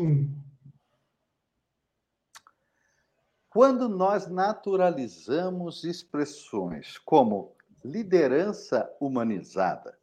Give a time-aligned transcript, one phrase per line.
[0.00, 0.28] 1.
[3.50, 7.52] Quando nós naturalizamos expressões como
[7.84, 9.98] liderança humanizada,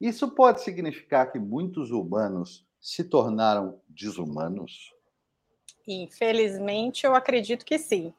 [0.00, 4.94] isso pode significar que muitos humanos se tornaram desumanos?
[5.86, 8.14] Infelizmente, eu acredito que sim.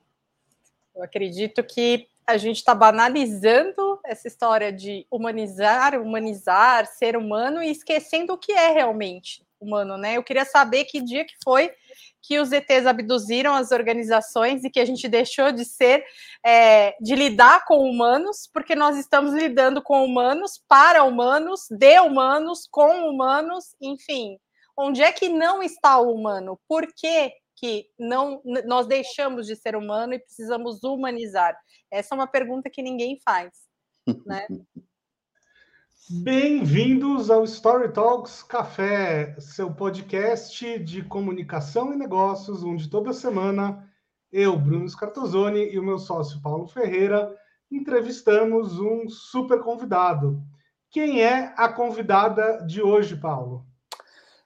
[0.96, 7.70] Eu acredito que a gente está banalizando essa história de humanizar, humanizar, ser humano e
[7.70, 10.18] esquecendo o que é realmente humano, né?
[10.18, 11.72] Eu queria saber que dia que foi
[12.22, 16.04] que os ETs abduziram as organizações e que a gente deixou de ser,
[16.44, 22.68] é, de lidar com humanos, porque nós estamos lidando com humanos, para humanos, de humanos,
[22.70, 24.38] com humanos, enfim.
[24.78, 26.60] Onde é que não está o humano?
[26.68, 31.56] Por que, que não nós deixamos de ser humano e precisamos humanizar?
[31.92, 33.54] Essa é uma pergunta que ninguém faz,
[34.26, 34.48] né?
[36.08, 43.92] Bem-vindos ao Story Talks Café, seu podcast de comunicação e negócios, onde toda semana
[44.32, 47.36] eu, Bruno Scartozoni e o meu sócio Paulo Ferreira
[47.72, 50.44] entrevistamos um super convidado.
[50.92, 53.66] Quem é a convidada de hoje, Paulo?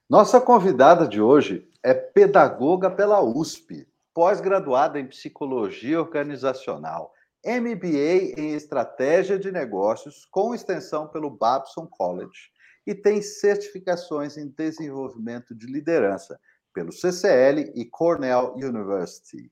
[0.09, 7.11] Nossa convidada de hoje é pedagoga pela USP, pós-graduada em psicologia organizacional
[7.45, 12.51] MBA em Estratégia de Negócios, com extensão pelo Babson College,
[12.85, 16.39] e tem certificações em Desenvolvimento de Liderança
[16.73, 19.51] pelo CCL e Cornell University.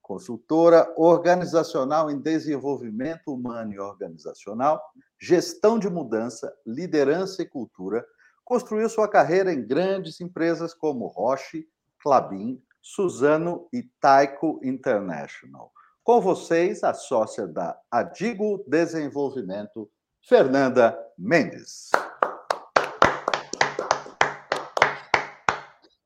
[0.00, 4.82] Consultora organizacional em desenvolvimento humano e organizacional,
[5.20, 8.04] gestão de mudança, liderança e cultura,
[8.44, 11.68] construiu sua carreira em grandes empresas como Roche,
[12.00, 15.72] Clabin, Suzano e Taiko International.
[16.04, 19.88] Com vocês, a sócia da Adigo Desenvolvimento,
[20.28, 21.90] Fernanda Mendes.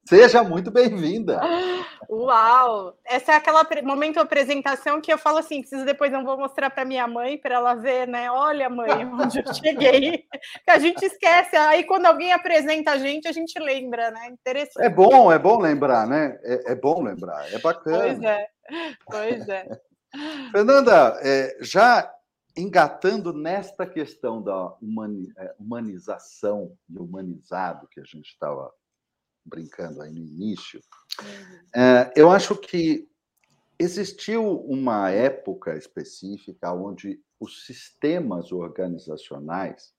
[0.06, 1.40] Seja muito bem-vinda.
[2.10, 2.94] Uau!
[3.06, 6.84] Essa é aquela momento apresentação que eu falo assim, preciso depois não vou mostrar para
[6.84, 8.30] minha mãe para ela ver, né?
[8.30, 10.26] Olha, mãe, onde eu cheguei.
[10.62, 11.56] que a gente esquece.
[11.56, 14.28] Aí quando alguém apresenta a gente, a gente lembra, né?
[14.28, 14.84] Interessante.
[14.84, 16.38] É bom, é bom lembrar, né?
[16.44, 17.98] É, é bom lembrar, é bacana.
[18.04, 18.46] Pois é.
[19.06, 19.66] Pois é.
[20.52, 22.12] Fernanda, é, já
[22.56, 24.74] engatando nesta questão da
[25.38, 28.72] é, humanização e humanizado que a gente estava
[29.44, 30.80] brincando aí no início,
[31.74, 33.08] é, eu acho que
[33.78, 39.94] existiu uma época específica onde os sistemas organizacionais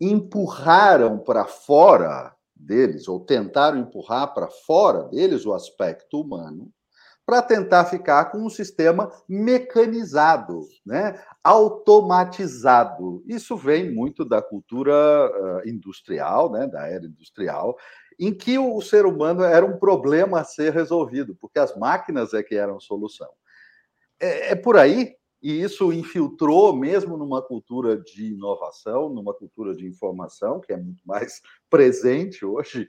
[0.00, 6.72] empurraram para fora deles, ou tentaram empurrar para fora deles o aspecto humano,
[7.28, 11.22] para tentar ficar com um sistema mecanizado, né?
[11.44, 13.22] automatizado.
[13.26, 16.66] Isso vem muito da cultura uh, industrial, né?
[16.66, 17.76] da era industrial,
[18.18, 22.42] em que o ser humano era um problema a ser resolvido, porque as máquinas é
[22.42, 23.28] que eram solução.
[24.18, 29.86] É, é por aí, e isso infiltrou mesmo numa cultura de inovação, numa cultura de
[29.86, 32.88] informação, que é muito mais presente hoje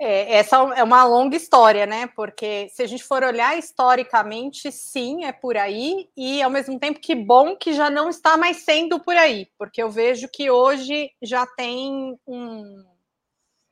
[0.00, 2.06] é, essa é uma longa história, né?
[2.16, 6.98] Porque se a gente for olhar historicamente, sim, é por aí, e ao mesmo tempo
[6.98, 11.10] que bom que já não está mais sendo por aí, porque eu vejo que hoje
[11.20, 12.82] já tem um,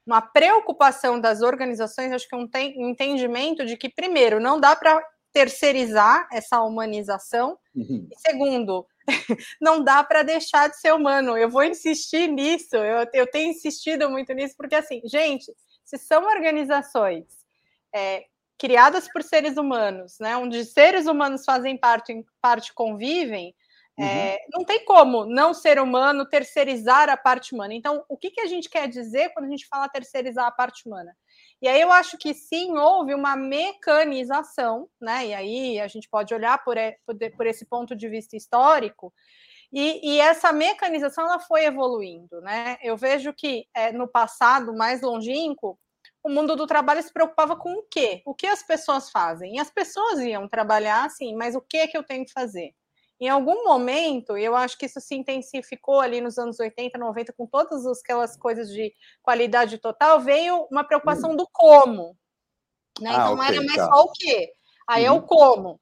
[0.07, 4.77] uma preocupação das organizações, acho que um, tem, um entendimento de que, primeiro, não dá
[4.77, 5.03] para
[5.33, 8.07] terceirizar essa humanização, uhum.
[8.13, 8.87] e segundo,
[9.59, 11.39] não dá para deixar de ser humano.
[11.39, 15.51] Eu vou insistir nisso, eu, eu tenho insistido muito nisso, porque assim, gente
[15.89, 17.25] se são organizações
[17.95, 18.27] é,
[18.59, 23.55] criadas por seres humanos, né, onde seres humanos fazem parte, parte convivem,
[23.99, 24.09] é, uhum.
[24.09, 27.73] é, não tem como não ser humano terceirizar a parte humana.
[27.73, 30.87] Então, o que, que a gente quer dizer quando a gente fala terceirizar a parte
[30.87, 31.17] humana?
[31.61, 35.29] E aí eu acho que sim, houve uma mecanização, né?
[35.29, 36.77] E aí a gente pode olhar por,
[37.35, 39.13] por esse ponto de vista histórico,
[39.73, 42.79] e, e, essa mecanização ela foi evoluindo, né?
[42.83, 45.79] Eu vejo que é, no passado mais longínquo,
[46.23, 48.23] o mundo do trabalho se preocupava com o quê?
[48.25, 49.57] O que as pessoas fazem?
[49.57, 52.75] E as pessoas iam trabalhar assim, mas o que é que eu tenho que fazer?
[53.21, 57.47] Em algum momento, eu acho que isso se intensificou ali nos anos 80, 90, com
[57.47, 58.93] todas aquelas coisas de
[59.23, 62.17] qualidade total, veio uma preocupação do como.
[63.01, 63.11] Né?
[63.11, 63.87] Ah, então não okay, era mais tá.
[63.87, 64.53] só o quê.
[64.89, 65.09] Aí uhum.
[65.09, 65.27] é o uhum.
[65.27, 65.81] como.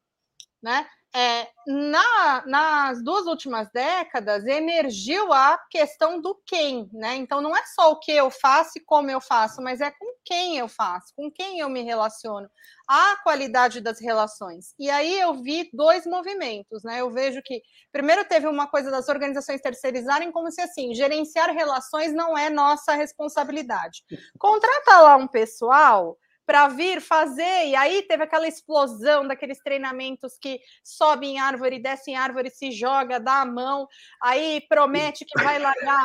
[0.63, 0.89] Né?
[1.17, 7.17] É, na, nas duas últimas décadas emergiu a questão do quem, né?
[7.17, 10.15] Então não é só o que eu faço e como eu faço, mas é com
[10.23, 12.51] quem eu faço, com quem eu me relaciono,
[12.87, 14.75] a qualidade das relações.
[14.79, 17.01] E aí eu vi dois movimentos, né?
[17.01, 22.13] Eu vejo que primeiro teve uma coisa das organizações terceirizarem como se assim, gerenciar relações
[22.13, 24.05] não é nossa responsabilidade.
[24.39, 30.61] Contrata lá um pessoal para vir fazer, e aí teve aquela explosão daqueles treinamentos que
[30.83, 33.89] sobe em árvore, desce em árvore, se joga, dá a mão,
[34.23, 36.05] aí promete que vai largar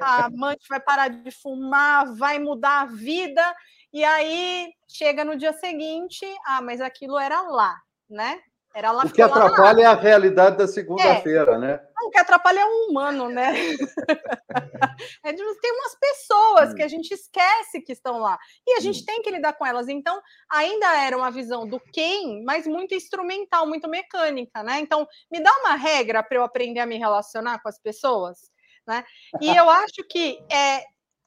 [0.00, 3.54] a amante, vai parar de fumar, vai mudar a vida,
[3.92, 7.80] e aí chega no dia seguinte, ah, mas aquilo era lá,
[8.10, 8.40] né?
[8.74, 11.58] Era lá o que atrapalha é a realidade da segunda-feira, é.
[11.58, 11.80] né?
[12.00, 13.52] O que atrapalha é o humano, né?
[15.24, 16.88] é, tem umas pessoas que a hum.
[16.88, 18.38] gente esquece que estão lá.
[18.66, 19.04] E a gente hum.
[19.04, 19.88] tem que lidar com elas.
[19.88, 20.20] Então,
[20.50, 24.78] ainda era uma visão do quem, mas muito instrumental, muito mecânica, né?
[24.80, 28.38] Então, me dá uma regra para eu aprender a me relacionar com as pessoas,
[28.86, 29.04] né?
[29.40, 30.84] E eu acho que é,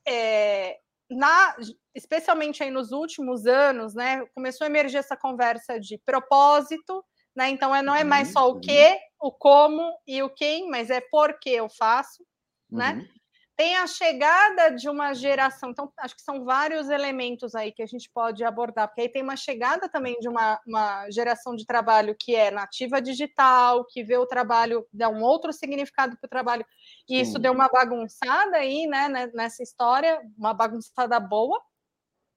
[0.07, 0.77] é
[1.09, 1.55] na,
[1.93, 7.03] especialmente aí nos últimos anos, né, começou a emergir essa conversa de propósito,
[7.36, 7.50] né?
[7.50, 8.62] Então é, não é mais só o uhum.
[8.62, 12.25] que, o como e o quem, mas é por que eu faço,
[12.69, 12.94] né?
[12.94, 13.22] Uhum.
[13.56, 17.86] Tem a chegada de uma geração, então acho que são vários elementos aí que a
[17.86, 22.16] gente pode abordar, porque aí tem uma chegada também de uma, uma geração de trabalho
[22.19, 26.66] que é nativa digital, que vê o trabalho, dá um outro significado para o trabalho,
[27.07, 27.22] e Sim.
[27.22, 31.62] isso deu uma bagunçada aí, né, nessa história, uma bagunçada boa,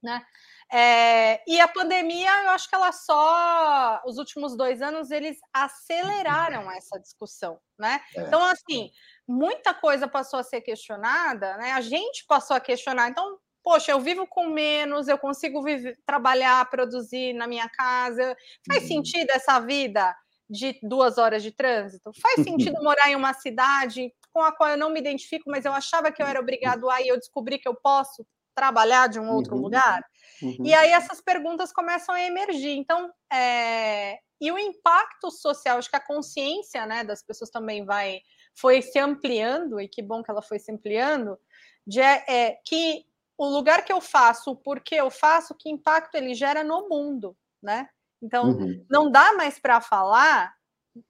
[0.02, 0.22] né?
[0.72, 6.70] É, e a pandemia, eu acho que ela só, os últimos dois anos, eles aceleraram
[6.72, 8.00] essa discussão, né?
[8.16, 8.22] É.
[8.22, 8.90] Então, assim,
[9.26, 11.72] muita coisa passou a ser questionada, né?
[11.72, 13.08] A gente passou a questionar.
[13.08, 18.36] Então, poxa, eu vivo com menos, eu consigo viver, trabalhar, produzir na minha casa.
[18.66, 18.88] Faz uhum.
[18.88, 20.14] sentido essa vida
[20.48, 22.10] de duas horas de trânsito?
[22.20, 25.72] Faz sentido morar em uma cidade com a qual eu não me identifico, mas eu
[25.72, 29.30] achava que eu era obrigado a e eu descobri que eu posso trabalhar de um
[29.30, 29.62] outro uhum.
[29.62, 30.04] lugar?
[30.42, 30.56] Uhum.
[30.64, 32.76] E aí essas perguntas começam a emergir.
[32.76, 34.18] Então, é...
[34.40, 38.20] e o impacto social, acho que a consciência né, das pessoas também vai
[38.56, 41.36] foi se ampliando, e que bom que ela foi se ampliando,
[41.84, 43.04] de é, é que
[43.36, 47.36] o lugar que eu faço, o porquê eu faço, que impacto ele gera no mundo,
[47.60, 47.88] né?
[48.22, 48.86] Então, uhum.
[48.88, 50.54] não dá mais para falar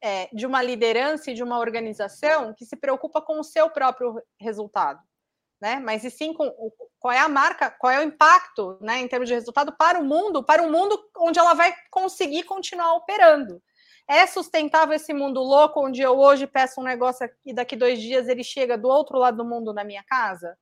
[0.02, 4.20] é, de uma liderança e de uma organização que se preocupa com o seu próprio
[4.41, 5.00] resultado
[5.65, 5.81] né?
[5.81, 6.71] Mas e sim com o,
[7.01, 10.05] qual é a marca, qual é o impacto, né, em termos de resultado para o
[10.05, 13.63] mundo, para o mundo onde ela vai conseguir continuar operando.
[14.07, 18.29] É sustentável esse mundo louco onde eu hoje peço um negócio e daqui dois dias
[18.29, 20.55] ele chega do outro lado do mundo na minha casa?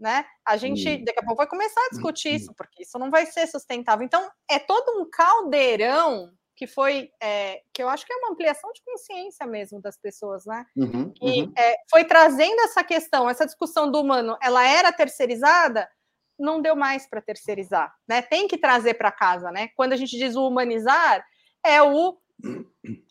[0.00, 0.24] Né?
[0.42, 2.36] A gente daqui a pouco vai começar a discutir hum.
[2.36, 4.06] isso, porque isso não vai ser sustentável.
[4.06, 8.72] Então, é todo um caldeirão que foi é, que eu acho que é uma ampliação
[8.72, 10.66] de consciência mesmo das pessoas, né?
[10.76, 11.52] Uhum, e uhum.
[11.56, 15.88] É, foi trazendo essa questão, essa discussão do humano, ela era terceirizada,
[16.36, 18.22] não deu mais para terceirizar, né?
[18.22, 19.68] Tem que trazer para casa, né?
[19.76, 21.24] Quando a gente diz o humanizar,
[21.64, 22.18] é o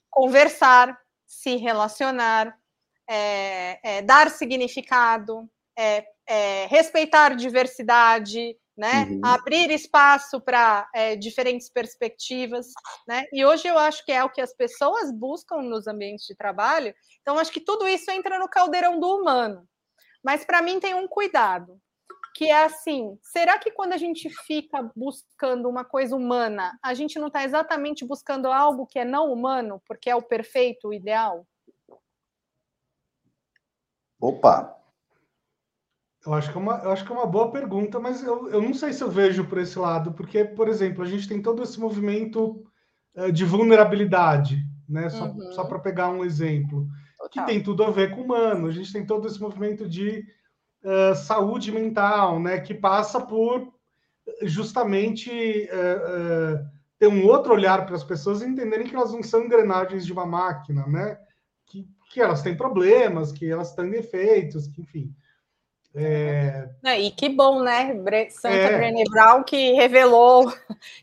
[0.09, 2.53] conversar, se relacionar,
[3.09, 9.05] é, é dar significado, é, é, respeitar diversidade, né?
[9.05, 9.21] Uhum.
[9.23, 12.67] Abrir espaço para é, diferentes perspectivas,
[13.07, 13.25] né?
[13.33, 16.93] E hoje eu acho que é o que as pessoas buscam nos ambientes de trabalho.
[17.21, 19.67] Então, acho que tudo isso entra no caldeirão do humano.
[20.23, 21.79] Mas para mim tem um cuidado,
[22.35, 27.17] que é assim: será que quando a gente fica buscando uma coisa humana, a gente
[27.17, 31.47] não está exatamente buscando algo que é não humano, porque é o perfeito, o ideal?
[34.19, 34.76] Opa,
[36.27, 38.61] eu acho que é uma, eu acho que é uma boa pergunta, mas eu, eu
[38.61, 41.63] não sei se eu vejo por esse lado, porque, por exemplo, a gente tem todo
[41.63, 42.65] esse movimento
[43.15, 44.57] uh, de vulnerabilidade,
[44.89, 45.09] né?
[45.09, 45.51] Só, uhum.
[45.53, 46.85] só para pegar um exemplo,
[47.17, 47.29] Total.
[47.29, 48.67] que tem tudo a ver com o humano.
[48.67, 50.25] A gente tem todo esse movimento de
[50.83, 52.59] uh, saúde mental, né?
[52.59, 53.73] Que passa por
[54.41, 56.59] justamente uh,
[56.99, 60.25] ter um outro olhar para as pessoas entenderem que elas não são engrenagens de uma
[60.25, 61.17] máquina, né?
[61.65, 65.15] Que, que elas têm problemas, que elas têm defeitos, que, enfim.
[65.99, 66.69] É...
[66.99, 67.91] e que bom, né?
[68.29, 68.77] Santa é...
[68.77, 70.53] Brené Brown que revelou,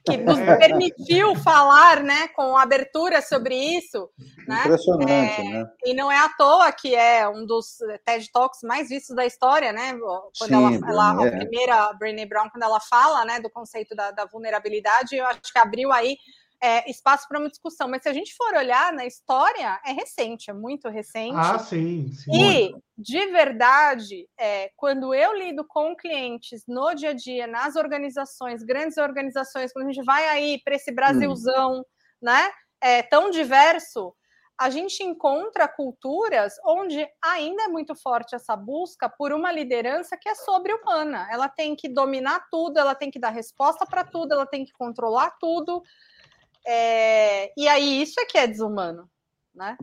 [0.07, 0.57] que nos é.
[0.57, 4.09] permitiu falar, né, com abertura sobre isso.
[4.47, 4.61] Né?
[4.61, 5.45] Impressionante, é...
[5.45, 5.67] né?
[5.85, 9.73] E não é à toa que é um dos TED Talks mais vistos da história,
[9.73, 9.99] né?
[10.39, 14.13] Quando Sim, ela, ela a primeira Brené Brown, quando ela fala, né, do conceito da,
[14.13, 16.17] da vulnerabilidade, eu acho que abriu aí
[16.65, 17.87] é, espaço para uma discussão.
[17.87, 21.37] Mas se a gente for olhar na história, é recente, é muito recente.
[21.37, 22.11] Ah, sim.
[22.11, 22.83] sim e, muito.
[22.97, 28.97] de verdade, é, quando eu lido com clientes no dia a dia, nas organizações, grandes
[28.97, 31.85] organizações, quando a gente vai aí para esse Brasilzão, hum.
[32.23, 32.51] né?
[32.81, 34.15] É, tão diverso,
[34.59, 40.29] a gente encontra culturas onde ainda é muito forte essa busca por uma liderança que
[40.29, 41.27] é sobre-humana.
[41.31, 44.73] Ela tem que dominar tudo, ela tem que dar resposta para tudo, ela tem que
[44.73, 45.83] controlar tudo.
[46.67, 47.53] É...
[47.57, 49.09] E aí isso é que é desumano,
[49.55, 49.77] né?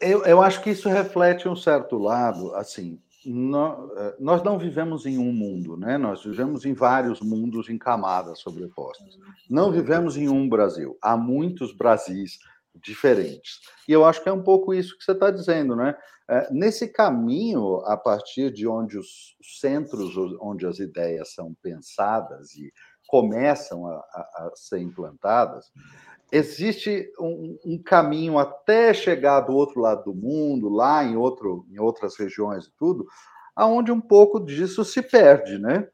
[0.00, 5.16] Eu, eu acho que isso reflete um certo lado, assim, eh, nós não vivemos em
[5.16, 5.96] um mundo, né?
[5.96, 9.16] Nós vivemos em vários mundos em camadas sobrepostas.
[9.48, 10.98] Não vivemos em um Brasil.
[11.00, 12.38] Há muitos Brasis
[12.74, 13.60] diferentes.
[13.86, 15.94] E eu acho que é um pouco isso que você está dizendo, né?
[16.28, 22.72] É, nesse caminho, a partir de onde os centros, onde as ideias são pensadas e
[23.06, 25.70] começam a, a, a ser implantadas,
[26.32, 31.78] existe um, um, caminho até chegar do outro lado do mundo, lá em, outro, em
[31.78, 33.06] outras regiões e tudo,
[33.54, 35.86] aonde um pouco disso se perde, né?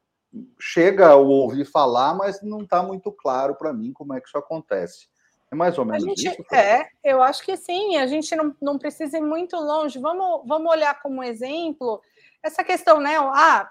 [0.61, 4.39] Chega a ouvir falar, mas não está muito claro para mim como é que isso
[4.39, 5.09] acontece.
[5.51, 6.55] É mais ou menos gente, isso?
[6.55, 7.97] É, eu acho que sim.
[7.97, 9.99] A gente não, não precisa ir muito longe.
[9.99, 12.01] Vamos, vamos olhar como exemplo
[12.43, 13.17] essa questão, né?
[13.17, 13.69] Ah,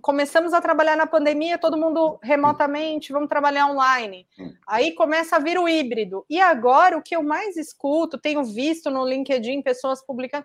[0.00, 4.26] começamos a trabalhar na pandemia, todo mundo remotamente, vamos trabalhar online.
[4.66, 6.24] Aí começa a vir o híbrido.
[6.30, 10.44] E agora, o que eu mais escuto, tenho visto no LinkedIn pessoas publicando,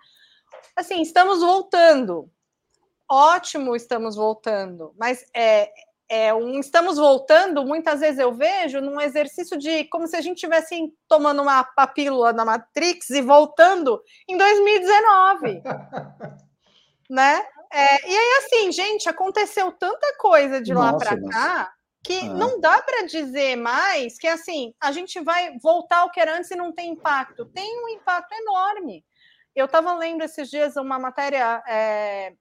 [0.75, 2.29] assim, estamos voltando.
[3.09, 4.93] Ótimo, estamos voltando.
[4.97, 5.71] Mas é,
[6.09, 10.37] é um estamos voltando, muitas vezes eu vejo num exercício de como se a gente
[10.37, 11.63] estivesse tomando uma
[11.93, 15.63] pílula na Matrix e voltando em 2019.
[17.09, 17.41] né?
[17.71, 22.33] É, e aí, assim, gente, aconteceu tanta coisa de lá para cá que ah.
[22.33, 26.49] não dá para dizer mais que assim a gente vai voltar ao que era antes
[26.51, 27.45] e não tem impacto.
[27.45, 29.03] Tem um impacto enorme.
[29.55, 32.33] Eu estava lendo esses dias uma matéria é,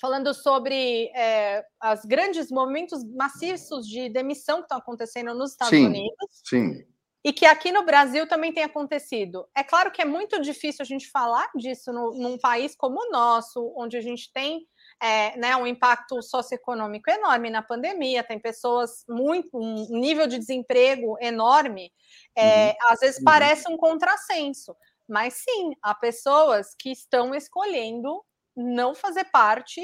[0.00, 5.86] falando sobre é, os grandes movimentos maciços de demissão que estão acontecendo nos Estados sim,
[5.86, 6.42] Unidos.
[6.44, 6.93] Sim.
[7.24, 9.48] E que aqui no Brasil também tem acontecido.
[9.56, 13.10] É claro que é muito difícil a gente falar disso no, num país como o
[13.10, 14.68] nosso, onde a gente tem
[15.00, 21.16] é, né, um impacto socioeconômico enorme na pandemia, tem pessoas muito, um nível de desemprego
[21.20, 21.90] enorme.
[22.36, 22.74] É, uhum.
[22.90, 23.24] Às vezes uhum.
[23.24, 24.76] parece um contrassenso,
[25.08, 28.22] mas sim, há pessoas que estão escolhendo
[28.56, 29.80] não fazer parte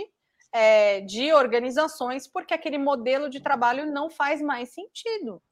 [0.52, 5.42] é, de organizações porque aquele modelo de trabalho não faz mais sentido,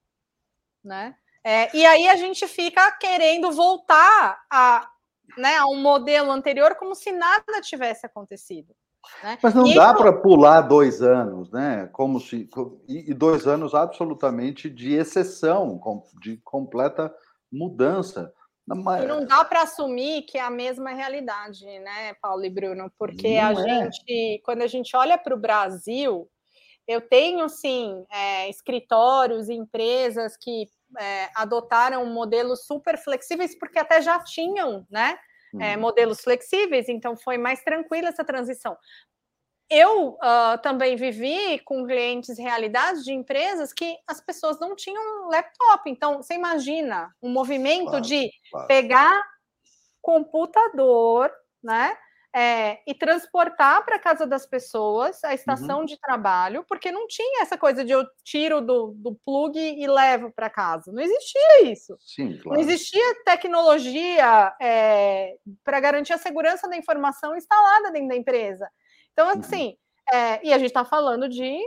[0.85, 1.16] né?
[1.45, 4.88] É, e aí a gente fica querendo voltar a,
[5.37, 8.75] né, a um modelo anterior como se nada tivesse acontecido.
[9.23, 9.38] Né?
[9.42, 11.88] Mas não e dá para pular dois anos, né?
[11.92, 12.49] Como se
[12.88, 15.80] e dois anos absolutamente de exceção,
[16.21, 17.12] de completa
[17.50, 18.33] mudança.
[18.71, 22.92] E não dá para assumir que é a mesma realidade, né, Paulo e Bruno?
[22.99, 23.64] Porque não a é.
[23.64, 26.28] gente, quando a gente olha para o Brasil,
[26.87, 30.66] eu tenho sim é, escritórios, empresas que
[30.99, 35.18] é, adotaram modelos super flexíveis, porque até já tinham, né?
[35.61, 35.80] É, uhum.
[35.80, 38.76] modelos flexíveis, então foi mais tranquila essa transição
[39.71, 45.90] eu uh, também vivi com clientes realidades de empresas que as pessoas não tinham laptop.
[45.90, 48.66] Então, você imagina um movimento claro, de claro.
[48.66, 49.23] pegar
[50.00, 51.30] computador,
[51.62, 51.95] né?
[52.35, 55.85] É, e transportar para casa das pessoas a estação uhum.
[55.87, 60.30] de trabalho, porque não tinha essa coisa de eu tiro do, do plug e levo
[60.30, 60.92] para casa.
[60.92, 61.97] Não existia isso.
[61.99, 62.61] Sim, claro.
[62.61, 68.70] Não existia tecnologia é, para garantir a segurança da informação instalada dentro da empresa.
[69.12, 69.40] Então, uhum.
[69.40, 69.76] assim,
[70.12, 71.58] é, e a gente está falando de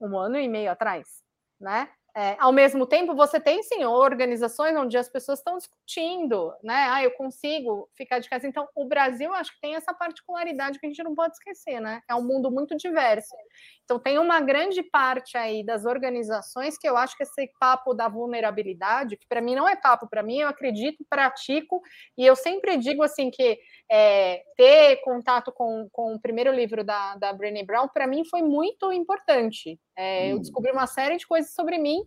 [0.00, 1.22] um ano e meio atrás,
[1.58, 1.88] né?
[2.16, 6.86] É, ao mesmo tempo, você tem sim organizações onde as pessoas estão discutindo, né?
[6.88, 8.46] Ah, eu consigo ficar de casa.
[8.46, 12.02] Então, o Brasil acho que tem essa particularidade que a gente não pode esquecer, né?
[12.08, 13.34] É um mundo muito diverso.
[13.82, 18.08] Então, tem uma grande parte aí das organizações que eu acho que esse papo da
[18.08, 21.82] vulnerabilidade, que para mim não é papo, para mim eu acredito, pratico,
[22.16, 23.58] e eu sempre digo assim que
[23.90, 28.42] é, ter contato com, com o primeiro livro da, da Brené Brown, para mim foi
[28.42, 29.78] muito importante.
[29.96, 30.30] É, hum.
[30.32, 32.04] Eu descobri uma série de coisas sobre mim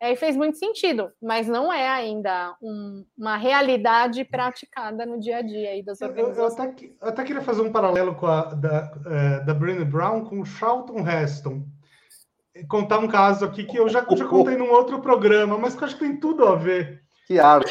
[0.00, 5.38] é, e fez muito sentido, mas não é ainda um, uma realidade praticada no dia
[5.38, 6.36] a dia aí das organizações.
[6.36, 9.84] Eu, eu, até, eu até, queria fazer um paralelo com a da, é, da Brené
[9.84, 11.64] Brown com o Charlton Heston.
[12.68, 15.86] Contar um caso aqui que eu já, já contei num outro programa, mas que eu
[15.86, 17.02] acho que tem tudo a ver.
[17.26, 17.68] Que arco!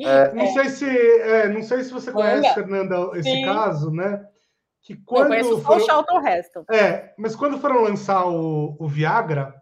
[0.00, 2.54] É, não sei se é, não sei se você conhece, Olha.
[2.54, 3.44] Fernanda, esse Sim.
[3.44, 4.26] caso, né?
[4.82, 6.64] Que quando conheço foram, só o Charlton Heston.
[6.70, 9.54] É, mas quando foram lançar o, o Viagra,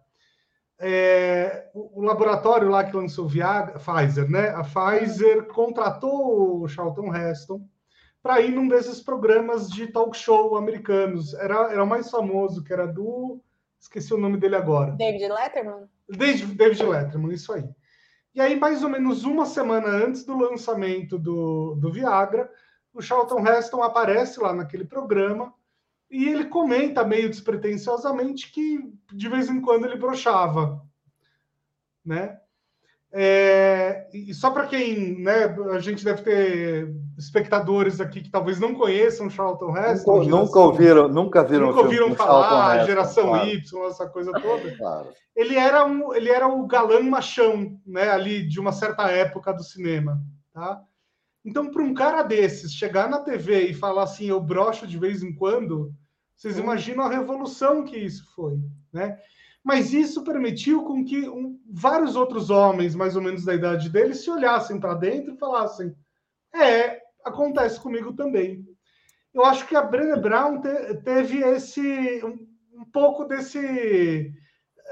[0.78, 4.48] é, o, o, laboratório lá que lançou o Viagra, Pfizer, né?
[4.48, 7.60] A Pfizer contratou o Charlton Heston
[8.22, 11.34] para ir num desses programas de talk show americanos.
[11.34, 13.42] Era, era o mais famoso, que era do.
[13.78, 14.92] Esqueci o nome dele agora.
[14.92, 15.88] David Letterman?
[16.08, 17.64] David, David Letterman, isso aí.
[18.34, 22.50] E aí, mais ou menos uma semana antes do lançamento do, do Viagra,
[22.92, 25.52] o Charlton Heston aparece lá naquele programa
[26.10, 30.82] e ele comenta meio despretensiosamente que de vez em quando ele brochava,
[32.04, 32.38] né?
[33.12, 38.72] É, e só para quem, né, a gente deve ter espectadores aqui que talvez não
[38.72, 40.12] conheçam Charlton Heston.
[40.12, 43.48] Nunca, geração, nunca ouviram, nunca viram, nunca ouviram falar, geração claro.
[43.48, 44.70] Y, essa coisa toda.
[44.80, 45.08] Claro.
[45.34, 49.62] Ele era um, ele era o galã machão, né, ali de uma certa época do
[49.62, 50.20] cinema,
[50.52, 50.80] tá?
[51.44, 55.22] Então, para um cara desses chegar na TV e falar assim, eu brocho de vez
[55.22, 55.94] em quando,
[56.36, 58.58] vocês imaginam a revolução que isso foi,
[58.92, 59.18] né?
[59.62, 64.14] Mas isso permitiu com que um, vários outros homens, mais ou menos da idade dele,
[64.14, 65.94] se olhassem para dentro e falassem:
[66.54, 68.66] é, acontece comigo também.
[69.32, 72.46] Eu acho que a Brené Brown te, teve esse um,
[72.80, 74.32] um, pouco desse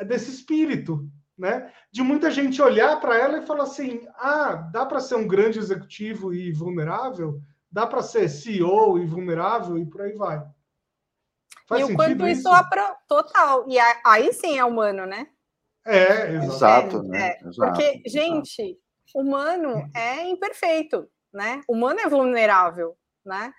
[0.06, 1.72] desse espírito, né?
[1.92, 5.58] De muita gente olhar para ela e falar assim: ah, dá para ser um grande
[5.58, 7.40] executivo e vulnerável,
[7.70, 10.42] dá para ser CEO e vulnerável e por aí vai.
[11.66, 12.82] Faz e o quanto isso, isso apro...
[13.06, 13.66] total.
[13.68, 15.28] E aí sim é humano, né?
[15.86, 16.98] É, exato.
[16.98, 17.28] É, né?
[17.28, 18.78] É, porque, gente,
[19.14, 21.62] humano é imperfeito, né?
[21.68, 23.52] Humano é vulnerável, né?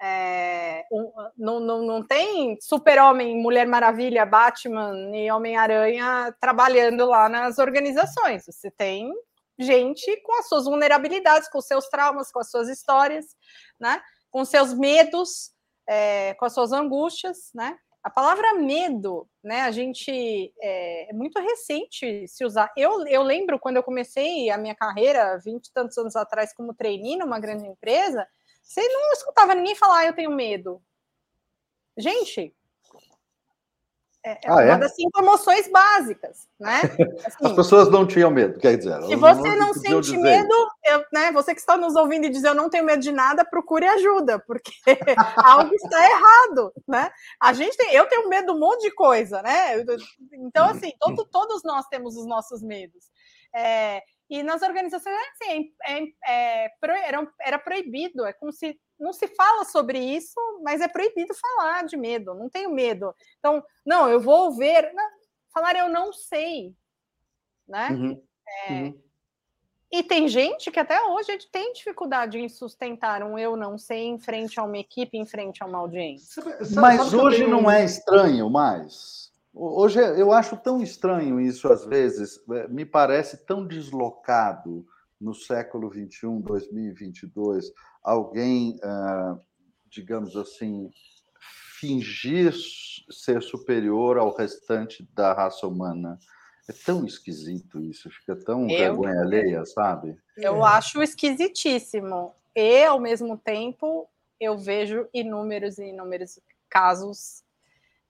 [0.00, 7.58] É, um, não, não, não tem super-homem, Mulher Maravilha, Batman e Homem-Aranha trabalhando lá nas
[7.58, 8.44] organizações.
[8.44, 9.10] Você tem
[9.58, 13.24] gente com as suas vulnerabilidades, com seus traumas, com as suas histórias,
[13.80, 14.02] né?
[14.30, 15.50] com seus medos,
[15.88, 17.78] é, com as suas angústias, né?
[18.02, 19.62] A palavra medo, né?
[19.62, 22.70] A gente é, é, muito recente se usar.
[22.76, 26.74] Eu, eu lembro quando eu comecei a minha carreira, vinte e tantos anos atrás, como
[26.74, 28.28] trainee numa grande empresa,
[28.66, 30.82] você não escutava ninguém falar, ah, eu tenho medo.
[31.96, 32.54] Gente,
[34.24, 34.78] é, é, ah, uma é?
[34.78, 36.80] das cinco emoções básicas, né?
[37.24, 39.00] Assim, As pessoas não tinham medo, quer dizer.
[39.04, 40.52] Se você não, não sente medo,
[40.84, 43.44] eu, né, você que está nos ouvindo e diz eu não tenho medo de nada,
[43.44, 44.72] procure ajuda, porque
[45.36, 47.08] algo está errado, né?
[47.40, 49.76] A gente tem, eu tenho medo de um monte de coisa, né?
[50.32, 53.04] Então, assim, todo, todos nós temos os nossos medos.
[53.54, 56.72] É, e nas organizações, assim, é, é, é
[57.04, 61.84] era, era proibido, é como se não se fala sobre isso, mas é proibido falar
[61.84, 63.14] de medo, não tenho medo.
[63.38, 65.10] Então, não, eu vou ver, não,
[65.52, 66.74] falar eu não sei,
[67.68, 67.88] né?
[67.90, 68.22] Uhum.
[68.68, 69.02] É, uhum.
[69.92, 74.18] E tem gente que até hoje tem dificuldade em sustentar um eu não sei em
[74.18, 76.42] frente a uma equipe, em frente a uma audiência.
[76.74, 79.30] Mas hoje não é estranho mais.
[79.58, 84.86] Hoje eu acho tão estranho isso às vezes, é, me parece tão deslocado
[85.18, 89.40] no século 21, 2022 alguém, uh,
[89.90, 90.90] digamos assim,
[91.80, 92.52] fingir
[93.10, 96.18] ser superior ao restante da raça humana.
[96.68, 100.18] É tão esquisito isso, fica tão eu, vergonha alheia, sabe?
[100.36, 100.68] Eu é.
[100.68, 102.34] acho esquisitíssimo.
[102.54, 106.38] E, ao mesmo tempo, eu vejo inúmeros e inúmeros
[106.68, 107.45] casos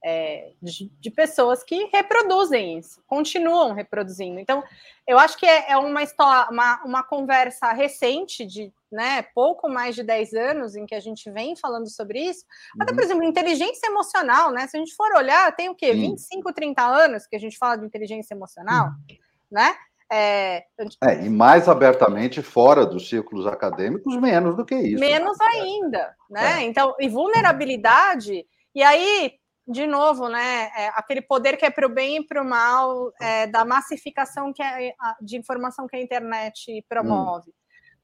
[0.04, 4.38] é, de, de, pessoas que reproduzem isso, continuam reproduzindo.
[4.38, 4.62] Então,
[5.06, 9.94] eu acho que é, é uma, história, uma, uma conversa recente de né, pouco mais
[9.94, 12.44] de 10 anos em que a gente vem falando sobre isso.
[12.74, 12.82] Uhum.
[12.82, 14.66] Até, por exemplo, inteligência emocional, né?
[14.68, 15.92] Se a gente for olhar, tem o quê?
[15.92, 16.10] Sim.
[16.12, 19.16] 25, 30 anos que a gente fala de inteligência emocional, uhum.
[19.50, 19.74] né?
[20.10, 20.64] É,
[21.02, 25.00] é, e mais abertamente fora dos círculos acadêmicos, menos do que isso.
[25.00, 25.46] Menos né?
[25.46, 26.62] ainda, né?
[26.62, 26.62] É.
[26.62, 29.32] Então, e vulnerabilidade, e aí
[29.66, 33.12] de novo, né, é, aquele poder que é para o bem e para o mal,
[33.20, 37.50] é, da massificação que é, de informação que a internet promove.
[37.50, 37.54] Hum.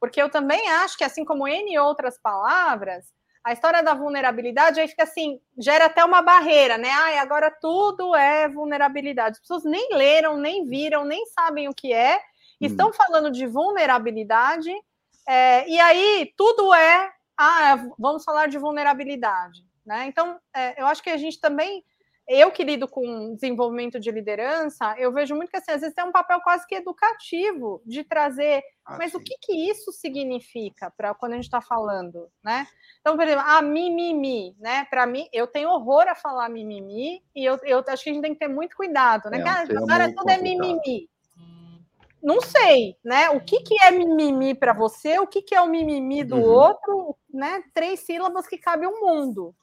[0.01, 3.07] Porque eu também acho que, assim como N outras palavras,
[3.45, 6.91] a história da vulnerabilidade aí fica assim, gera até uma barreira, né?
[6.91, 9.37] Ai, agora tudo é vulnerabilidade.
[9.37, 12.67] As pessoas nem leram, nem viram, nem sabem o que é, hum.
[12.67, 14.73] estão falando de vulnerabilidade,
[15.29, 19.61] é, e aí tudo é, ah, vamos falar de vulnerabilidade.
[19.85, 20.07] Né?
[20.07, 21.85] Então, é, eu acho que a gente também,
[22.29, 26.05] eu que lido com desenvolvimento de liderança, eu vejo muito que assim, às vezes é
[26.05, 29.19] um papel quase que educativo de trazer, ah, mas sim.
[29.19, 32.67] o que, que isso significa para quando a gente está falando, né?
[33.01, 34.85] Então, por exemplo, a ah, mimimi, né?
[34.85, 38.23] Para mim, eu tenho horror a falar mimimi, e eu, eu acho que a gente
[38.23, 39.41] tem que ter muito cuidado, né?
[39.41, 41.11] É, Cara, agora tudo é mimimi
[42.23, 43.31] não sei, né?
[43.31, 46.45] O que, que é mimimi para você, o que, que é o mimimi do uhum.
[46.45, 47.65] outro, né?
[47.75, 49.55] Três sílabas que cabe um mundo.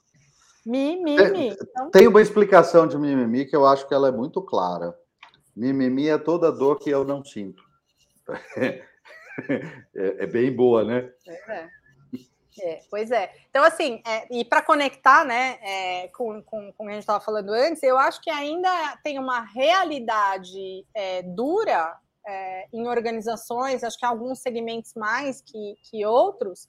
[0.64, 1.48] Mimimi.
[1.48, 1.90] Então...
[1.90, 4.94] Tem uma explicação de mimimi que eu acho que ela é muito clara.
[5.56, 7.62] Mimimi é toda dor que eu não sinto.
[9.96, 11.10] É, é bem boa, né?
[11.48, 11.68] É.
[12.62, 13.32] É, pois é.
[13.48, 17.02] Então, assim, é, e para conectar né, é, com, com, com o que a gente
[17.02, 18.70] estava falando antes, eu acho que ainda
[19.02, 21.96] tem uma realidade é, dura
[22.26, 26.68] é, em organizações, acho que alguns segmentos mais que, que outros,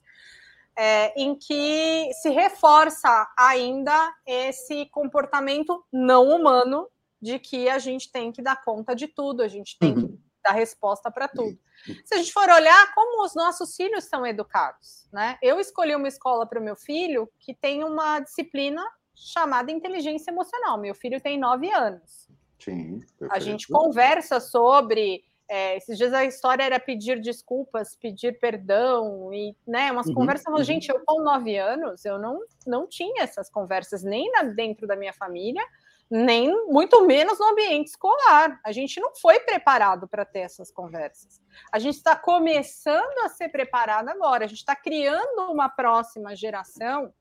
[0.78, 6.88] é, em que se reforça ainda esse comportamento não humano
[7.20, 10.18] de que a gente tem que dar conta de tudo, a gente tem que uhum.
[10.44, 11.56] dar resposta para tudo.
[12.04, 15.38] Se a gente for olhar como os nossos filhos são educados, né?
[15.40, 20.78] Eu escolhi uma escola para o meu filho que tem uma disciplina chamada inteligência emocional.
[20.78, 22.28] Meu filho tem nove anos.
[22.58, 23.00] Sim.
[23.30, 25.24] A gente conversa sobre
[25.54, 30.46] é, esses dias a história era pedir desculpas, pedir perdão, e né, umas uhum, conversas.
[30.46, 30.64] Uhum.
[30.64, 34.96] Gente, eu com nove anos, eu não, não tinha essas conversas nem na, dentro da
[34.96, 35.62] minha família,
[36.10, 38.58] nem muito menos no ambiente escolar.
[38.64, 41.38] A gente não foi preparado para ter essas conversas.
[41.70, 47.12] A gente está começando a ser preparado agora, a gente está criando uma próxima geração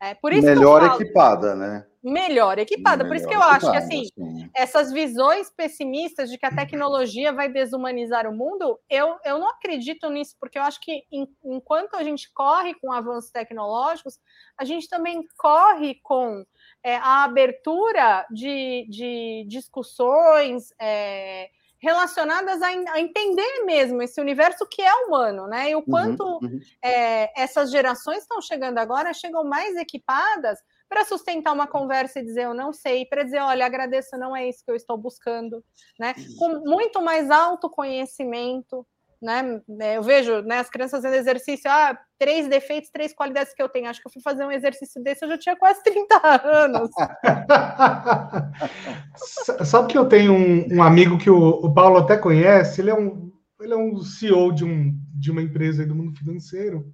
[0.00, 1.86] é, por isso melhor falo, equipada, né?
[2.08, 3.02] Melhor equipada.
[3.02, 4.50] Melhor por isso que eu equipada, acho que assim, sim.
[4.54, 10.08] essas visões pessimistas de que a tecnologia vai desumanizar o mundo, eu, eu não acredito
[10.08, 14.20] nisso, porque eu acho que em, enquanto a gente corre com avanços tecnológicos,
[14.56, 16.44] a gente também corre com
[16.84, 20.68] é, a abertura de, de discussões.
[20.80, 25.70] É, relacionadas a, a, entender mesmo esse universo que é humano, né?
[25.70, 26.60] E o uhum, quanto uhum, uhum.
[26.82, 32.44] É, essas gerações estão chegando agora, chegam mais equipadas para sustentar uma conversa e dizer
[32.44, 35.62] eu não sei, para dizer, olha, agradeço, não é isso que eu estou buscando,
[35.98, 36.14] né?
[36.38, 38.86] Com muito mais autoconhecimento,
[39.20, 39.60] né?
[39.80, 43.68] É, eu vejo né, as crianças fazendo exercício, ah, três defeitos, três qualidades que eu
[43.68, 43.88] tenho.
[43.88, 46.90] Acho que eu fui fazer um exercício desse, eu já tinha quase 30 anos.
[49.64, 52.94] Sabe que eu tenho um, um amigo que o, o, Paulo até conhece, ele é
[52.94, 56.86] um, ele é um CEO de, um, de uma empresa do mundo financeiro.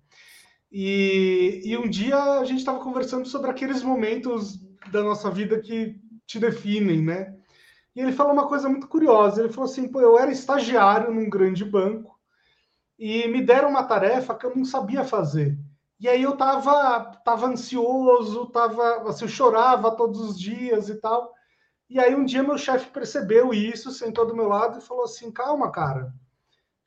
[0.72, 4.58] E, e um dia a gente estava conversando sobre aqueles momentos
[4.90, 7.36] da nossa vida que te definem, né?
[7.94, 9.42] E ele falou uma coisa muito curiosa.
[9.42, 12.18] Ele falou assim: pô, eu era estagiário num grande banco
[12.98, 15.58] e me deram uma tarefa que eu não sabia fazer.
[16.00, 21.34] E aí eu tava, tava ansioso, tava, assim, eu chorava todos os dias e tal.
[21.88, 25.30] E aí um dia meu chefe percebeu isso, sentou do meu lado e falou assim:
[25.30, 26.14] "Calma, cara.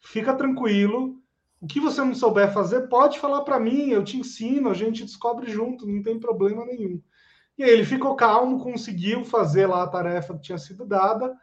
[0.01, 1.21] Fica tranquilo.
[1.65, 5.03] O que você não souber fazer, pode falar para mim, eu te ensino, a gente
[5.03, 7.01] descobre junto, não tem problema nenhum".
[7.57, 11.35] E aí ele ficou calmo, conseguiu fazer lá a tarefa que tinha sido dada,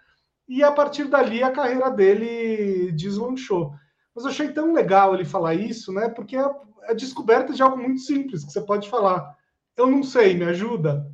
[0.49, 3.75] e a partir dali a carreira dele deslanchou.
[4.15, 6.09] Mas eu achei tão legal ele falar isso, né?
[6.09, 6.45] Porque é
[6.89, 9.37] a descoberta de algo muito simples, que você pode falar.
[9.77, 11.05] Eu não sei, me ajuda.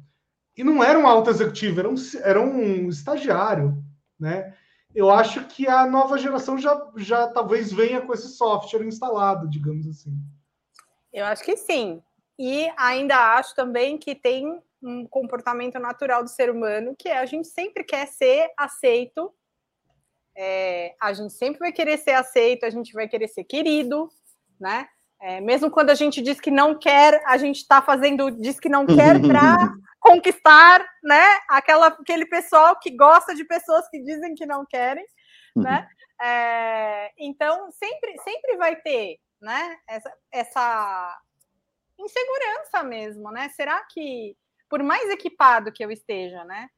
[0.55, 3.83] E não era um alto executivo, era um, era um estagiário,
[4.21, 4.55] né?
[4.99, 9.87] Eu acho que a nova geração já, já talvez venha com esse software instalado, digamos
[9.87, 10.13] assim.
[11.13, 12.03] Eu acho que sim.
[12.39, 17.27] E ainda acho também que tem um comportamento natural do ser humano, que é a
[17.27, 19.33] gente sempre quer ser aceito
[20.41, 24.09] é, a gente sempre vai querer ser aceito, a gente vai querer ser querido,
[24.61, 24.87] né?
[25.21, 28.69] É, mesmo quando a gente diz que não quer, a gente está fazendo, diz que
[28.69, 29.57] não quer para
[30.01, 31.25] conquistar, né?
[31.49, 35.07] Aquela, aquele pessoal que gosta de pessoas que dizem que não querem,
[35.57, 35.63] uhum.
[35.63, 35.89] né?
[36.21, 39.79] É, então sempre, sempre vai ter, né?
[39.89, 41.21] Essa, essa
[41.99, 43.49] insegurança mesmo, né?
[43.51, 44.37] Será que
[44.69, 46.69] por mais equipado que eu esteja, né?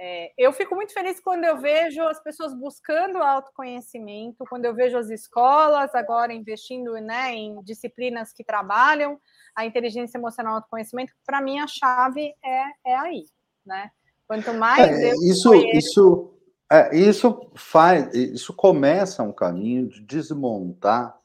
[0.00, 4.96] É, eu fico muito feliz quando eu vejo as pessoas buscando autoconhecimento, quando eu vejo
[4.96, 9.20] as escolas agora investindo né, em disciplinas que trabalham
[9.56, 11.12] a inteligência emocional e autoconhecimento.
[11.26, 13.24] Para mim, a chave é, é aí.
[13.66, 13.90] Né?
[14.26, 15.76] Quanto mais é, isso, conheço...
[15.76, 16.34] isso,
[16.70, 21.18] é, isso faz, isso começa um caminho de desmontar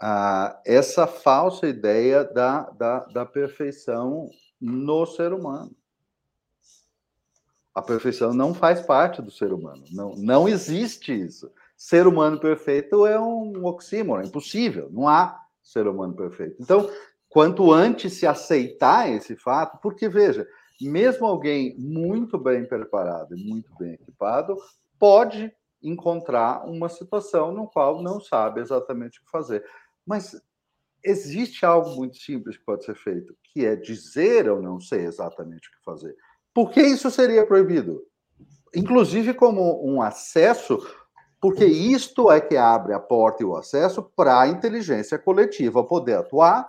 [0.00, 5.76] ah, essa falsa ideia da, da, da perfeição no ser humano.
[7.78, 9.84] A perfeição não faz parte do ser humano.
[9.92, 11.48] Não, não existe isso.
[11.76, 14.90] Ser humano perfeito é um oxímoron, é impossível.
[14.90, 16.56] Não há ser humano perfeito.
[16.60, 16.90] Então,
[17.28, 20.44] quanto antes se aceitar esse fato, porque veja,
[20.80, 24.56] mesmo alguém muito bem preparado e muito bem equipado
[24.98, 29.64] pode encontrar uma situação no qual não sabe exatamente o que fazer.
[30.04, 30.34] Mas
[31.04, 35.68] existe algo muito simples que pode ser feito, que é dizer eu não sei exatamente
[35.68, 36.16] o que fazer.
[36.58, 38.04] Por que isso seria proibido?
[38.74, 40.84] Inclusive como um acesso,
[41.40, 46.16] porque isto é que abre a porta e o acesso para a inteligência coletiva poder
[46.16, 46.68] atuar,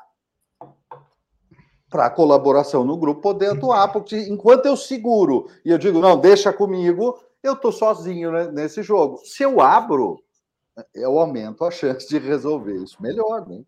[1.89, 6.19] para a colaboração no grupo poder atuar, porque enquanto eu seguro e eu digo, não,
[6.19, 9.17] deixa comigo, eu estou sozinho nesse jogo.
[9.25, 10.23] Se eu abro,
[10.93, 13.63] eu aumento a chance de resolver isso melhor, né?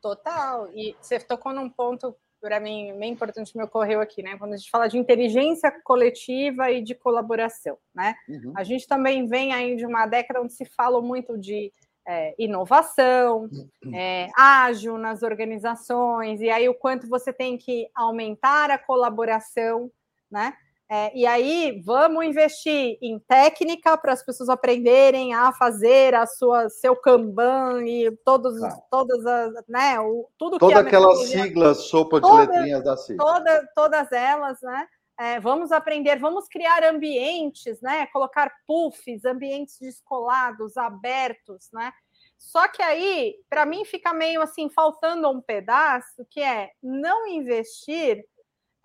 [0.00, 0.68] Total.
[0.72, 4.36] E você tocou num ponto para mim, bem importante me ocorreu aqui, né?
[4.38, 8.14] Quando a gente fala de inteligência coletiva e de colaboração, né?
[8.28, 8.52] Uhum.
[8.56, 11.72] A gente também vem aí de uma década onde se fala muito de
[12.06, 13.50] é, inovação,
[13.92, 19.90] é, ágil nas organizações, e aí o quanto você tem que aumentar a colaboração,
[20.30, 20.54] né?
[20.90, 26.70] É, e aí, vamos investir em técnica para as pessoas aprenderem a fazer a sua
[26.70, 28.70] seu Kanban e todos, tá.
[28.90, 33.22] todas as, né, o, tudo Toda que aquelas siglas, sopa de toda, letrinhas da sigla.
[33.22, 34.88] Toda, todas elas, né?
[35.20, 38.06] É, vamos aprender, vamos criar ambientes, né?
[38.06, 41.92] Colocar puffs, ambientes descolados, abertos, né?
[42.38, 48.24] Só que aí, para mim, fica meio assim, faltando um pedaço, que é não investir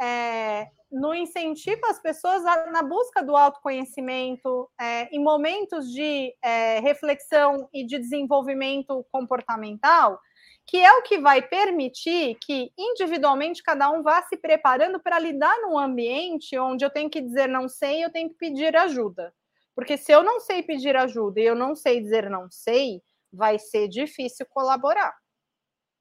[0.01, 6.79] é, no incentivo às pessoas a, na busca do autoconhecimento, é, em momentos de é,
[6.79, 10.19] reflexão e de desenvolvimento comportamental,
[10.67, 15.55] que é o que vai permitir que individualmente cada um vá se preparando para lidar
[15.61, 19.33] num ambiente onde eu tenho que dizer não sei, eu tenho que pedir ajuda.
[19.75, 23.01] Porque se eu não sei pedir ajuda e eu não sei dizer não sei,
[23.31, 25.13] vai ser difícil colaborar.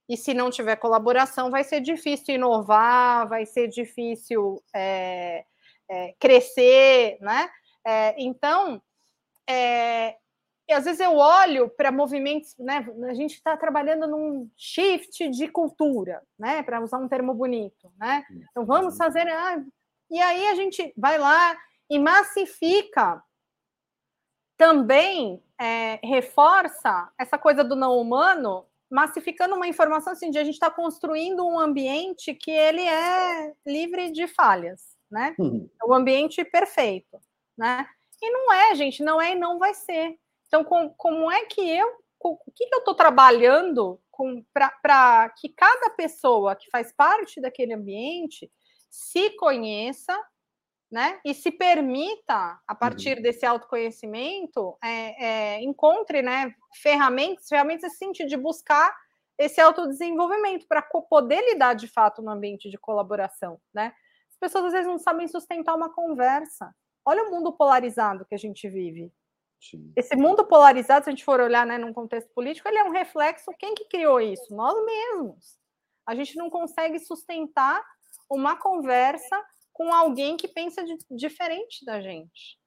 [0.09, 5.45] E se não tiver colaboração, vai ser difícil inovar, vai ser difícil é,
[5.89, 7.49] é, crescer, né?
[7.85, 8.83] É, então,
[9.49, 10.17] é,
[10.73, 12.87] às vezes eu olho para movimentos, né?
[13.09, 16.63] A gente está trabalhando num shift de cultura, né?
[16.63, 18.25] Para usar um termo bonito, né?
[18.51, 19.27] Então vamos fazer.
[19.29, 19.63] Ah,
[20.11, 21.57] e aí a gente vai lá
[21.91, 23.23] e massifica
[24.57, 30.55] também é, reforça essa coisa do não humano massificando uma informação assim de a gente
[30.55, 35.35] está construindo um ambiente que ele é livre de falhas, né?
[35.39, 35.67] Uhum.
[35.83, 37.19] É o ambiente perfeito,
[37.57, 37.87] né?
[38.21, 40.15] E não é, gente, não é e não vai ser.
[40.47, 43.99] Então, com, como é que eu, com, o que, que eu estou trabalhando
[44.53, 48.53] para que cada pessoa que faz parte daquele ambiente
[48.91, 50.15] se conheça,
[50.93, 51.19] né?
[51.25, 53.23] E se permita, a partir uhum.
[53.23, 58.95] desse autoconhecimento, é, é, encontre né, ferramentas, ferramentas assim, de buscar
[59.39, 63.95] esse autodesenvolvimento para poder lidar de fato no ambiente de colaboração, né?
[64.29, 66.75] As pessoas às vezes não sabem sustentar uma conversa.
[67.07, 69.11] Olha o mundo polarizado que a gente vive.
[69.59, 69.93] Sim.
[69.97, 72.91] Esse mundo polarizado, se a gente for olhar né, num contexto político, ele é um
[72.91, 73.51] reflexo.
[73.59, 74.55] Quem que criou isso?
[74.55, 75.59] Nós mesmos.
[76.07, 77.83] A gente não consegue sustentar
[78.29, 79.43] uma conversa
[79.73, 82.61] com alguém que pensa de, diferente da gente.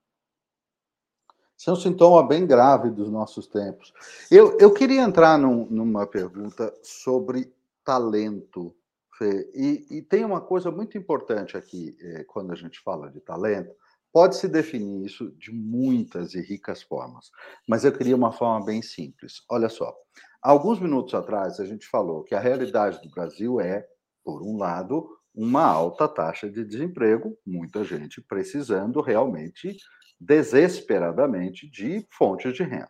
[1.58, 3.94] Isso é um sintoma bem grave dos nossos tempos.
[4.30, 8.76] Eu, eu queria entrar num, numa pergunta sobre talento,
[9.18, 9.50] Fê.
[9.54, 13.74] E, e, tem uma coisa muito importante aqui, é, quando a gente fala de talento.
[14.12, 17.32] Pode-se definir isso de muitas e ricas formas,
[17.68, 19.44] mas eu queria uma forma bem simples.
[19.50, 19.94] Olha só,
[20.42, 23.86] alguns minutos atrás a gente falou que a realidade do Brasil é,
[24.24, 29.76] por um lado, uma alta taxa de desemprego, muita gente precisando realmente,
[30.20, 32.90] desesperadamente, de fontes de renda.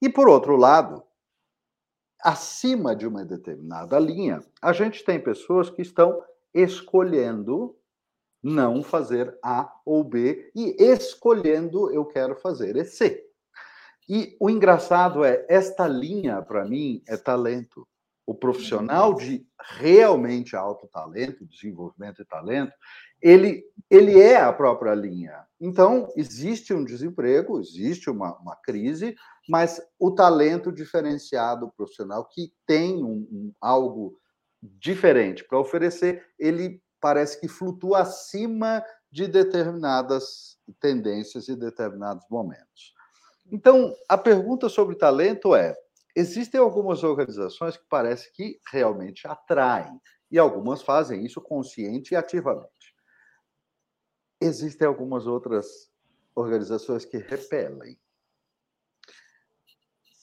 [0.00, 1.02] E, por outro lado,
[2.22, 6.22] acima de uma determinada linha, a gente tem pessoas que estão
[6.54, 7.76] escolhendo
[8.42, 13.24] não fazer A ou B e escolhendo eu quero fazer é C.
[14.08, 17.88] E o engraçado é, esta linha, para mim, é talento
[18.26, 19.46] o profissional de
[19.78, 22.72] realmente alto talento, desenvolvimento de talento,
[23.20, 25.44] ele, ele é a própria linha.
[25.60, 29.14] Então, existe um desemprego, existe uma, uma crise,
[29.48, 34.18] mas o talento diferenciado profissional que tem um, um algo
[34.62, 42.94] diferente para oferecer, ele parece que flutua acima de determinadas tendências e determinados momentos.
[43.52, 45.76] Então, a pergunta sobre talento é:
[46.16, 50.00] Existem algumas organizações que parece que realmente atraem,
[50.30, 52.94] e algumas fazem isso consciente e ativamente.
[54.40, 55.90] Existem algumas outras
[56.34, 57.98] organizações que repelem.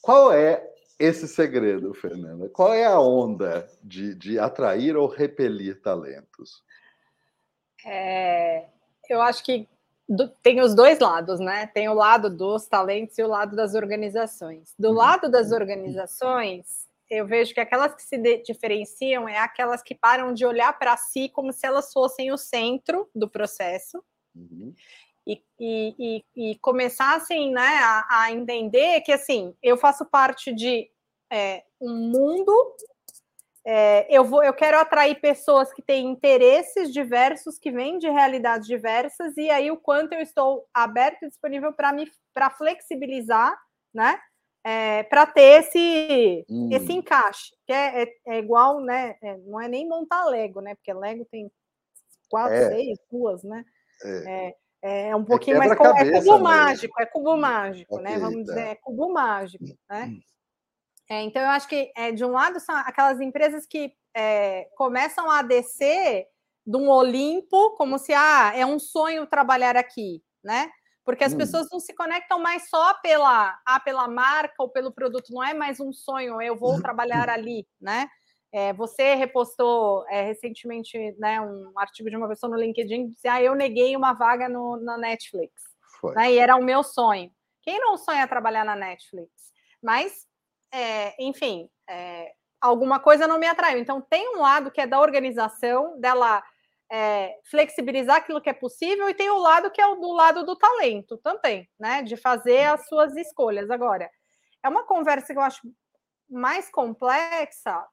[0.01, 2.49] Qual é esse segredo, Fernanda?
[2.49, 6.63] Qual é a onda de, de atrair ou repelir talentos?
[7.85, 8.69] É,
[9.09, 9.67] eu acho que
[10.11, 11.67] do, tem os dois lados, né?
[11.67, 14.75] Tem o lado dos talentos e o lado das organizações.
[14.77, 14.95] Do uhum.
[14.95, 20.45] lado das organizações, eu vejo que aquelas que se diferenciam é aquelas que param de
[20.45, 24.03] olhar para si como se elas fossem o centro do processo.
[24.35, 24.73] Uhum.
[25.25, 30.89] E, e, e, começassem né, a, a, entender que assim eu faço parte de
[31.31, 32.51] é, um mundo
[33.65, 38.67] é, eu, vou, eu quero atrair pessoas que têm interesses diversos, que vêm de realidades
[38.67, 43.57] diversas, e aí o quanto eu estou aberto e disponível para me para flexibilizar,
[43.93, 44.19] né?
[44.63, 46.69] é, para ter esse, hum.
[46.71, 49.15] esse encaixe, que é, é, é igual, né?
[49.21, 50.75] É, não é nem montar Lego, né?
[50.75, 51.51] Porque Lego tem
[52.29, 52.69] quatro, é.
[52.69, 53.65] seis, duas, né?
[54.03, 55.71] É, é, um pouquinho mais.
[55.71, 58.19] É cubo mágico, é cubo mágico, okay, né?
[58.19, 58.53] Vamos tá.
[58.53, 60.05] dizer, é cubo mágico, né?
[60.05, 60.19] Hum.
[61.09, 63.93] Então, eu acho que, é, de um lado, são aquelas empresas que
[64.75, 66.27] começam a descer
[66.65, 70.69] de um Olimpo, como se ah, é um sonho trabalhar aqui, né?
[71.03, 71.37] Porque as hum.
[71.37, 75.53] pessoas não se conectam mais só pela, ah, pela marca ou pelo produto, não é
[75.53, 78.07] mais um sonho, eu vou trabalhar ali, né?
[78.53, 83.33] É, você repostou é, recentemente né, um artigo de uma pessoa no LinkedIn que dizia:
[83.33, 85.53] ah, eu neguei uma vaga no, na Netflix.
[86.15, 87.31] Né, e era o meu sonho.
[87.61, 89.31] Quem não sonha trabalhar na Netflix?
[89.81, 90.27] Mas,
[90.71, 93.79] é, enfim, é, alguma coisa não me atrai.
[93.79, 96.43] Então, tem um lado que é da organização, dela
[96.91, 100.45] é, flexibilizar aquilo que é possível, e tem o lado que é o do lado
[100.45, 102.03] do talento também, né?
[102.03, 103.69] De fazer as suas escolhas.
[103.71, 104.09] Agora,
[104.63, 105.61] é uma conversa que eu acho
[106.29, 107.83] mais complexa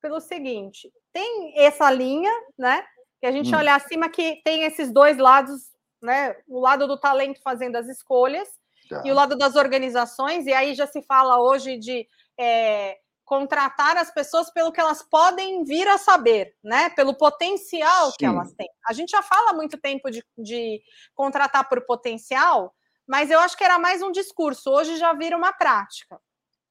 [0.00, 2.84] pelo seguinte: tem essa linha, né?
[3.20, 3.58] Que a gente hum.
[3.58, 5.70] olha acima que tem esses dois lados,
[6.02, 6.36] né?
[6.46, 8.48] O lado do talento fazendo as escolhas
[8.88, 9.02] tá.
[9.04, 12.06] e o lado das organizações, e aí já se fala hoje de
[12.38, 16.90] é, contratar as pessoas pelo que elas podem vir a saber, né?
[16.90, 18.16] Pelo potencial Sim.
[18.18, 18.68] que elas têm.
[18.86, 20.82] A gente já fala há muito tempo de, de
[21.14, 22.74] contratar por potencial,
[23.06, 24.70] mas eu acho que era mais um discurso.
[24.70, 26.20] Hoje já vira uma prática.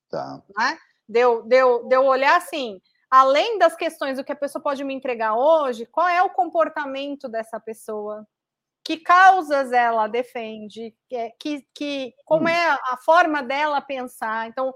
[0.09, 0.41] Tá.
[0.57, 0.77] Né?
[1.07, 5.35] Deu, deu, deu olhar assim, além das questões do que a pessoa pode me entregar
[5.35, 8.27] hoje, qual é o comportamento dessa pessoa?
[8.83, 10.95] Que causas ela defende?
[11.39, 12.49] Que, que, como hum.
[12.49, 14.47] é a forma dela pensar?
[14.47, 14.73] Então,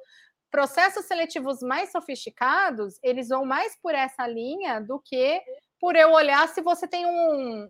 [0.55, 5.41] processos seletivos mais sofisticados, eles vão mais por essa linha do que
[5.77, 7.69] por eu olhar se você tem um,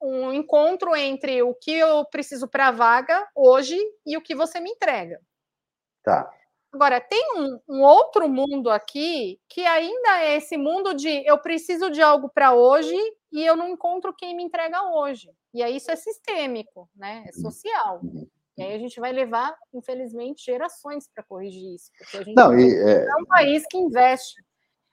[0.00, 4.60] um encontro entre o que eu preciso para a vaga hoje e o que você
[4.60, 5.20] me entrega.
[6.02, 6.32] Tá.
[6.72, 11.90] Agora, tem um, um, outro mundo aqui que ainda é esse mundo de eu preciso
[11.90, 12.96] de algo para hoje
[13.30, 15.30] e eu não encontro quem me entrega hoje.
[15.52, 17.24] E aí isso é sistêmico, né?
[17.26, 17.42] É uhum.
[17.42, 18.00] social.
[18.02, 18.26] Uhum.
[18.56, 22.58] E aí a gente vai levar, infelizmente, gerações para corrigir isso, porque a gente não,
[22.58, 23.06] e, é...
[23.06, 24.34] é um país que investe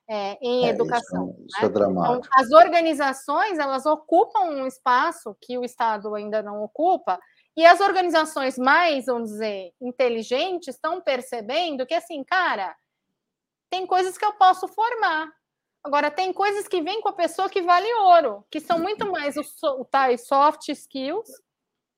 [0.09, 1.35] é, em é, educação.
[1.39, 1.67] Isso, isso é né?
[1.67, 2.27] é dramático.
[2.27, 7.19] Então, as organizações elas ocupam um espaço que o Estado ainda não ocupa,
[7.55, 12.73] e as organizações mais, vamos dizer, inteligentes estão percebendo que, assim, cara,
[13.69, 15.29] tem coisas que eu posso formar.
[15.83, 19.35] Agora, tem coisas que vêm com a pessoa que vale ouro, que são muito mais
[19.35, 19.53] os
[19.91, 21.29] tais soft skills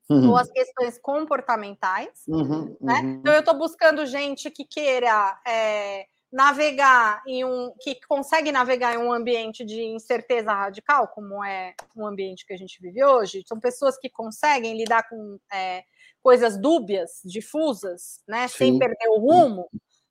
[0.10, 0.30] uhum.
[0.30, 2.24] ou as questões comportamentais.
[2.28, 3.02] Uhum, né?
[3.02, 3.12] Uhum.
[3.20, 7.74] Então, eu estou buscando gente que queira é, navegar em um.
[7.80, 12.58] que consegue navegar em um ambiente de incerteza radical, como é o ambiente que a
[12.58, 13.44] gente vive hoje.
[13.48, 15.84] São pessoas que conseguem lidar com é,
[16.22, 18.48] coisas dúbias, difusas, né?
[18.48, 19.70] sem perder o rumo.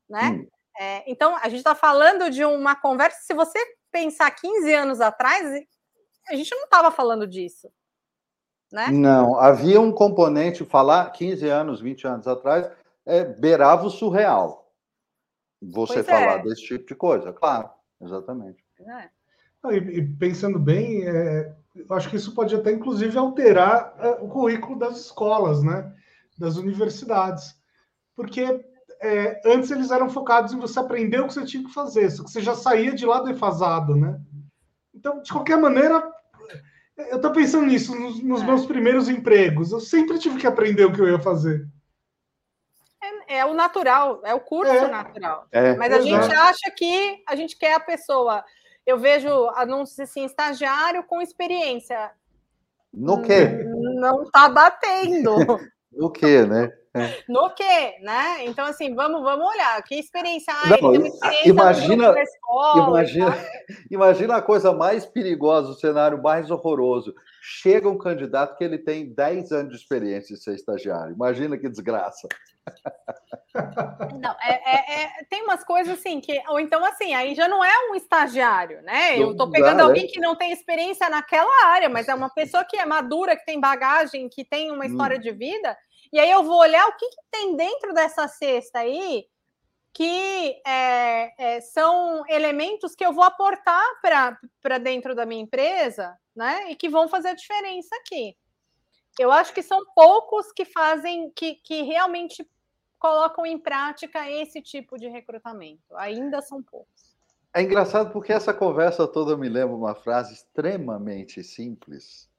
[0.09, 0.45] Né?
[0.79, 3.19] É, então, a gente está falando de uma conversa.
[3.23, 3.59] Se você
[3.93, 5.65] pensar 15 anos atrás,
[6.29, 7.71] a gente não estava falando disso
[8.73, 8.89] né?
[8.91, 12.71] Não, havia um componente, falar 15 anos, 20 anos atrás,
[13.05, 14.73] é, beirava o surreal.
[15.61, 16.43] Você pois falar é.
[16.43, 17.69] desse tipo de coisa, claro,
[18.01, 18.65] exatamente.
[18.81, 19.11] É.
[19.75, 24.79] E, pensando bem, é, eu acho que isso pode até, inclusive, alterar é, o currículo
[24.79, 25.93] das escolas, né?
[26.39, 27.55] Das universidades.
[28.17, 28.65] Porque
[29.03, 32.25] é, antes eles eram focados em você aprender o que você tinha que fazer, só
[32.25, 34.19] que você já saía de lá defasado, né?
[34.95, 36.10] Então, de qualquer maneira,
[37.09, 38.45] eu estou pensando nisso nos, nos é.
[38.45, 39.73] meus primeiros empregos.
[39.73, 41.67] Eu sempre tive que aprender o que eu ia fazer.
[43.29, 44.89] É, é o natural, é o curso é.
[44.89, 45.47] natural.
[45.51, 45.75] É.
[45.77, 48.45] Mas a gente acha que a gente quer a pessoa.
[48.87, 52.11] Eu vejo anúncios assim, estagiário com experiência.
[52.93, 53.65] No quê?
[54.01, 55.37] Não está batendo.
[55.93, 56.73] no quê, né?
[56.93, 57.23] É.
[57.29, 58.45] No quê, né?
[58.47, 59.81] Então, assim, vamos, vamos olhar.
[59.85, 60.53] Que experiência?
[60.53, 62.15] Ah, Não, experiência imagina,
[62.75, 63.37] imagina,
[63.89, 67.15] imagina a coisa mais perigosa, o cenário mais horroroso.
[67.43, 71.15] Chega um candidato que ele tem 10 anos de experiência de ser estagiário.
[71.15, 72.27] Imagina que desgraça.
[74.21, 76.43] Não, é, é, é, tem umas coisas assim que.
[76.49, 79.17] Ou então, assim, aí já não é um estagiário, né?
[79.17, 80.09] Eu estou pegando alguém né?
[80.13, 83.61] que não tem experiência naquela área, mas é uma pessoa que é madura, que tem
[83.61, 85.21] bagagem, que tem uma história hum.
[85.21, 85.77] de vida
[86.13, 89.27] e aí eu vou olhar o que, que tem dentro dessa cesta aí
[89.93, 96.71] que é, é, são elementos que eu vou aportar para dentro da minha empresa, né?
[96.71, 98.37] E que vão fazer a diferença aqui.
[99.19, 102.49] Eu acho que são poucos que fazem, que, que realmente
[102.99, 105.97] colocam em prática esse tipo de recrutamento.
[105.97, 107.17] Ainda são poucos.
[107.53, 112.31] É engraçado porque essa conversa toda me lembra uma frase extremamente simples,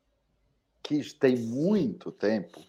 [0.82, 2.64] que tem muito tempo,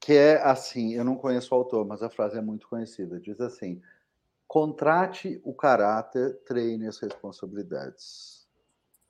[0.00, 3.20] que é assim, eu não conheço o autor, mas a frase é muito conhecida.
[3.20, 3.80] Diz assim:
[4.48, 8.48] contrate o caráter, treine as responsabilidades.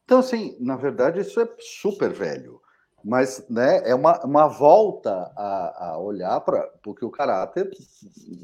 [0.05, 2.61] Então, assim, na verdade, isso é super velho,
[3.05, 6.66] mas né, é uma, uma volta a, a olhar para.
[6.82, 7.70] Porque o caráter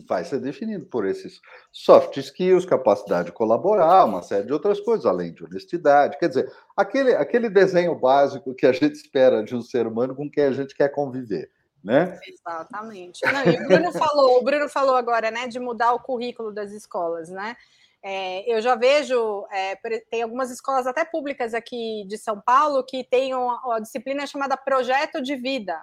[0.08, 1.40] vai ser definido por esses
[1.72, 6.16] soft skills, capacidade de colaborar, uma série de outras coisas, além de honestidade.
[6.16, 10.30] Quer dizer, aquele, aquele desenho básico que a gente espera de um ser humano com
[10.30, 11.50] quem a gente quer conviver
[11.86, 12.18] né?
[12.26, 13.24] Exatamente.
[13.24, 16.72] Não, e o Bruno falou, o Bruno falou agora, né, de mudar o currículo das
[16.72, 17.56] escolas, né?
[18.02, 19.76] É, eu já vejo, é,
[20.10, 24.56] tem algumas escolas até públicas aqui de São Paulo que tem uma, uma disciplina chamada
[24.56, 25.80] Projeto de Vida,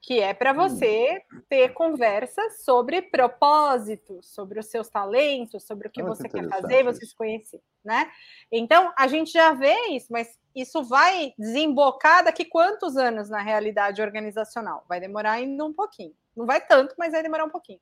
[0.00, 0.56] que é para hum.
[0.56, 6.84] você ter conversas sobre propósito, sobre os seus talentos, sobre o que você quer fazer,
[6.84, 8.10] você se conhecer, né?
[8.50, 14.00] Então, a gente já vê isso, mas isso vai desembocar daqui quantos anos na realidade
[14.00, 14.84] organizacional?
[14.88, 16.14] Vai demorar ainda um pouquinho.
[16.36, 17.80] Não vai tanto, mas vai demorar um pouquinho.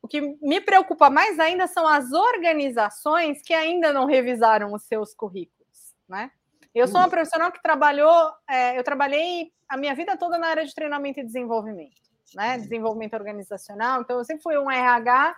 [0.00, 5.12] O que me preocupa mais ainda são as organizações que ainda não revisaram os seus
[5.12, 6.30] currículos, né?
[6.78, 10.64] Eu sou uma profissional que trabalhou, é, eu trabalhei a minha vida toda na área
[10.64, 12.00] de treinamento e desenvolvimento,
[12.36, 12.54] né?
[12.54, 12.62] Uhum.
[12.62, 14.00] Desenvolvimento organizacional.
[14.00, 15.34] Então, eu sempre fui um RH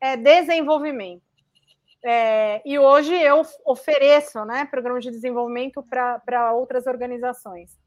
[0.00, 1.22] é, desenvolvimento.
[2.04, 7.78] É, e hoje eu ofereço né, programas de desenvolvimento para outras organizações.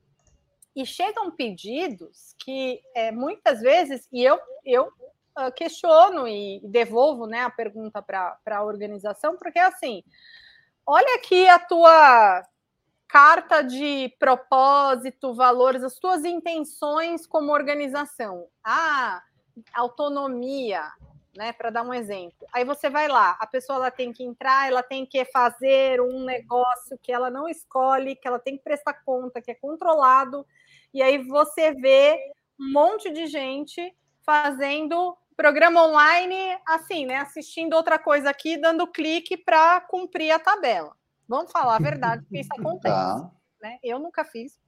[0.73, 7.41] E chegam pedidos que é, muitas vezes, e eu, eu uh, questiono e devolvo né,
[7.41, 10.03] a pergunta para a organização, porque assim,
[10.85, 12.43] olha aqui a tua
[13.13, 18.47] carta de propósito, valores, as tuas intenções como organização.
[18.63, 19.21] Ah,
[19.71, 20.81] autonomia,
[21.37, 22.47] né, para dar um exemplo.
[22.51, 26.25] Aí você vai lá, a pessoa ela tem que entrar, ela tem que fazer um
[26.25, 30.43] negócio que ela não escolhe, que ela tem que prestar conta, que é controlado,
[30.91, 32.19] e aí você vê
[32.59, 33.95] um monte de gente
[34.25, 40.95] fazendo programa online assim, né, assistindo outra coisa aqui, dando clique para cumprir a tabela.
[41.27, 42.95] Vamos falar a verdade, porque isso acontece.
[42.95, 43.31] Tá.
[43.61, 43.77] Né?
[43.83, 44.59] Eu nunca fiz.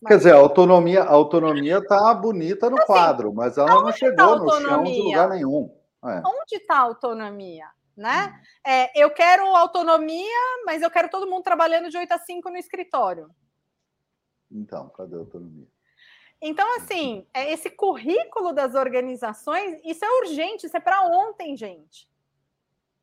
[0.00, 0.12] Mas...
[0.12, 3.92] Quer dizer, a autonomia, a autonomia tá bonita no assim, quadro, mas ela não tá
[3.92, 5.76] chegou tá no chão de lugar nenhum.
[6.04, 6.22] É.
[6.26, 7.66] Onde está a autonomia?
[7.96, 8.34] Né?
[8.34, 8.70] Hum.
[8.70, 12.56] É, eu quero autonomia, mas eu quero todo mundo trabalhando de 8 a 5 no
[12.56, 13.30] escritório.
[14.50, 15.68] Então, cadê a autonomia?
[16.42, 22.09] Então, assim, é esse currículo das organizações, isso é urgente, isso é para ontem, gente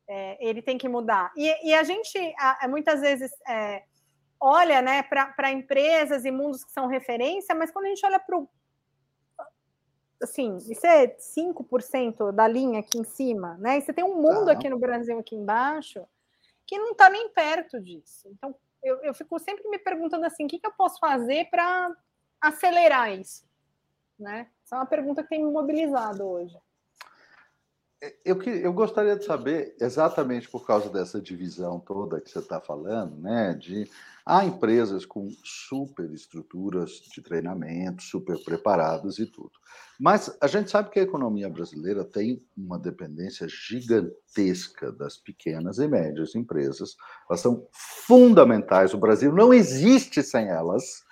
[0.08, 1.32] é, ele tem que mudar.
[1.36, 3.82] E, e a gente a, muitas vezes é,
[4.40, 8.38] olha né, para empresas e mundos que são referência, mas quando a gente olha para
[8.38, 8.48] o.
[10.20, 13.78] Assim, isso é 5% da linha aqui em cima, né?
[13.78, 16.04] E você tem um mundo aqui no Brasil, aqui embaixo,
[16.66, 18.28] que não está nem perto disso.
[18.32, 18.52] Então,
[18.82, 21.94] eu, eu fico sempre me perguntando assim: o que, que eu posso fazer para
[22.40, 23.46] acelerar isso?
[24.18, 24.48] Né?
[24.64, 26.58] Essa é uma pergunta que tem me mobilizado hoje.
[28.24, 32.60] Eu, que, eu gostaria de saber, exatamente por causa dessa divisão toda que você está
[32.60, 33.54] falando, né?
[33.54, 33.90] De
[34.24, 39.50] há empresas com super estruturas de treinamento, super preparadas e tudo.
[39.98, 45.88] Mas a gente sabe que a economia brasileira tem uma dependência gigantesca das pequenas e
[45.88, 46.94] médias empresas.
[47.28, 48.94] Elas são fundamentais.
[48.94, 51.02] O Brasil não existe sem elas.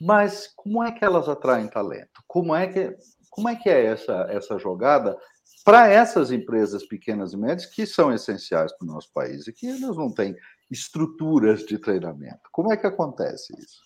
[0.00, 2.22] Mas como é que elas atraem talento?
[2.28, 2.96] Como é que,
[3.28, 5.18] como é, que é essa, essa jogada
[5.68, 9.68] para essas empresas pequenas e médias que são essenciais para o nosso país e que
[9.68, 10.34] elas não têm
[10.70, 12.48] estruturas de treinamento.
[12.50, 13.82] Como é que acontece isso?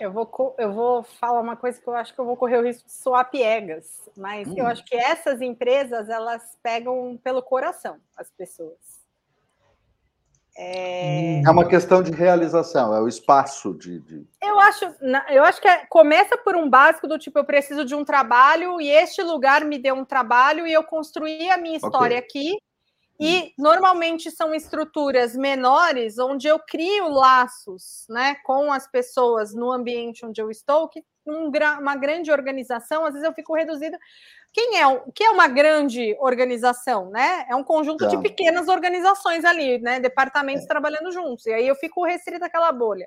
[0.00, 2.64] Eu vou, eu vou falar uma coisa que eu acho que eu vou correr o
[2.64, 4.54] risco de soar piegas, mas hum.
[4.56, 8.95] eu acho que essas empresas elas pegam pelo coração as pessoas.
[10.58, 11.42] É...
[11.44, 14.00] é uma questão de realização, é o espaço de.
[14.00, 14.26] de...
[14.42, 14.84] Eu acho,
[15.28, 18.80] eu acho que é, começa por um básico do tipo: eu preciso de um trabalho
[18.80, 22.18] e este lugar me deu um trabalho e eu construí a minha história okay.
[22.18, 22.58] aqui.
[23.18, 30.24] E normalmente são estruturas menores onde eu crio laços né, com as pessoas no ambiente
[30.24, 31.50] onde eu estou, que um,
[31.80, 33.98] uma grande organização, às vezes eu fico reduzida
[34.56, 37.44] quem é o que é uma grande organização, né?
[37.46, 38.06] É um conjunto tá.
[38.06, 40.00] de pequenas organizações ali, né?
[40.00, 40.66] Departamentos é.
[40.66, 41.44] trabalhando juntos.
[41.44, 43.06] E aí eu fico restrita àquela bolha.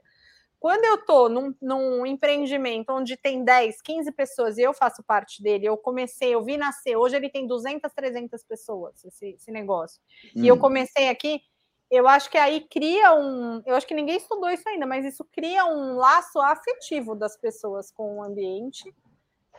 [0.60, 5.42] Quando eu estou num, num, empreendimento onde tem 10, 15 pessoas e eu faço parte
[5.42, 10.00] dele, eu comecei, eu vi nascer, hoje ele tem 200, 300 pessoas, esse, esse negócio.
[10.36, 10.44] Hum.
[10.44, 10.60] E eu hum.
[10.60, 11.42] comecei aqui,
[11.90, 13.64] eu acho que aí cria um.
[13.66, 17.90] Eu acho que ninguém estudou isso ainda, mas isso cria um laço afetivo das pessoas
[17.90, 18.94] com o ambiente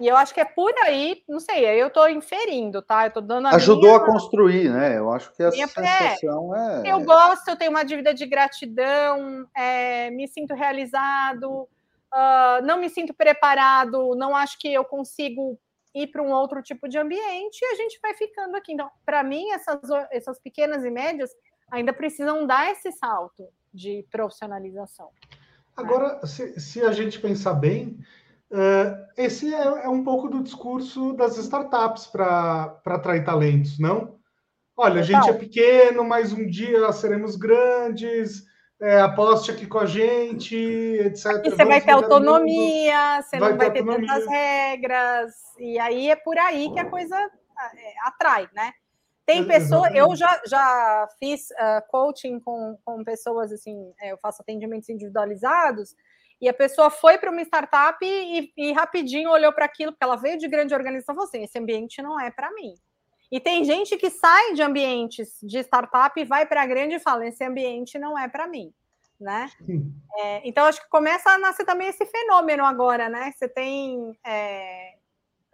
[0.01, 3.05] e eu acho que é por aí, não sei, aí eu estou inferindo, tá?
[3.05, 3.97] Eu estou dando a Ajudou minha...
[3.97, 4.97] a construir, né?
[4.97, 5.69] Eu acho que essa minha...
[5.69, 6.91] sensação é...
[6.91, 11.69] Eu gosto, eu tenho uma dívida de gratidão, é, me sinto realizado,
[12.13, 15.59] uh, não me sinto preparado, não acho que eu consigo
[15.95, 18.73] ir para um outro tipo de ambiente e a gente vai ficando aqui.
[18.73, 19.81] Então, para mim, essas,
[20.11, 21.31] essas pequenas e médias
[21.71, 25.11] ainda precisam dar esse salto de profissionalização.
[25.77, 26.27] Agora, né?
[26.27, 27.99] se, se a gente pensar bem,
[29.17, 34.19] esse é, é, um pouco do discurso das startups para atrair talentos, não?
[34.77, 38.45] Olha, a gente é pequeno, mas um dia seremos grandes,
[38.81, 41.43] é, aposte aqui com a gente, etc.
[41.45, 46.11] E você vai ter autonomia, você vai não vai ter, ter tantas regras, e aí
[46.11, 48.73] é por aí que a coisa é, atrai, né?
[49.27, 54.43] Tem pessoas, eu já, já fiz uh, coaching com, com pessoas assim, é, eu faço
[54.43, 55.95] atendimentos individualizados,
[56.41, 60.17] e a pessoa foi para uma startup e, e rapidinho olhou para aquilo, porque ela
[60.17, 62.75] veio de grande organização e falou assim: esse ambiente não é para mim.
[63.31, 67.01] E tem gente que sai de ambientes de startup e vai para a grande e
[67.01, 68.73] fala: esse ambiente não é para mim.
[69.21, 69.51] Né?
[70.17, 73.31] É, então, acho que começa a nascer também esse fenômeno agora, né?
[73.33, 74.95] Você tem é,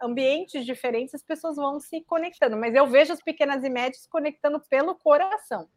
[0.01, 4.61] ambientes diferentes, as pessoas vão se conectando, mas eu vejo as pequenas e médias conectando
[4.69, 5.67] pelo coração,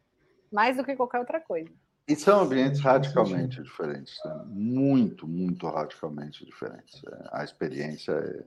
[0.49, 1.69] mais do que qualquer outra coisa.
[2.07, 4.43] E são ambientes radicalmente diferentes, né?
[4.47, 7.01] muito, muito radicalmente diferentes.
[7.05, 8.43] É, a experiência é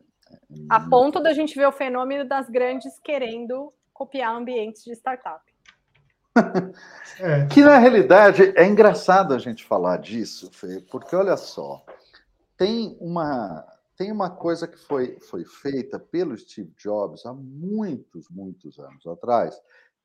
[0.68, 5.42] a ponto da gente ver o fenômeno das grandes querendo copiar ambientes de startup.
[7.20, 7.46] é.
[7.46, 11.84] Que na realidade é engraçado a gente falar disso, Fê, porque olha só,
[12.56, 13.64] tem uma
[13.96, 19.56] tem uma coisa que foi, foi feita pelo Steve Jobs há muitos, muitos anos atrás,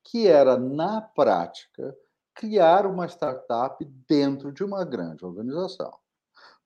[0.04, 1.92] que era, na prática,
[2.34, 5.92] criar uma startup dentro de uma grande organização.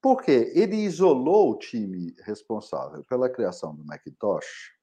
[0.01, 4.75] Porque ele isolou o time responsável pela criação do Macintosh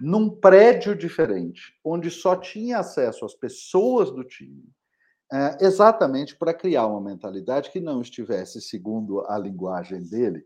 [0.00, 4.68] num prédio diferente, onde só tinha acesso às pessoas do time,
[5.32, 10.44] eh, exatamente para criar uma mentalidade que não estivesse, segundo a linguagem dele,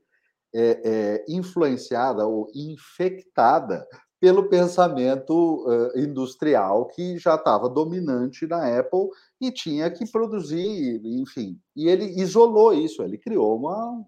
[0.54, 3.86] é, é, influenciada ou infectada
[4.26, 9.08] pelo pensamento uh, industrial que já estava dominante na Apple
[9.40, 11.60] e tinha que produzir, enfim.
[11.76, 14.04] E ele isolou isso, ele criou uma.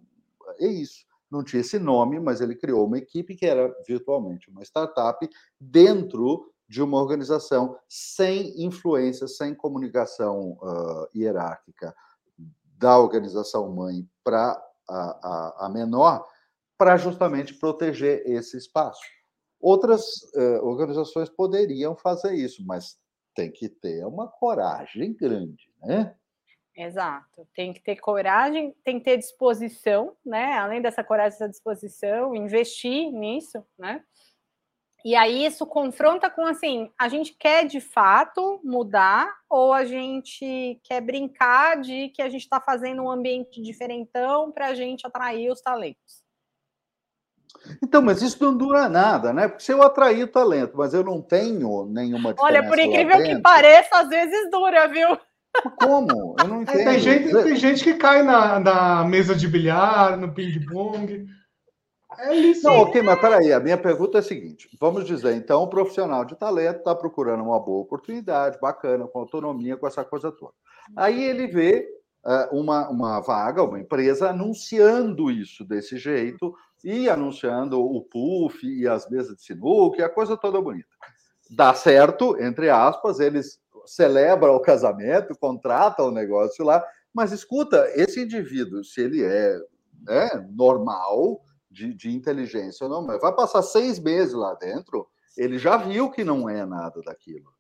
[0.59, 1.07] É isso.
[1.31, 5.25] Não tinha esse nome, mas ele criou uma equipe que era virtualmente uma startup
[5.61, 11.95] dentro de uma organização sem influência, sem comunicação uh, hierárquica
[12.77, 14.61] da organização mãe para
[14.91, 14.97] a,
[15.63, 16.27] a, a menor,
[16.77, 19.18] para justamente proteger esse espaço.
[19.61, 22.99] Outras uh, organizações poderiam fazer isso, mas
[23.35, 26.15] tem que ter uma coragem grande, né?
[26.77, 30.55] Exato, tem que ter coragem, tem que ter disposição, né?
[30.59, 34.05] Além dessa coragem, essa disposição, investir nisso, né?
[35.05, 40.81] E aí isso confronta com assim, a gente quer de fato mudar ou a gente
[40.85, 45.51] quer brincar de que a gente está fazendo um ambiente diferentão para a gente atrair
[45.51, 46.28] os talentos?
[47.83, 49.49] Então, mas isso não dura nada, né?
[49.49, 53.41] Porque se eu atrair o talento, mas eu não tenho nenhuma Olha, por incrível que
[53.41, 55.19] pareça, às vezes dura, viu?
[55.81, 56.37] Como?
[56.39, 56.85] Eu não entendo.
[56.85, 61.27] Tem gente, tem gente que cai na, na mesa de bilhar, no ping-pong.
[62.19, 62.67] É isso.
[62.67, 66.25] Não, ok, mas peraí, a minha pergunta é a seguinte: vamos dizer, então, o profissional
[66.25, 70.53] de talento está procurando uma boa oportunidade, bacana, com autonomia, com essa coisa toda.
[70.97, 71.87] Aí ele vê
[72.25, 76.55] uh, uma, uma vaga, uma empresa anunciando isso desse jeito,
[76.85, 80.89] e anunciando o puff e as mesas de sinuca e a coisa toda bonita.
[81.51, 88.23] Dá certo, entre aspas, eles celebram o casamento, contratam o negócio lá, mas escuta, esse
[88.23, 89.59] indivíduo, se ele é
[90.03, 95.07] né, normal, de, de inteligência ou não, vai passar seis meses lá dentro,
[95.37, 97.53] ele já viu que não é nada daquilo.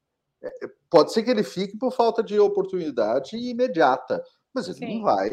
[0.42, 0.50] É,
[0.90, 4.94] pode ser que ele fique por falta de oportunidade imediata, mas ele Sim.
[4.96, 5.30] não vai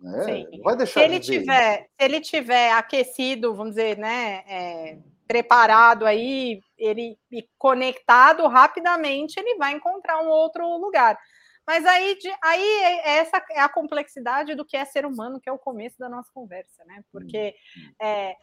[0.00, 0.44] né?
[0.62, 6.60] Vai deixar se ele tiver, se ele tiver aquecido, vamos dizer, né, é, preparado aí,
[6.76, 11.18] ele e conectado rapidamente, ele vai encontrar um outro lugar.
[11.66, 15.52] Mas aí, aí é, essa é a complexidade do que é ser humano, que é
[15.52, 17.02] o começo da nossa conversa, né?
[17.12, 18.06] Porque hum, hum.
[18.06, 18.36] é,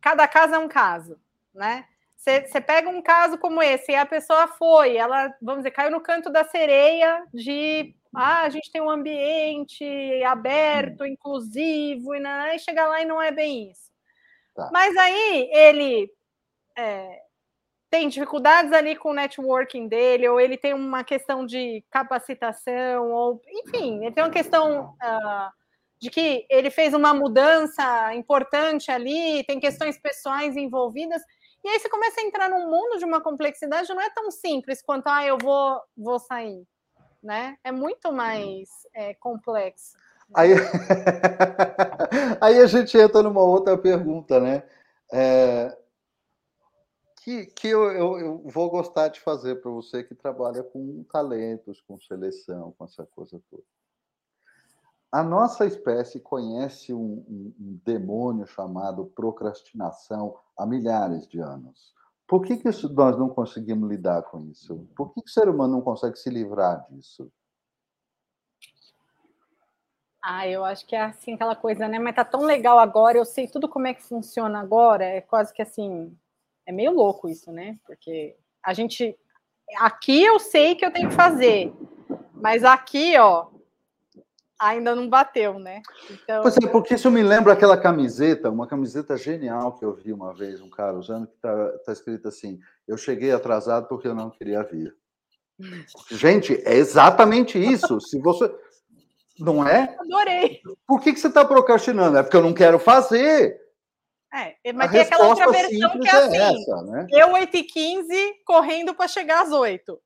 [0.00, 1.18] cada caso é um caso,
[1.52, 1.84] né?
[2.16, 6.00] Você pega um caso como esse, e a pessoa foi, ela, vamos dizer, caiu no
[6.00, 9.84] canto da sereia de ah, a gente tem um ambiente
[10.24, 13.90] aberto, inclusivo, e, não, e chega lá e não é bem isso.
[14.54, 14.70] Tá.
[14.72, 16.10] Mas aí ele
[16.76, 17.20] é,
[17.90, 23.42] tem dificuldades ali com o networking dele, ou ele tem uma questão de capacitação, ou
[23.48, 25.50] enfim, ele tem uma questão uh,
[26.00, 31.22] de que ele fez uma mudança importante ali, tem questões pessoais envolvidas.
[31.64, 34.82] E aí você começa a entrar num mundo de uma complexidade, não é tão simples
[34.82, 36.64] quanto, ah, eu vou, vou sair,
[37.22, 37.56] né?
[37.62, 39.96] É muito mais é, complexo.
[40.34, 40.50] Aí,
[42.40, 44.62] aí a gente entra numa outra pergunta, né?
[45.12, 45.76] É,
[47.28, 51.80] que, que eu, eu, eu, vou gostar de fazer para você que trabalha com talentos,
[51.82, 53.62] com seleção, com essa coisa toda.
[55.10, 61.94] A nossa espécie conhece um, um, um demônio chamado procrastinação há milhares de anos.
[62.28, 64.86] Por que, que nós não conseguimos lidar com isso?
[64.94, 67.32] Por que, que o ser humano não consegue se livrar disso?
[70.22, 71.98] Ah, eu acho que é assim aquela coisa, né?
[71.98, 75.54] Mas tá tão legal agora, eu sei tudo como é que funciona agora, é quase
[75.54, 76.14] que assim,
[76.66, 77.78] é meio louco isso, né?
[77.86, 79.18] Porque a gente
[79.76, 81.72] aqui eu sei que eu tenho que fazer,
[82.34, 83.46] mas aqui, ó,
[84.58, 85.82] ainda não bateu, né?
[86.10, 86.42] Então...
[86.42, 90.34] Pois é, porque isso me lembra aquela camiseta, uma camiseta genial que eu vi uma
[90.34, 94.30] vez, um cara usando, que tá, tá escrito assim: Eu cheguei atrasado porque eu não
[94.30, 94.94] queria vir.
[96.10, 98.00] Gente, é exatamente isso.
[98.00, 98.52] Se você.
[99.38, 99.96] Não é?
[100.00, 100.60] Adorei.
[100.86, 102.18] Por que, que você está procrastinando?
[102.18, 103.60] É porque eu não quero fazer.
[104.32, 107.06] É, mas a tem aquela outra versão que é, é assim: é essa, né?
[107.10, 109.98] eu 8h15 correndo para chegar às 8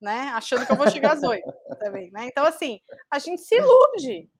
[0.00, 0.30] né?
[0.34, 1.42] Achando que eu vou chegar às 8
[1.78, 2.26] também, né?
[2.26, 2.80] Então, assim,
[3.10, 4.30] a gente se ilude.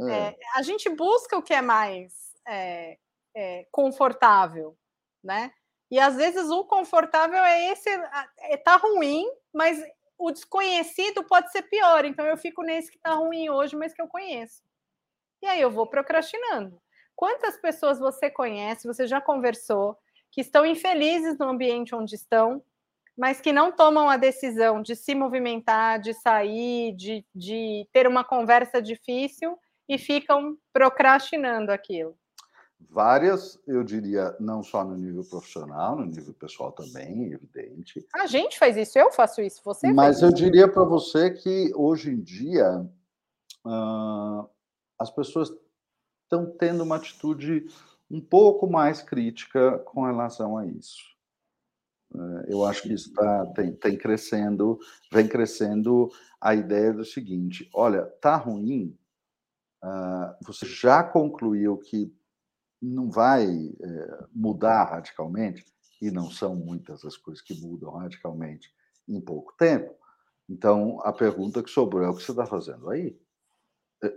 [0.00, 0.12] É.
[0.12, 2.98] É, a gente busca o que é mais é,
[3.36, 4.76] é, confortável,
[5.22, 5.52] né?
[5.90, 7.88] E às vezes o confortável é esse,
[8.38, 9.78] é, tá ruim, mas
[10.18, 12.04] o desconhecido pode ser pior.
[12.04, 14.62] Então eu fico nesse que está ruim hoje, mas que eu conheço.
[15.42, 16.80] E aí eu vou procrastinando.
[17.14, 19.98] Quantas pessoas você conhece, você já conversou,
[20.30, 22.64] que estão infelizes no ambiente onde estão,
[23.16, 28.24] mas que não tomam a decisão de se movimentar, de sair, de, de ter uma
[28.24, 29.58] conversa difícil
[29.88, 32.16] e ficam procrastinando aquilo?
[32.90, 38.04] Várias, eu diria, não só no nível profissional, no nível pessoal também, evidente.
[38.14, 40.36] A gente faz isso, eu faço isso, você Mas eu isso.
[40.36, 42.86] diria para você que hoje em dia
[43.64, 44.48] uh,
[44.98, 45.52] as pessoas
[46.24, 47.66] estão tendo uma atitude
[48.10, 51.11] um pouco mais crítica com relação a isso.
[52.14, 54.78] Uh, eu acho que isso tá, tem, tem crescendo,
[55.10, 56.10] vem crescendo
[56.40, 58.96] a ideia do seguinte: olha, tá ruim,
[59.82, 62.14] uh, você já concluiu que
[62.80, 65.64] não vai é, mudar radicalmente,
[66.02, 68.74] e não são muitas as coisas que mudam radicalmente
[69.08, 69.94] em pouco tempo.
[70.48, 73.16] Então, a pergunta que sobrou é o que você está fazendo aí?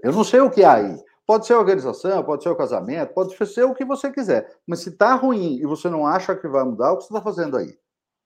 [0.02, 0.98] Eu não sei o que há aí.
[1.28, 4.60] Pode ser a organização, pode ser o casamento, pode ser o que você quiser.
[4.66, 7.22] Mas se está ruim e você não acha que vai mudar, o que você está
[7.22, 7.78] fazendo aí?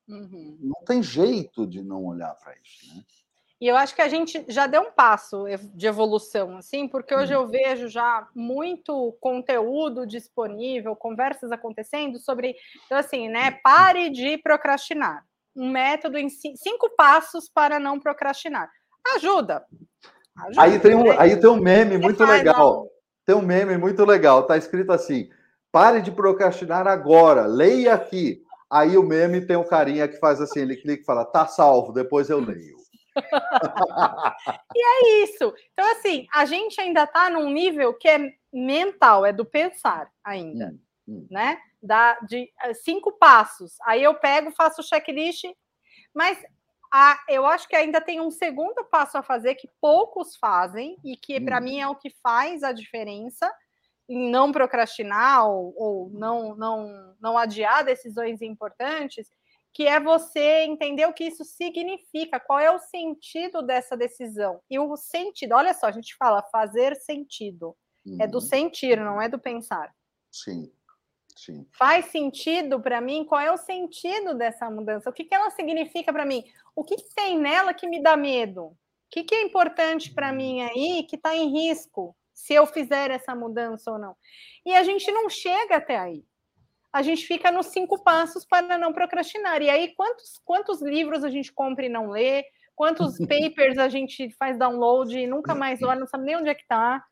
[0.10, 0.58] Uhum.
[0.60, 3.04] Não tem jeito de não olhar para isso, né?
[3.62, 5.44] E eu acho que a gente já deu um passo
[5.74, 12.56] de evolução, assim, porque hoje eu vejo já muito conteúdo disponível, conversas acontecendo sobre,
[12.86, 13.52] então assim, né?
[13.62, 15.26] Pare de procrastinar.
[15.54, 18.72] Um método em cinco passos para não procrastinar.
[19.16, 19.66] Ajuda.
[20.38, 21.16] Ajuda aí tem um, né?
[21.20, 22.88] aí tem um meme muito legal.
[23.26, 24.44] Tem um meme muito legal.
[24.44, 25.30] Tá escrito assim:
[25.70, 27.46] pare de procrastinar agora.
[27.46, 28.42] Leia aqui.
[28.70, 31.92] Aí o meme tem um carinha que faz assim, ele clica e fala, tá salvo,
[31.92, 32.78] depois eu leio.
[34.76, 35.54] e é isso.
[35.74, 40.76] Então, assim, a gente ainda está num nível que é mental, é do pensar ainda,
[41.08, 41.28] hum, hum.
[41.32, 41.60] né?
[41.82, 43.74] Da, de eh, cinco passos.
[43.86, 45.46] Aí eu pego, faço o checklist,
[46.14, 46.38] mas
[46.92, 51.16] a, eu acho que ainda tem um segundo passo a fazer que poucos fazem e
[51.16, 51.64] que para hum.
[51.64, 53.52] mim é o que faz a diferença
[54.10, 59.30] em não procrastinar ou, ou não, não, não adiar decisões importantes,
[59.72, 64.60] que é você entender o que isso significa, qual é o sentido dessa decisão.
[64.68, 67.78] E o sentido, olha só, a gente fala fazer sentido.
[68.04, 68.18] Uhum.
[68.20, 68.42] É do uhum.
[68.42, 69.94] sentir, não é do pensar.
[70.32, 70.72] Sim.
[71.38, 71.66] Sim.
[71.72, 73.24] Faz sentido para mim?
[73.24, 75.10] Qual é o sentido dessa mudança?
[75.10, 76.44] O que, que ela significa para mim?
[76.76, 78.66] O que, que, tem nela que me dá medo?
[78.66, 78.76] O
[79.10, 83.36] que, que é importante para mim aí que está em risco se eu fizer essa
[83.36, 84.16] mudança ou não?
[84.66, 86.24] E a gente não chega até aí
[86.92, 89.62] a gente fica nos cinco passos para não procrastinar.
[89.62, 92.44] E aí, quantos, quantos livros a gente compra e não lê?
[92.76, 96.56] Quantos papers a gente faz download e nunca mais olha, não sabe nem onde é
[96.56, 97.04] que está,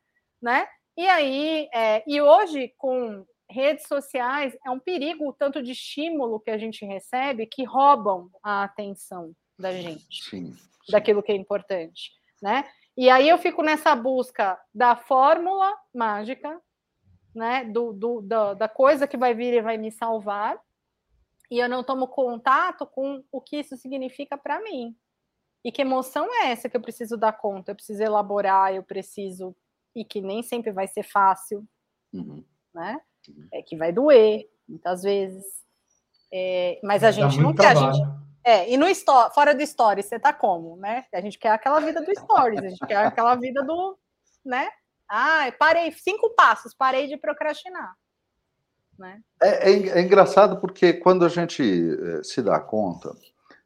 [0.41, 0.67] né?
[0.95, 6.39] E aí, é, e hoje, com redes sociais, é um perigo o tanto de estímulo
[6.39, 10.91] que a gente recebe que roubam a atenção da gente, sim, sim.
[10.91, 12.11] daquilo que é importante,
[12.41, 12.67] né?
[12.97, 16.59] E aí eu fico nessa busca da fórmula mágica
[17.37, 20.59] né, do, do, da, da coisa que vai vir e vai me salvar,
[21.51, 24.95] e eu não tomo contato com o que isso significa para mim.
[25.63, 27.71] E que emoção é essa que eu preciso dar conta?
[27.71, 29.55] Eu preciso elaborar, eu preciso.
[29.95, 31.65] E que nem sempre vai ser fácil,
[32.13, 32.43] uhum.
[32.73, 32.99] né?
[33.29, 33.47] Uhum.
[33.53, 35.45] É que vai doer, muitas vezes.
[36.31, 37.67] É, mas a gente não quer.
[37.67, 37.99] A gente,
[38.47, 38.85] é, e no
[39.35, 41.03] fora do story, você tá como, né?
[41.13, 43.99] A gente quer aquela vida do stories, a gente quer aquela vida do,
[44.45, 44.69] né?
[45.09, 47.93] Ah, parei cinco passos, parei de procrastinar.
[48.97, 49.21] Né?
[49.43, 53.13] É, é, é engraçado porque quando a gente eh, se dá conta,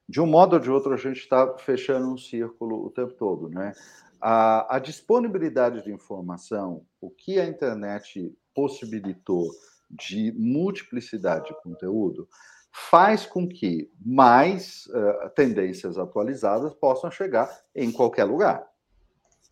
[0.09, 3.49] de um modo ou de outro, a gente está fechando um círculo o tempo todo,
[3.49, 3.73] né?
[4.19, 9.47] A, a, disponibilidade de informação, o que a internet possibilitou
[9.91, 12.27] de multiplicidade de conteúdo,
[12.71, 18.65] faz com que mais uh, tendências atualizadas possam chegar em qualquer lugar.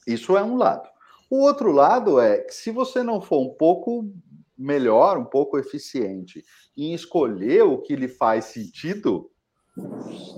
[0.07, 0.89] Isso é um lado.
[1.29, 4.11] O outro lado é que se você não for um pouco
[4.57, 6.43] melhor, um pouco eficiente
[6.75, 9.29] em escolher o que lhe faz sentido,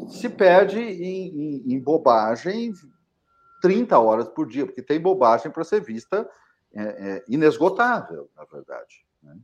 [0.09, 2.73] se perde em, em, em bobagem
[3.61, 6.29] 30 horas por dia, porque tem bobagem para ser vista
[6.73, 9.05] é, é, inesgotável, na verdade.
[9.23, 9.37] Né?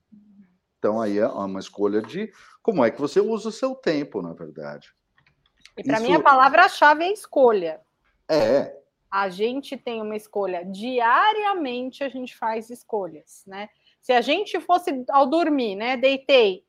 [0.78, 4.34] Então, aí é uma escolha de como é que você usa o seu tempo, na
[4.34, 4.94] verdade.
[5.78, 6.08] E para Isso...
[6.08, 7.82] mim, a palavra-chave é escolha.
[8.30, 8.76] É.
[9.10, 10.66] A gente tem uma escolha.
[10.66, 13.70] Diariamente a gente faz escolhas, né?
[14.02, 15.98] Se a gente fosse ao dormir, né?
[15.98, 16.66] Deitei,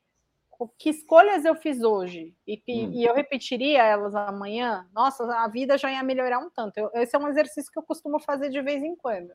[0.78, 2.90] que escolhas eu fiz hoje e, hum.
[2.92, 6.76] e, eu repetiria elas amanhã, nossa, a vida já ia melhorar um tanto.
[6.78, 9.32] Eu, esse é um exercício que eu costumo fazer de vez em quando.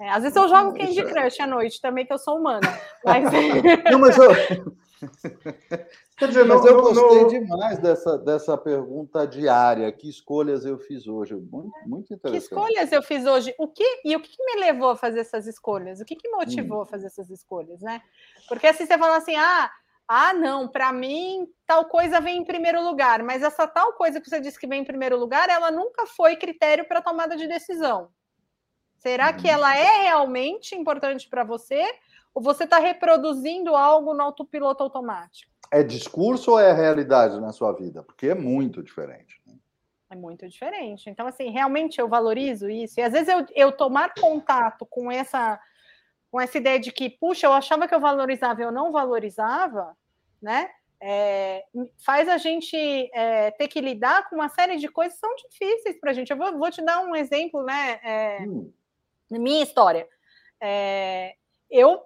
[0.00, 2.60] É, às vezes eu jogo Candy Crush à noite também, que eu sou humana.
[3.04, 3.24] Mas...
[3.90, 4.30] Não, mas eu...
[6.16, 9.90] Quer dizer, mas eu gostei demais dessa, dessa pergunta diária.
[9.90, 11.34] Que escolhas eu fiz hoje?
[11.34, 12.48] Muito, muito interessante.
[12.48, 13.54] Que escolhas eu fiz hoje?
[13.58, 16.00] O que e o que me levou a fazer essas escolhas?
[16.00, 16.82] O que, que motivou hum.
[16.82, 18.02] a fazer essas escolhas, né?
[18.46, 19.70] Porque assim você fala assim, ah,
[20.06, 24.28] ah, não, para mim tal coisa vem em primeiro lugar, mas essa tal coisa que
[24.28, 28.10] você disse que vem em primeiro lugar, ela nunca foi critério para tomada de decisão.
[29.00, 29.54] Será que uhum.
[29.54, 31.82] ela é realmente importante para você?
[32.34, 35.50] Ou você está reproduzindo algo no autopiloto automático?
[35.70, 38.02] É discurso ou é realidade na sua vida?
[38.02, 39.40] Porque é muito diferente.
[39.46, 39.54] Né?
[40.10, 41.08] É muito diferente.
[41.08, 43.00] Então, assim, realmente eu valorizo isso.
[43.00, 45.58] E às vezes eu, eu tomar contato com essa
[46.30, 49.96] com essa ideia de que, puxa, eu achava que eu valorizava, eu não valorizava,
[50.40, 50.70] né?
[51.02, 51.64] É,
[52.04, 52.76] faz a gente
[53.12, 56.30] é, ter que lidar com uma série de coisas que são difíceis para a gente.
[56.30, 57.98] Eu vou, vou, te dar um exemplo, né?
[58.04, 58.70] É, hum.
[59.30, 60.06] Minha história.
[60.60, 61.34] É,
[61.70, 62.00] eu,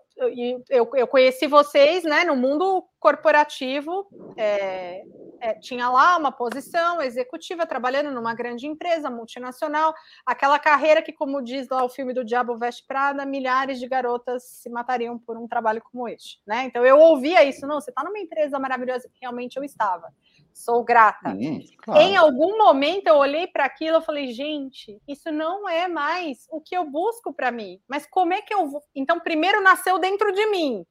[0.68, 4.06] eu, eu conheci vocês né, no mundo corporativo,
[4.36, 5.02] é,
[5.40, 9.94] é, tinha lá uma posição executiva, trabalhando numa grande empresa multinacional,
[10.24, 14.44] aquela carreira que, como diz lá o filme do Diabo Veste Prada, milhares de garotas
[14.44, 16.40] se matariam por um trabalho como este.
[16.46, 16.64] Né?
[16.64, 20.12] Então eu ouvia isso, não, você está numa empresa maravilhosa, realmente eu estava
[20.54, 21.32] sou grata.
[21.32, 22.00] Sim, claro.
[22.00, 26.60] Em algum momento eu olhei para aquilo e falei, gente, isso não é mais o
[26.60, 27.80] que eu busco para mim.
[27.88, 28.80] Mas como é que eu vou?
[28.94, 30.86] Então, primeiro nasceu dentro de mim.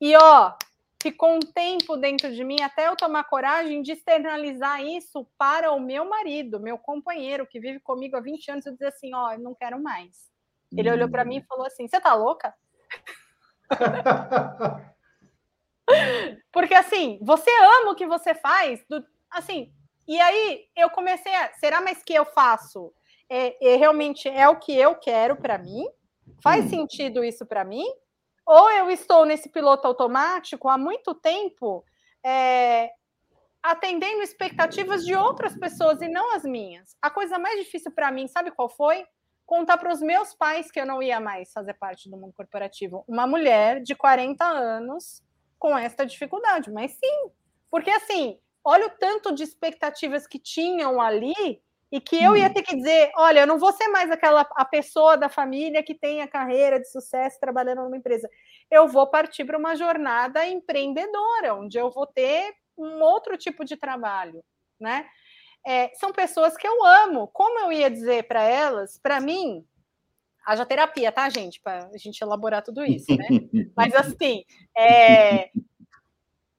[0.00, 0.54] E ó,
[1.02, 5.78] ficou um tempo dentro de mim até eu tomar coragem de externalizar isso para o
[5.78, 9.38] meu marido, meu companheiro, que vive comigo há 20 anos, e dizer assim: ó, eu
[9.38, 10.32] não quero mais.
[10.74, 10.94] Ele hum.
[10.94, 12.54] olhou para mim e falou assim: você tá louca?
[16.52, 19.72] Porque assim, você ama o que você faz, do, assim,
[20.06, 22.92] e aí eu comecei a, será mais que eu faço?
[23.28, 25.86] É, é realmente é o que eu quero para mim?
[26.42, 26.68] Faz hum.
[26.70, 27.84] sentido isso para mim?
[28.46, 31.82] Ou eu estou nesse piloto automático há muito tempo,
[32.22, 32.90] é,
[33.62, 36.94] atendendo expectativas de outras pessoas e não as minhas?
[37.00, 39.06] A coisa mais difícil para mim, sabe qual foi?
[39.46, 43.04] Contar para os meus pais que eu não ia mais fazer parte do mundo corporativo.
[43.08, 45.22] Uma mulher de 40 anos
[45.64, 47.30] com esta dificuldade, mas sim,
[47.70, 51.58] porque assim, olha o tanto de expectativas que tinham ali
[51.90, 52.52] e que eu ia uhum.
[52.52, 55.94] ter que dizer, olha, eu não vou ser mais aquela a pessoa da família que
[55.94, 58.28] tem a carreira de sucesso trabalhando numa empresa.
[58.70, 63.74] Eu vou partir para uma jornada empreendedora, onde eu vou ter um outro tipo de
[63.74, 64.44] trabalho,
[64.78, 65.06] né?
[65.66, 67.28] É, são pessoas que eu amo.
[67.28, 69.64] Como eu ia dizer para elas, para mim,
[70.46, 71.60] haja terapia, tá, gente?
[71.60, 73.26] Para a gente elaborar tudo isso, né?
[73.76, 74.44] Mas assim,
[74.76, 75.50] é,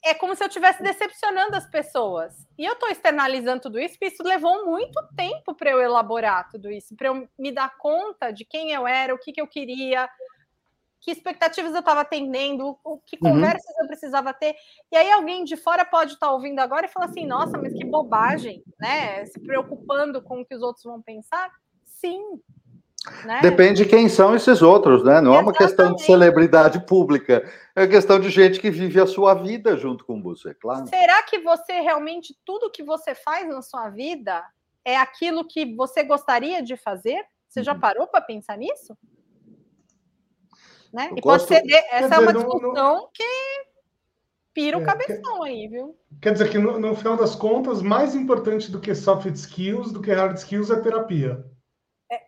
[0.04, 2.48] é como se eu estivesse decepcionando as pessoas.
[2.58, 6.72] E eu estou externalizando tudo isso, porque isso levou muito tempo para eu elaborar tudo
[6.72, 10.08] isso, para eu me dar conta de quem eu era, o que, que eu queria,
[11.06, 13.34] que expectativas eu estava atendendo, o que uhum.
[13.34, 13.84] conversas uhum.
[13.84, 14.56] eu precisava ter.
[14.92, 17.74] E aí alguém de fora pode estar tá ouvindo agora e falar assim: nossa, mas
[17.74, 19.24] que bobagem, né?
[19.26, 21.52] Se preocupando com o que os outros vão pensar.
[21.84, 22.40] Sim,
[23.26, 23.40] né?
[23.42, 25.22] Depende de quem são esses outros, né?
[25.22, 25.38] Não Exatamente.
[25.38, 29.78] é uma questão de celebridade pública, é questão de gente que vive a sua vida
[29.78, 30.88] junto com você, claro.
[30.88, 34.44] Será que você realmente, tudo que você faz na sua vida
[34.84, 37.24] é aquilo que você gostaria de fazer?
[37.48, 37.80] Você já uhum.
[37.80, 38.98] parou para pensar nisso?
[40.92, 41.10] Né?
[41.16, 41.48] E gosto...
[41.48, 43.10] pode ser, essa dizer, é uma discussão não, não...
[43.14, 43.24] que
[44.54, 45.50] pira o é, cabeção quer...
[45.50, 45.96] aí, viu?
[46.22, 50.02] Quer dizer que, no, no final das contas, mais importante do que soft skills, do
[50.02, 51.46] que hard skills, é terapia.
[52.12, 52.22] É,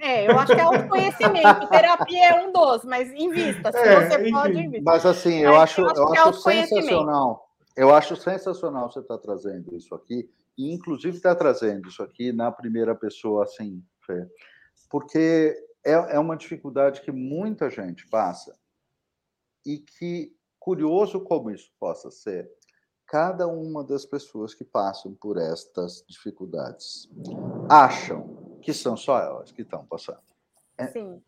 [0.00, 1.66] é, eu acho que é autoconhecimento.
[1.68, 3.72] Terapia é um dos, mas invista.
[3.72, 4.32] Se é, você enfim.
[4.32, 4.84] pode, invista.
[4.84, 7.50] Mas assim, eu acho, eu acho, eu acho sensacional.
[7.76, 12.02] Eu acho sensacional você estar tá trazendo isso aqui, e inclusive estar tá trazendo isso
[12.02, 14.28] aqui na primeira pessoa, assim, Fê,
[14.88, 18.56] porque é, é uma dificuldade que muita gente passa
[19.66, 22.48] e que, curioso como isso possa ser,
[23.06, 27.08] cada uma das pessoas que passam por estas dificuldades
[27.68, 30.22] acham que são só elas que estão passando.
[30.78, 31.22] É, Sim.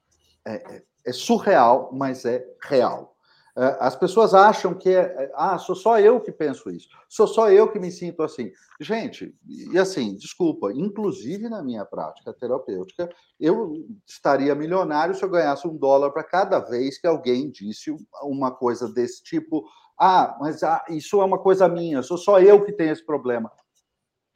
[0.44, 3.14] É, é, é surreal, mas é real.
[3.58, 7.26] É, as pessoas acham que é, é, ah, sou só eu que penso isso, sou
[7.26, 8.50] só eu que me sinto assim.
[8.80, 13.08] Gente, e assim, desculpa, inclusive na minha prática terapêutica,
[13.40, 18.50] eu estaria milionário se eu ganhasse um dólar para cada vez que alguém disse uma
[18.50, 19.64] coisa desse tipo.
[19.98, 23.50] Ah, mas ah, isso é uma coisa minha, sou só eu que tenho esse problema.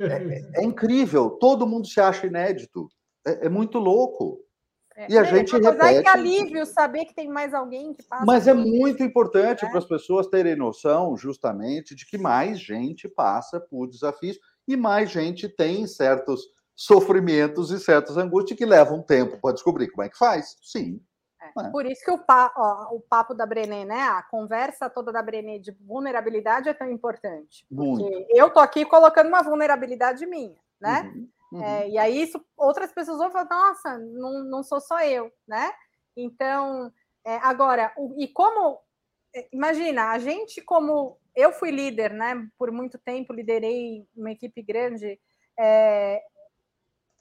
[0.01, 2.88] É, é incrível, todo mundo se acha inédito.
[3.26, 4.40] É, é muito louco.
[4.96, 5.78] É, e a gente repete.
[5.78, 8.24] Mas que alívio saber que tem mais alguém que passa.
[8.26, 9.68] Mas é muito importante é.
[9.68, 15.11] para as pessoas terem noção, justamente, de que mais gente passa por desafios e mais
[15.11, 16.42] gente tem certos
[16.76, 20.57] sofrimentos e certas angústias que levam tempo para descobrir como é que faz.
[20.62, 21.01] Sim.
[21.59, 21.70] É.
[21.70, 24.03] Por isso que o, pa, ó, o papo da Brené, né?
[24.03, 27.66] A conversa toda da Brené de vulnerabilidade é tão importante.
[27.70, 28.05] Muito.
[28.05, 31.12] Porque eu tô aqui colocando uma vulnerabilidade minha, né?
[31.14, 31.28] Uhum.
[31.53, 31.64] Uhum.
[31.64, 35.70] É, e aí isso, outras pessoas vão falar, nossa, não, não sou só eu, né?
[36.16, 36.92] Então,
[37.24, 38.80] é, agora, o, e como,
[39.34, 44.62] é, imagina, a gente como, eu fui líder, né, por muito tempo, liderei uma equipe
[44.62, 45.20] grande,
[45.59, 46.22] é,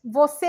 [0.04, 0.48] você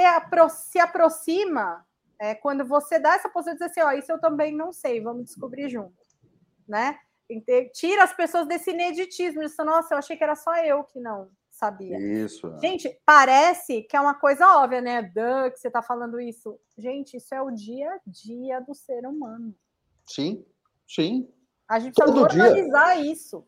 [0.51, 1.85] se aproxima
[2.21, 5.01] é, quando você dá essa posição de dizer assim, ó, isso eu também não sei,
[5.01, 5.97] vamos descobrir junto,
[6.69, 6.99] né?
[7.73, 11.31] Tira as pessoas desse ineditismo, de nossa, eu achei que era só eu que não,
[11.51, 11.97] sabia.
[11.99, 12.47] Isso.
[12.47, 12.59] É.
[12.59, 15.03] Gente, parece que é uma coisa óbvia, né?
[15.03, 16.61] Dan, que você está falando isso.
[16.77, 19.55] Gente, isso é o dia a dia do ser humano.
[20.05, 20.45] Sim,
[20.87, 21.33] sim.
[21.67, 23.13] A gente Todo precisa normalizar dia.
[23.13, 23.47] isso.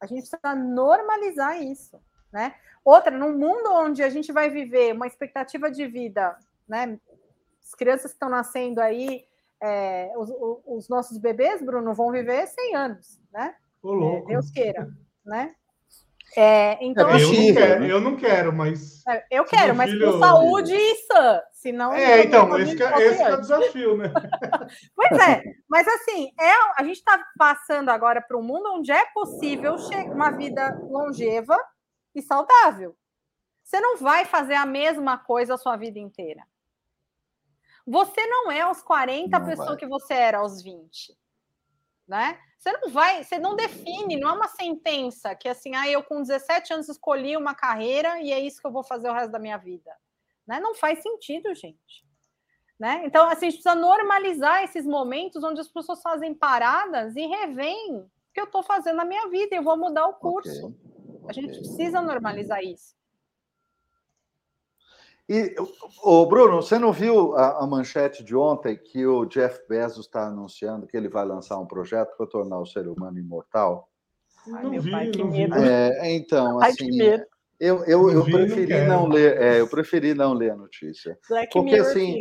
[0.00, 1.98] A gente precisa normalizar isso,
[2.30, 2.54] né?
[2.84, 6.36] Outra, num mundo onde a gente vai viver uma expectativa de vida,
[6.68, 6.98] né?
[7.64, 9.24] As crianças que estão nascendo aí,
[9.62, 10.30] é, os,
[10.66, 13.54] os, nossos bebês, Bruno, vão viver 100 anos, né?
[13.82, 14.88] Ô, é, Deus queira,
[15.24, 15.54] né?
[16.36, 19.06] É, então, é, eu, assim, não quero, eu não quero, mas.
[19.06, 20.12] É, eu quero, mas filho...
[20.12, 21.40] com saúde e sã.
[21.52, 21.94] Senão.
[21.94, 24.12] É, então, esse, que, é, esse é o desafio, né?
[24.94, 29.06] pois é, mas assim, é, a gente está passando agora para um mundo onde é
[29.14, 29.76] possível
[30.12, 31.56] uma vida longeva
[32.14, 32.96] e saudável.
[33.62, 36.42] Você não vai fazer a mesma coisa a sua vida inteira.
[37.86, 39.76] Você não é aos 40 a pessoa vai.
[39.76, 41.16] que você era aos 20.
[42.06, 42.38] Né?
[42.58, 46.22] Você não vai, você não define, não é uma sentença que assim, ah, eu com
[46.22, 49.38] 17 anos escolhi uma carreira e é isso que eu vou fazer o resto da
[49.38, 49.90] minha vida.
[50.46, 50.60] Né?
[50.60, 52.04] Não faz sentido, gente.
[52.78, 53.02] Né?
[53.04, 57.98] Então, assim, a gente precisa normalizar esses momentos onde as pessoas fazem paradas e revêem
[57.98, 60.66] o que eu estou fazendo na minha vida e eu vou mudar o curso.
[60.66, 61.28] Okay.
[61.28, 62.94] A gente precisa normalizar isso.
[65.28, 65.54] E,
[66.02, 70.26] o Bruno, você não viu a, a, manchete de ontem que o Jeff Bezos está
[70.26, 73.88] anunciando que ele vai lançar um projeto para tornar o ser humano imortal?
[74.52, 75.42] Ai, não vi, pai, não vi.
[75.42, 76.98] É, então, Ai, assim,
[77.58, 81.52] eu, eu, eu, preferi não, não ler, é, eu preferi não ler a notícia, Black
[81.52, 82.20] porque Mirror assim,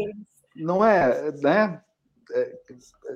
[0.56, 1.82] não é, né?
[2.34, 2.60] É,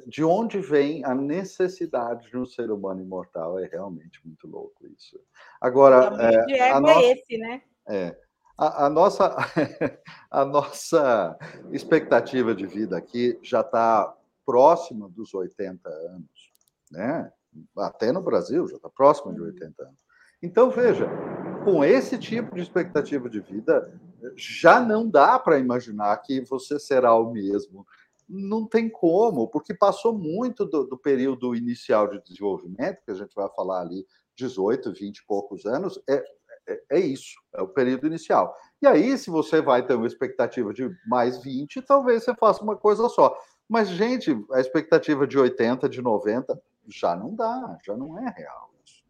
[0.06, 3.58] de onde vem a necessidade de um ser humano imortal?
[3.58, 5.18] É realmente muito louco isso.
[5.62, 6.14] Agora,
[6.50, 7.62] é, a nossa, é esse, né?
[7.88, 8.27] É.
[8.58, 9.36] A, nossa,
[10.32, 11.38] a nossa
[11.72, 16.54] expectativa de vida aqui já está próxima dos 80 anos,
[16.92, 17.32] né?
[17.78, 19.98] Até no Brasil já está próxima de 80 anos.
[20.42, 21.08] Então, veja,
[21.64, 23.94] com esse tipo de expectativa de vida,
[24.36, 27.86] já não dá para imaginar que você será o mesmo.
[28.28, 33.34] Não tem como, porque passou muito do, do período inicial de desenvolvimento, que a gente
[33.36, 34.06] vai falar ali
[34.36, 36.24] 18, 20 e poucos anos, é,
[36.68, 38.56] é, é, isso, é o período inicial.
[38.82, 42.76] E aí, se você vai ter uma expectativa de mais 20, talvez você faça uma
[42.76, 43.38] coisa só.
[43.68, 48.72] Mas, gente, a expectativa de 80, de 90, já não dá, já não é real
[48.86, 49.04] isso.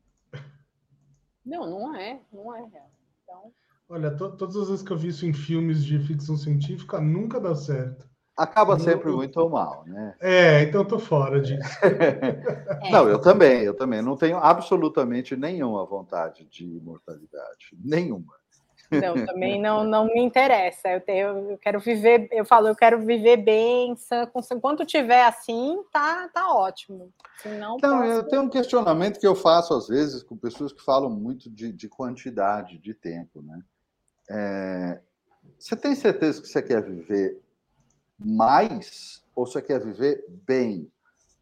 [1.46, 2.92] Não, não é, não é real.
[3.24, 3.54] Então...
[3.90, 7.40] Olha, to todas as vezes que eu vi isso em filmes de ficção científica, nunca
[7.40, 8.10] dá certo.
[8.38, 10.16] Acaba sempre muito mal, né?
[10.22, 11.68] É, então eu tô fora disso.
[12.92, 14.00] não, eu também, eu também.
[14.00, 17.72] Não tenho absolutamente nenhuma vontade de imortalidade.
[17.84, 18.36] Nenhuma.
[18.92, 20.88] Não, também não, não me interessa.
[20.88, 23.96] Eu, tenho, eu quero viver, eu falo, eu quero viver bem,
[24.32, 27.12] com, enquanto tiver assim, tá, tá ótimo.
[27.42, 28.12] Senão, então, posso...
[28.12, 31.72] eu tenho um questionamento que eu faço às vezes com pessoas que falam muito de,
[31.72, 33.60] de quantidade de tempo, né?
[34.30, 35.00] É,
[35.58, 37.42] Você tem certeza que você quer viver
[38.20, 40.92] mais ou você quer viver bem?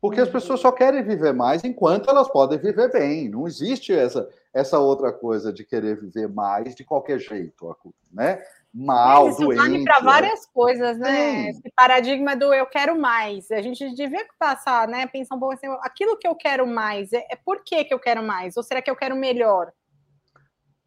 [0.01, 3.27] Porque as pessoas só querem viver mais enquanto elas podem viver bem.
[3.27, 7.75] Não existe essa, essa outra coisa de querer viver mais de qualquer jeito,
[8.11, 8.39] né?
[8.71, 9.57] Mal, Mas isso doente.
[9.57, 11.15] vale para várias coisas, né?
[11.15, 11.49] Sim.
[11.49, 13.49] Esse paradigma do eu quero mais.
[13.49, 15.07] A gente devia passar, né?
[15.07, 17.99] Pensar um pouco assim, aquilo que eu quero mais, é, é por que, que eu
[17.99, 18.57] quero mais?
[18.57, 19.71] Ou será que eu quero melhor?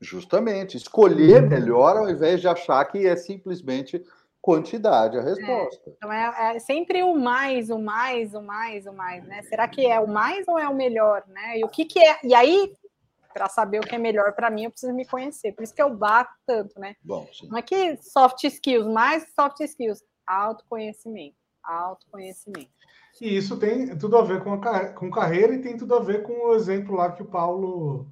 [0.01, 4.05] Justamente, escolher melhor ao invés de achar que é simplesmente
[4.41, 5.91] quantidade a é, resposta.
[5.91, 9.43] É, então é, é, sempre o mais, o mais, o mais, o mais, né?
[9.43, 11.59] Será que é o mais ou é o melhor, né?
[11.59, 12.19] E o que que é?
[12.25, 12.73] E aí,
[13.33, 15.53] para saber o que é melhor para mim, eu preciso me conhecer.
[15.53, 16.95] Por isso que eu bato tanto, né?
[17.03, 17.49] Bom, sim.
[17.49, 22.71] Não é que soft skills, mais soft skills, autoconhecimento, autoconhecimento.
[23.21, 26.23] E isso tem tudo a ver com, a, com carreira e tem tudo a ver
[26.23, 28.11] com o exemplo lá que o Paulo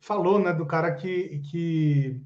[0.00, 2.20] falou, né, do cara que, que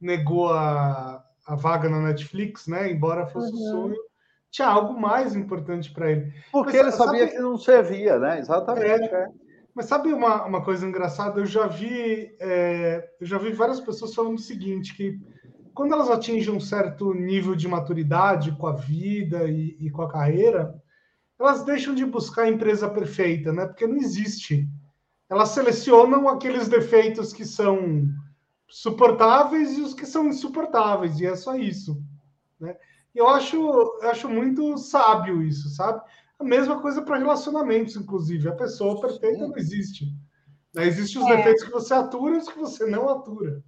[0.00, 3.58] negou a, a vaga na Netflix, né, embora fosse uhum.
[3.58, 3.96] um sonho,
[4.50, 6.32] tinha algo mais importante para ele.
[6.50, 8.38] Porque mas, ele sabia sabe, que não servia, né?
[8.38, 9.14] Exatamente.
[9.14, 9.28] É, é.
[9.74, 11.40] Mas sabe uma, uma coisa engraçada?
[11.40, 15.18] Eu já vi é, eu já vi várias pessoas falando o seguinte, que
[15.74, 20.10] quando elas atingem um certo nível de maturidade com a vida e, e com a
[20.10, 20.74] carreira,
[21.38, 23.66] elas deixam de buscar a empresa perfeita, né?
[23.66, 24.66] Porque não existe
[25.28, 28.08] elas selecionam aqueles defeitos que são
[28.68, 32.02] suportáveis e os que são insuportáveis, e é só isso.
[32.60, 32.76] Né?
[33.14, 36.02] Eu acho, eu acho muito sábio isso, sabe?
[36.38, 38.48] A mesma coisa para relacionamentos, inclusive.
[38.48, 40.06] A pessoa perfeita não existe.
[40.74, 40.86] Né?
[40.86, 41.36] Existem os é.
[41.36, 43.62] defeitos que você atura e os que você não atura.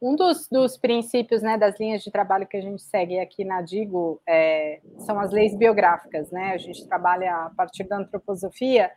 [0.00, 3.62] Um dos, dos princípios né, das linhas de trabalho que a gente segue aqui na
[3.62, 6.30] Digo é, são as leis biográficas.
[6.30, 6.52] Né?
[6.52, 8.90] A gente trabalha a partir da antroposofia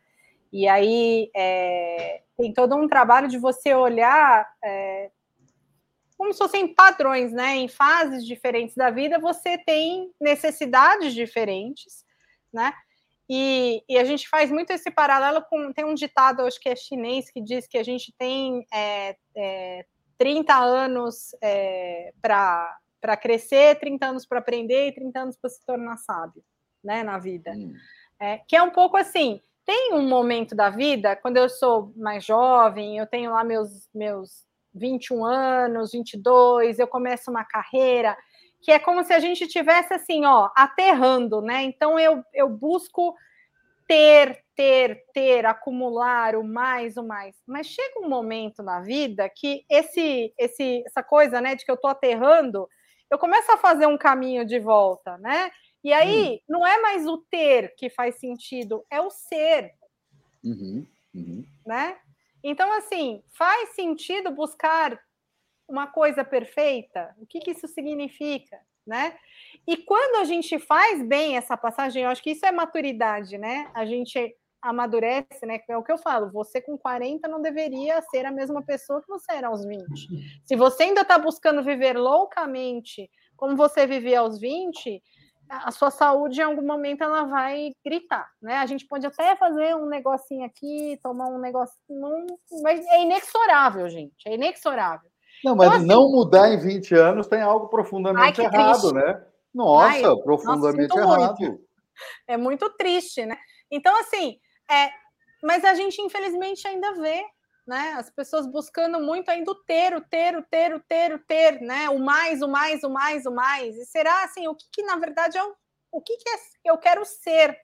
[0.52, 5.12] e aí é, tem todo um trabalho de você olhar é,
[6.18, 7.56] como se fossem padrões, né?
[7.56, 12.04] Em fases diferentes da vida, você tem necessidades diferentes,
[12.52, 12.74] né?
[13.30, 15.72] E, e, a gente faz muito esse paralelo com.
[15.74, 19.86] Tem um ditado, acho que é chinês, que diz que a gente tem é, é,
[20.18, 25.98] 30 anos é, para crescer, 30 anos para aprender e 30 anos para se tornar
[25.98, 26.43] sábio,
[26.84, 27.04] né?
[27.04, 27.52] Na vida.
[27.52, 27.74] Hum.
[28.20, 32.24] É, que é um pouco assim tem um momento da vida, quando eu sou mais
[32.24, 38.18] jovem, eu tenho lá meus, meus 21 anos, 22, eu começo uma carreira,
[38.61, 41.63] que é como se a gente tivesse assim, ó, aterrando, né?
[41.63, 43.13] Então eu, eu busco
[43.86, 47.36] ter, ter, ter, acumular o mais, o mais.
[47.45, 51.78] Mas chega um momento na vida que esse, esse, essa coisa, né, de que eu
[51.78, 52.70] tô aterrando,
[53.11, 55.51] eu começo a fazer um caminho de volta, né?
[55.84, 56.40] E aí, hum.
[56.50, 59.74] não é mais o ter que faz sentido, é o ser.
[60.44, 61.46] Uhum, uhum.
[61.66, 61.98] Né?
[62.44, 65.00] Então, assim, faz sentido buscar
[65.68, 67.14] uma coisa perfeita?
[67.18, 68.60] O que, que isso significa?
[68.86, 69.18] Né?
[69.68, 73.70] E quando a gente faz bem essa passagem, eu acho que isso é maturidade, né?
[73.74, 75.60] A gente amadurece, né?
[75.68, 79.08] É o que eu falo, você com 40 não deveria ser a mesma pessoa que
[79.08, 79.86] você era aos 20.
[80.46, 85.02] Se você ainda está buscando viver loucamente como você vivia aos 20,
[85.50, 88.56] a sua saúde em algum momento ela vai gritar, né?
[88.58, 92.26] A gente pode até fazer um negocinho aqui, tomar um negócio, não,
[92.62, 95.10] mas é inexorável, gente, é inexorável.
[95.43, 98.93] Não, mas então, assim, não mudar em 20 anos tem algo profundamente ai, errado, triste.
[98.93, 99.26] né?
[99.54, 101.39] Nossa, ai, profundamente nossa, errado.
[101.39, 101.68] Muito.
[102.28, 103.38] É muito triste, né?
[103.72, 104.38] Então, assim,
[104.70, 104.89] é,
[105.43, 107.24] mas a gente infelizmente ainda vê
[107.68, 107.95] né?
[107.97, 111.61] As pessoas buscando muito ainda o ter, o ter, o ter, o ter, o ter,
[111.61, 111.89] né?
[111.89, 113.76] O mais, o mais, o mais, o mais.
[113.76, 115.53] E será assim, o que, que na verdade é o,
[115.91, 117.59] o que, que é, eu quero ser?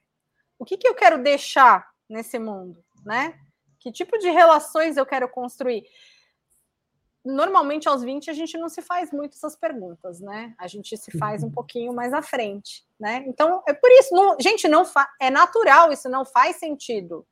[0.58, 3.38] O que, que eu quero deixar nesse mundo, né?
[3.80, 5.84] Que tipo de relações eu quero construir?
[7.24, 10.54] Normalmente aos 20 a gente não se faz muito essas perguntas, né?
[10.58, 13.24] A gente se faz um pouquinho mais à frente, né?
[13.26, 14.84] Então, é por isso, não, gente, não
[15.18, 17.26] é natural, isso não faz sentido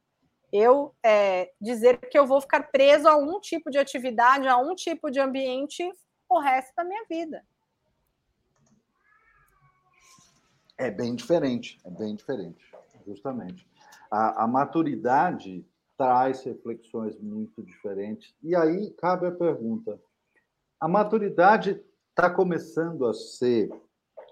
[0.53, 4.75] eu é, dizer que eu vou ficar preso a um tipo de atividade, a um
[4.75, 5.91] tipo de ambiente
[6.29, 7.45] o resto da minha vida.
[10.77, 12.65] É bem diferente, é bem diferente,
[13.07, 13.67] justamente.
[14.11, 15.65] A, a maturidade
[15.97, 18.35] traz reflexões muito diferentes.
[18.43, 20.01] E aí cabe a pergunta:
[20.81, 23.71] a maturidade está começando a ser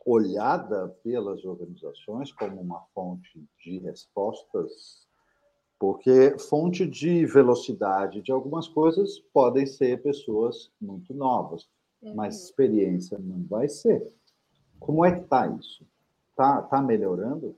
[0.04, 5.08] olhada pelas organizações como uma fonte de respostas
[5.80, 11.66] porque fonte de velocidade de algumas coisas podem ser pessoas muito novas,
[12.02, 12.14] uhum.
[12.14, 14.06] mas experiência não vai ser.
[14.78, 15.82] Como é que está isso?
[16.32, 17.56] Está tá melhorando?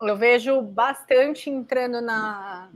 [0.00, 2.70] Eu vejo bastante entrando na,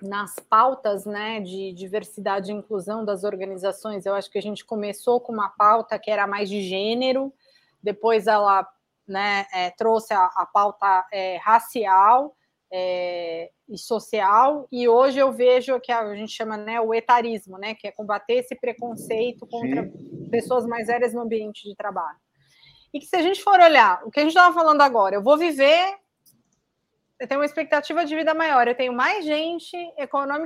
[0.00, 4.06] nas pautas né, de diversidade e inclusão das organizações.
[4.06, 7.30] Eu acho que a gente começou com uma pauta que era mais de gênero,
[7.82, 8.66] depois ela
[9.06, 12.34] né, é, trouxe a, a pauta é, racial
[12.72, 17.74] é, e social, e hoje eu vejo que a gente chama né, o etarismo, né,
[17.74, 20.28] que é combater esse preconceito contra Sim.
[20.30, 22.18] pessoas mais velhas no ambiente de trabalho.
[22.92, 25.22] E que se a gente for olhar o que a gente estava falando agora, eu
[25.22, 25.96] vou viver,
[27.18, 29.76] eu tenho uma expectativa de vida maior, eu tenho mais gente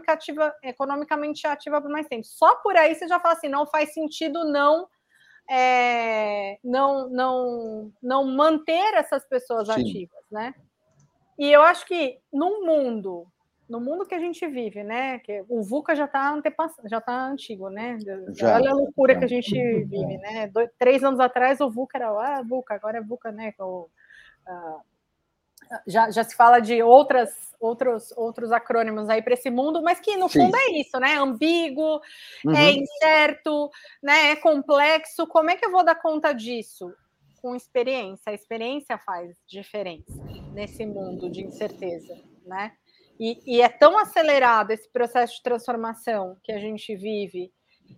[0.07, 2.25] ativa, economicamente ativa por mais tempo.
[2.27, 4.89] Só por aí você já fala assim, não faz sentido não
[5.51, 9.81] é, não, não, não manter essas pessoas Sim.
[9.81, 10.55] ativas, né?
[11.41, 13.27] E eu acho que no mundo,
[13.67, 15.21] no mundo que a gente vive, né?
[15.21, 16.39] Que o VUCA já está
[16.85, 17.99] já tá antigo, né?
[18.35, 19.21] Já, Olha a loucura já.
[19.21, 20.49] que a gente vive, né?
[20.49, 23.55] Dois, três anos atrás o VUCA era ah, VUCA, agora é VUCA, né?
[23.59, 23.89] O,
[24.47, 24.81] uh,
[25.87, 30.19] já, já se fala de outras, outros, outros acrônimos aí para esse mundo, mas que
[30.19, 30.41] no Sim.
[30.41, 31.15] fundo é isso, né?
[31.17, 32.03] Ambíguo,
[32.45, 32.55] é uhum.
[32.55, 33.71] é incerto,
[34.03, 34.33] né?
[34.33, 35.27] É complexo.
[35.27, 36.93] Como é que eu vou dar conta disso?
[37.41, 38.31] Com experiência.
[38.31, 40.13] A experiência faz diferença
[40.53, 42.15] nesse mundo de incerteza,
[42.45, 42.73] né?
[43.19, 47.53] E, e é tão acelerado esse processo de transformação que a gente vive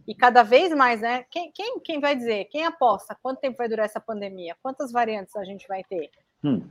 [0.06, 1.24] e cada vez mais, né?
[1.30, 2.46] Quem, quem, quem vai dizer?
[2.46, 3.16] Quem aposta?
[3.22, 4.56] Quanto tempo vai durar essa pandemia?
[4.62, 6.10] Quantas variantes a gente vai ter?
[6.42, 6.62] Hum.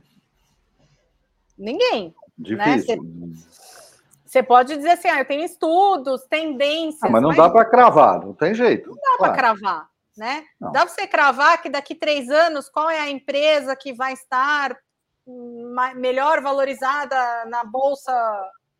[1.56, 2.14] Ninguém.
[2.38, 2.76] Né?
[2.76, 3.02] Difícil.
[3.02, 3.32] Né?
[4.24, 7.02] Você pode dizer assim, ah, eu tenho estudos, tendências.
[7.02, 7.36] Ah, mas não mas...
[7.36, 8.88] dá para cravar, não tem jeito.
[8.88, 9.18] Não dá claro.
[9.18, 10.44] para cravar, né?
[10.60, 10.72] Não.
[10.72, 14.76] Dá para você cravar que daqui três anos qual é a empresa que vai estar
[15.94, 18.12] melhor valorizada na bolsa?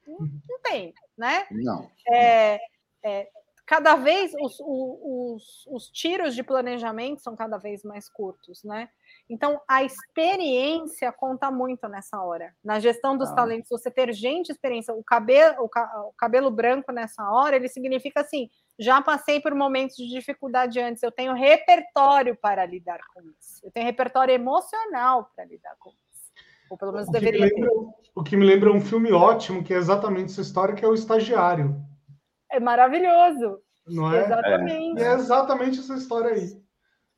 [0.06, 1.46] Não tem, né?
[1.50, 1.90] Não.
[2.12, 2.58] É,
[3.04, 3.28] é,
[3.66, 8.88] cada vez os, os, os tiros de planejamento são cada vez mais curtos, né?
[9.32, 12.54] Então, a experiência conta muito nessa hora.
[12.62, 13.34] Na gestão dos ah.
[13.34, 17.66] talentos, você ter gente experiência, o cabelo, o, ca, o, cabelo branco nessa hora, ele
[17.66, 23.22] significa assim: já passei por momentos de dificuldade antes, eu tenho repertório para lidar com
[23.22, 23.64] isso.
[23.64, 26.30] Eu tenho repertório emocional para lidar com isso.
[26.68, 27.76] Ou pelo menos o deveria lembra, ter.
[28.14, 30.92] O que me lembra um filme ótimo, que é exatamente essa história, que é o
[30.92, 31.74] Estagiário.
[32.50, 33.62] É maravilhoso.
[33.86, 34.26] Não é?
[34.26, 35.02] Exatamente.
[35.02, 36.61] É, é exatamente essa história aí.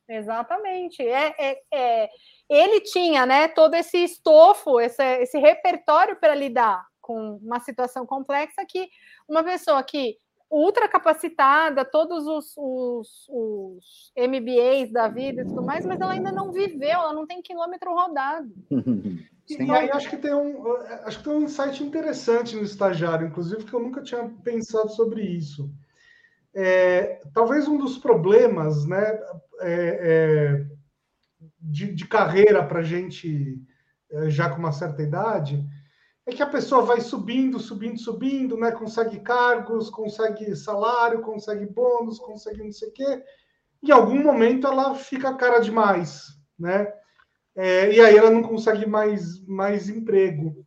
[0.07, 1.01] Exatamente.
[1.01, 2.09] É, é, é,
[2.49, 8.65] ele tinha né, todo esse estofo, esse, esse repertório para lidar com uma situação complexa
[8.67, 8.89] que
[9.27, 10.17] uma pessoa que
[10.49, 16.31] ultra capacitada, todos os, os, os, MBAs da vida e tudo mais, mas ela ainda
[16.31, 18.49] não viveu, ela não tem quilômetro rodado.
[19.47, 23.27] Sim, e aí acho que tem um acho que tem um insight interessante no estagiário,
[23.27, 25.69] inclusive, que eu nunca tinha pensado sobre isso.
[26.55, 29.19] É, talvez um dos problemas, né,
[29.59, 30.65] é, é,
[31.59, 33.61] de, de, carreira para gente
[34.09, 35.61] é, já com uma certa idade
[36.25, 38.71] é que a pessoa vai subindo, subindo, subindo, né?
[38.71, 43.23] Consegue cargos, consegue salário, consegue bônus, consegue não sei o quê.
[43.83, 46.91] Em algum momento ela fica cara demais, né?
[47.55, 50.64] É, e aí ela não consegue mais, mais emprego.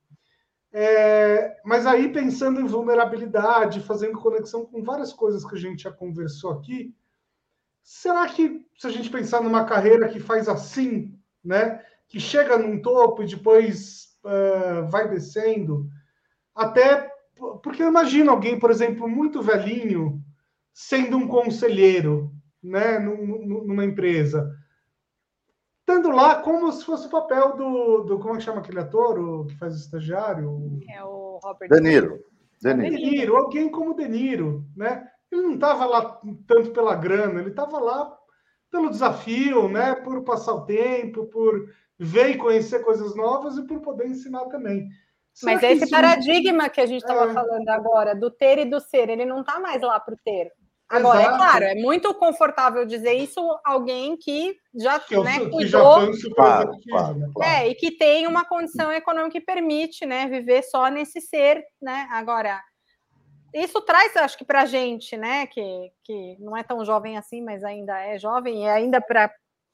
[0.81, 5.91] É, mas aí, pensando em vulnerabilidade, fazendo conexão com várias coisas que a gente já
[5.91, 6.95] conversou aqui,
[7.83, 12.81] será que se a gente pensar numa carreira que faz assim, né, que chega num
[12.81, 15.89] topo e depois uh, vai descendo,
[16.55, 17.11] até
[17.61, 20.22] porque imagino alguém, por exemplo, muito velhinho,
[20.72, 24.49] sendo um conselheiro, né, numa empresa,
[25.89, 29.18] estando lá como se fosse o papel do, do como é que chama aquele ator
[29.18, 30.78] o, que faz o estagiário?
[30.91, 32.24] É o Robert De Niro.
[32.61, 32.97] De Niro.
[32.97, 35.09] De Niro, alguém como De Niro, né?
[35.32, 38.14] Ele não estava lá tanto pela grana, ele estava lá
[38.70, 39.95] pelo desafio, né?
[39.95, 44.89] Por passar o tempo, por ver e conhecer coisas novas e por poder ensinar também.
[45.32, 45.91] Será Mas esse isso...
[45.91, 47.34] paradigma que a gente estava é...
[47.34, 50.53] falando agora, do ter e do ser, ele não está mais lá para o ter.
[50.89, 51.34] Agora, é Exato.
[51.34, 55.59] é claro, é muito confortável dizer isso alguém que já que né, cuidou.
[55.59, 57.53] Que já foi claro, claro, claro.
[57.53, 62.09] É, e que tem uma condição econômica que permite né, viver só nesse ser, né?
[62.11, 62.62] Agora,
[63.55, 67.43] isso traz, acho que para a gente, né, que, que não é tão jovem assim,
[67.43, 69.31] mas ainda é jovem, e ainda para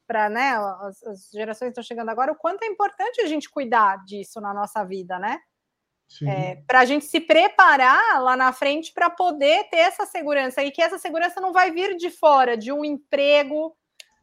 [0.07, 0.51] para né,
[0.83, 4.39] as, as, gerações que estão chegando agora, o quanto é importante a gente cuidar disso
[4.39, 5.39] na nossa vida, né?
[6.23, 10.71] É, para a gente se preparar lá na frente para poder ter essa segurança e
[10.71, 13.77] que essa segurança não vai vir de fora de um emprego,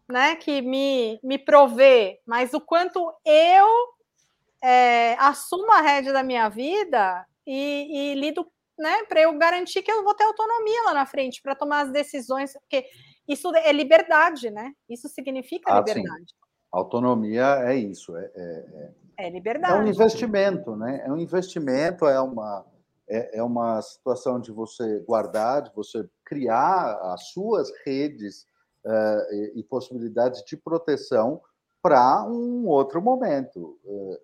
[0.08, 3.68] né, que me, me provê, mas o quanto eu
[4.62, 8.46] é, assumo a rédea da minha vida e, e lido
[8.78, 11.92] né, para eu garantir que eu vou ter autonomia lá na frente para tomar as
[11.92, 12.86] decisões, porque
[13.28, 14.74] isso é liberdade, né?
[14.90, 16.26] Isso significa ah, liberdade.
[16.30, 16.36] Sim.
[16.72, 18.92] Autonomia é isso, é, é,
[19.26, 19.74] é, liberdade.
[19.74, 21.04] É um investimento, né?
[21.06, 22.66] É um investimento, é uma
[23.12, 28.48] é, é uma situação de você guardar, de você criar as suas redes
[28.86, 31.42] uh, e, e, possibilidades de proteção
[31.82, 33.78] para um outro momento.
[33.84, 34.18] Uh,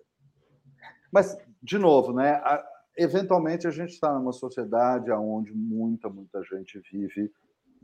[1.12, 2.64] mas, de novo, né, a,
[2.96, 7.30] eventualmente a gente está numa sociedade onde muita, muita gente vive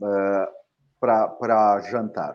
[0.01, 0.47] uh,
[0.99, 2.33] para jantar,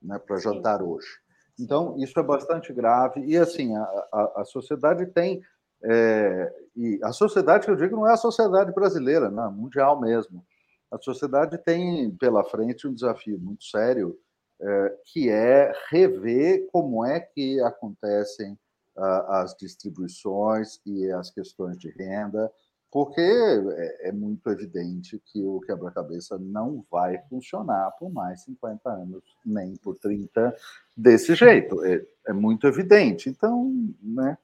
[0.00, 1.08] né, para jantar hoje.
[1.58, 3.24] Então, isso é bastante grave.
[3.24, 5.42] E, assim, a, a, a sociedade tem.
[5.82, 10.44] É, e a sociedade que eu digo não é a sociedade brasileira, não, mundial mesmo.
[10.90, 14.18] A sociedade tem pela frente um desafio muito sério,
[14.60, 18.58] é, que é rever como é que acontecem
[18.96, 22.50] a, as distribuições e as questões de renda,
[22.96, 29.22] porque é, é muito evidente que o quebra-cabeça não vai funcionar por mais 50 anos,
[29.44, 30.56] nem por 30
[30.96, 31.84] desse jeito.
[31.84, 33.28] É, é muito evidente.
[33.28, 33.70] Então,
[34.00, 34.38] né?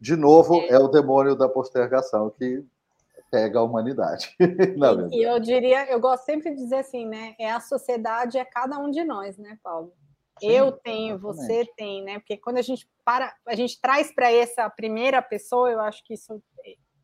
[0.00, 2.64] De novo, é o demônio da postergação que
[3.30, 4.34] pega a humanidade.
[5.12, 7.36] e eu diria, eu gosto sempre de dizer assim, né?
[7.38, 9.92] É a sociedade, é cada um de nós, né, Paulo?
[10.40, 11.46] Sim, eu tenho, exatamente.
[11.46, 12.18] você tem, né?
[12.18, 16.14] Porque quando a gente para, a gente traz para essa primeira pessoa, eu acho que
[16.14, 16.42] isso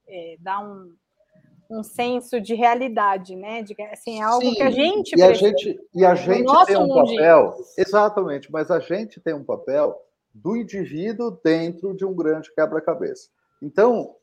[0.09, 0.95] é, dá um,
[1.71, 3.63] um senso de realidade, né?
[3.63, 6.77] De, assim, é algo Sim, que a gente e a gente e a gente tem
[6.77, 10.01] um papel, exatamente, mas a gente tem um papel
[10.35, 13.31] do indivíduo dentro de um grande quebra-cabeça.
[13.61, 14.15] Então,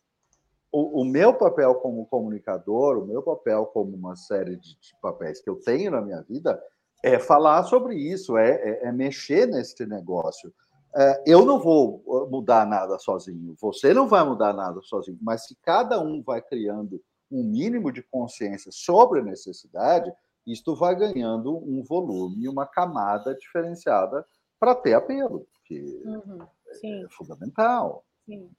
[0.71, 5.41] o, o, meu papel como comunicador, o meu papel como uma série de, de papéis
[5.41, 6.61] que eu tenho na minha vida
[7.03, 10.53] é falar sobre isso, é, é, é mexer neste negócio.
[10.95, 15.45] É, eu não vou uh, mudar nada sozinho, você não vai mudar nada sozinho, mas
[15.45, 17.01] se cada um vai criando
[17.31, 20.13] um mínimo de consciência sobre a necessidade,
[20.45, 24.23] isto vai ganhando um volume, uma camada diferenciada
[24.59, 26.45] para ter apelo, que uhum,
[26.83, 28.05] é fundamental.
[28.25, 28.49] Sim.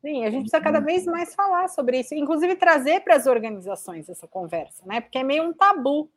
[0.00, 4.06] Sim, a gente precisa cada vez mais falar sobre isso, inclusive trazer para as organizações
[4.06, 5.00] essa conversa, né?
[5.00, 6.10] Porque é meio um tabu.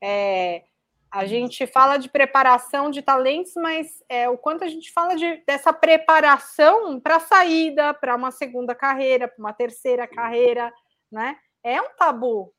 [0.00, 0.62] É,
[1.12, 5.42] a gente fala de preparação de talentos, mas é, o quanto a gente fala de,
[5.44, 10.72] dessa preparação para a saída, para uma segunda carreira, para uma terceira carreira,
[11.10, 11.36] né?
[11.64, 12.52] É um tabu.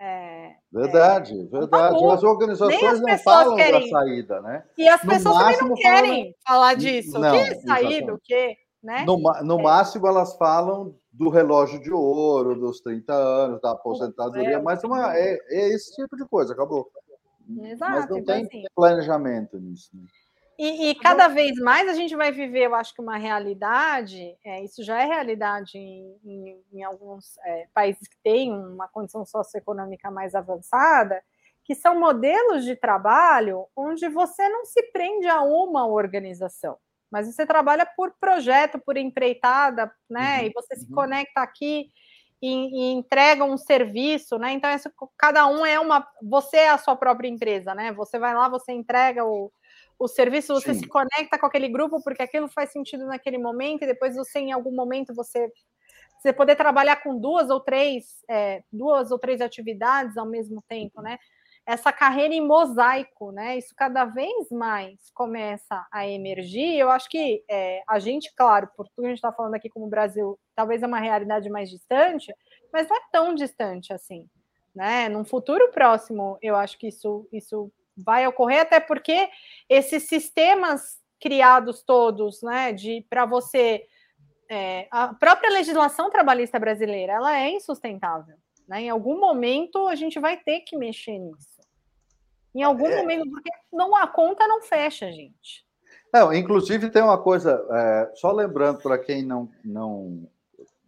[0.00, 1.96] É, verdade, é, verdade.
[1.96, 3.80] Um As organizações as não falam querem.
[3.80, 4.64] da saída, né?
[4.76, 6.34] E as no pessoas também não querem falam...
[6.46, 7.18] falar disso.
[7.18, 8.14] Não, o que é saída?
[8.14, 8.56] O que?
[8.82, 9.04] Né?
[9.06, 9.62] No, no é.
[9.62, 15.38] máximo, elas falam do relógio de ouro, dos 30 anos, da aposentadoria, mas uma, é,
[15.48, 16.88] é esse tipo de coisa, acabou.
[17.48, 17.92] Exato.
[17.92, 19.90] Mas não então, tem assim, planejamento nisso.
[19.94, 20.04] Né?
[20.58, 24.64] E, e, cada vez mais a gente vai viver, eu acho que uma realidade, é,
[24.64, 30.10] isso já é realidade em, em, em alguns é, países que têm uma condição socioeconômica
[30.10, 31.22] mais avançada,
[31.62, 36.78] que são modelos de trabalho onde você não se prende a uma organização,
[37.10, 40.40] mas você trabalha por projeto, por empreitada, né?
[40.40, 40.80] Uhum, e você uhum.
[40.80, 41.90] se conecta aqui
[42.46, 44.52] e, e entregam um serviço, né?
[44.52, 46.06] Então, isso, cada um é uma.
[46.22, 47.92] Você é a sua própria empresa, né?
[47.92, 49.50] Você vai lá, você entrega o,
[49.98, 50.80] o serviço, você Sim.
[50.80, 54.52] se conecta com aquele grupo porque aquilo faz sentido naquele momento, e depois você, em
[54.52, 55.50] algum momento, você.
[56.18, 61.02] Você poder trabalhar com duas ou três, é, duas ou três atividades ao mesmo tempo,
[61.02, 61.18] né?
[61.66, 63.58] Essa carreira em mosaico, né?
[63.58, 66.78] Isso cada vez mais começa a emergir.
[66.78, 69.68] Eu acho que é, a gente, claro, por tudo que a gente está falando aqui
[69.68, 72.32] como Brasil, talvez é uma realidade mais distante,
[72.72, 74.28] mas não é tão distante assim,
[74.72, 75.08] né?
[75.08, 79.28] Num futuro próximo, eu acho que isso, isso vai ocorrer, até porque
[79.68, 83.86] esses sistemas criados todos, né, de para você
[84.48, 88.36] é, a própria legislação trabalhista brasileira, ela é insustentável.
[88.68, 88.82] Né?
[88.82, 91.55] Em algum momento a gente vai ter que mexer nisso.
[92.56, 92.96] Em algum é...
[92.96, 95.66] momento, porque não a conta não fecha, gente.
[96.10, 100.26] Não, inclusive tem uma coisa, é, só lembrando para quem não, não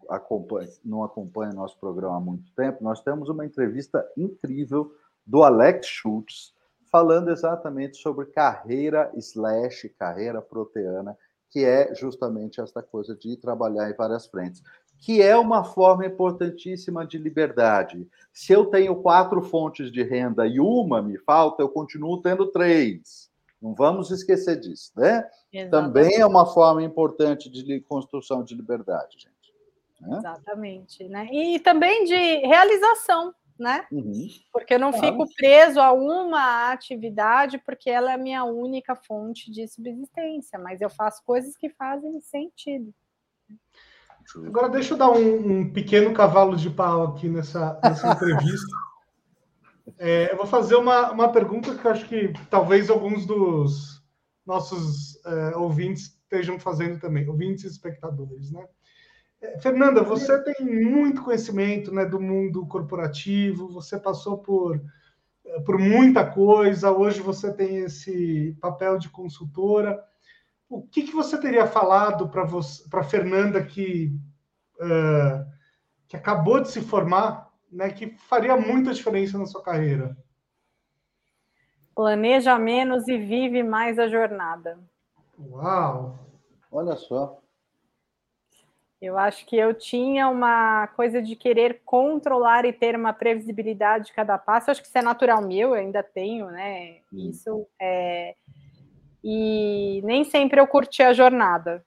[0.08, 4.94] acompanha, não acompanha nosso programa há muito tempo, nós temos uma entrevista incrível
[5.26, 6.54] do Alex Schultz
[6.90, 11.18] falando exatamente sobre carreira slash carreira proteana,
[11.50, 14.62] que é justamente essa coisa de trabalhar em várias frentes
[14.98, 18.06] que é uma forma importantíssima de liberdade.
[18.32, 23.30] Se eu tenho quatro fontes de renda e uma me falta, eu continuo tendo três.
[23.60, 25.28] Não vamos esquecer disso, né?
[25.52, 25.70] Exatamente.
[25.70, 29.38] Também é uma forma importante de construção de liberdade, gente.
[30.00, 30.18] Né?
[30.18, 31.28] Exatamente, né?
[31.32, 32.14] E também de
[32.46, 33.86] realização, né?
[33.90, 34.28] Uhum.
[34.52, 35.06] Porque eu não claro.
[35.06, 40.80] fico preso a uma atividade porque ela é a minha única fonte de subsistência, mas
[40.80, 42.94] eu faço coisas que fazem sentido.
[44.36, 48.76] Agora deixa eu dar um, um pequeno cavalo de pau aqui nessa, nessa entrevista.
[49.98, 54.02] É, eu vou fazer uma, uma pergunta que acho que talvez alguns dos
[54.46, 58.64] nossos é, ouvintes estejam fazendo também, ouvintes e espectadores, né?
[59.40, 64.80] É, Fernanda, você tem muito conhecimento né, do mundo corporativo, você passou por,
[65.64, 70.02] por muita coisa, hoje você tem esse papel de consultora.
[70.68, 74.12] O que, que você teria falado para a Fernanda que,
[74.76, 75.46] uh,
[76.06, 80.16] que acabou de se formar, né, que faria muita diferença na sua carreira?
[81.94, 84.78] Planeja menos e vive mais a jornada.
[85.38, 86.18] Uau!
[86.70, 87.40] Olha só.
[89.00, 94.12] Eu acho que eu tinha uma coisa de querer controlar e ter uma previsibilidade de
[94.12, 94.68] cada passo.
[94.68, 96.98] Eu acho que isso é natural meu, eu ainda tenho, né?
[97.12, 97.30] Hum.
[97.30, 98.34] Isso é.
[99.22, 101.84] E nem sempre eu curti a jornada.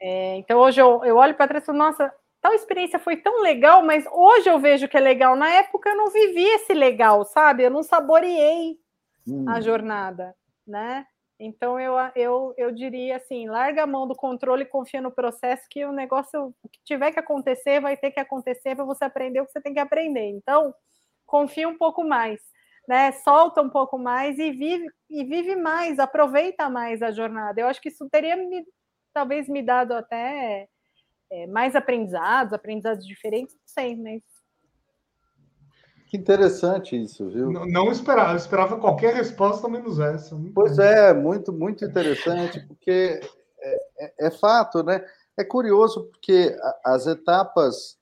[0.00, 3.42] É, então hoje eu, eu olho para trás e falo, nossa, tal experiência foi tão
[3.42, 5.36] legal, mas hoje eu vejo que é legal.
[5.36, 7.62] Na época eu não vivi esse legal, sabe?
[7.62, 8.78] Eu não saboreei
[9.26, 9.48] hum.
[9.48, 10.34] a jornada,
[10.66, 11.06] né?
[11.38, 15.66] Então eu, eu, eu diria assim, larga a mão do controle e confia no processo
[15.70, 19.40] que o negócio o que tiver que acontecer vai ter que acontecer para você aprender
[19.40, 20.28] o que você tem que aprender.
[20.28, 20.74] Então,
[21.24, 22.42] confia um pouco mais,
[22.90, 23.12] né?
[23.12, 27.60] Solta um pouco mais e vive e vive mais, aproveita mais a jornada.
[27.60, 28.64] Eu acho que isso teria me,
[29.14, 30.68] talvez me dado até
[31.30, 34.20] é, mais aprendizados, aprendizados diferentes, não sei, mas
[36.08, 37.52] que interessante isso, viu?
[37.52, 40.36] Não, não esperava, eu esperava qualquer resposta menos essa.
[40.52, 43.20] Pois é, muito, muito interessante, porque
[43.60, 45.06] é, é, é, fato, né?
[45.38, 47.96] É curioso porque as etapas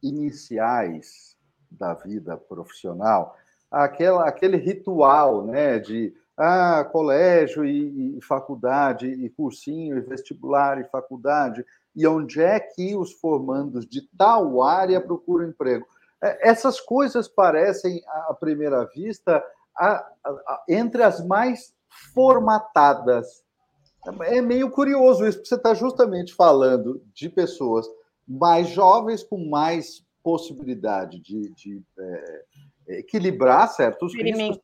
[0.00, 1.36] iniciais
[1.68, 3.36] da vida profissional,
[3.72, 10.84] aquela, aquele ritual, né, de ah, colégio e, e faculdade, e cursinho, e vestibular e
[10.84, 11.64] faculdade,
[11.96, 15.86] e onde é que os formandos de tal área procuram emprego?
[16.22, 19.42] É, essas coisas parecem, à primeira vista,
[19.76, 21.74] a, a, entre as mais
[22.14, 23.42] formatadas.
[24.22, 27.86] É meio curioso isso, porque você está justamente falando de pessoas
[28.26, 32.44] mais jovens com mais possibilidade de, de é,
[32.98, 34.58] equilibrar certos riscos.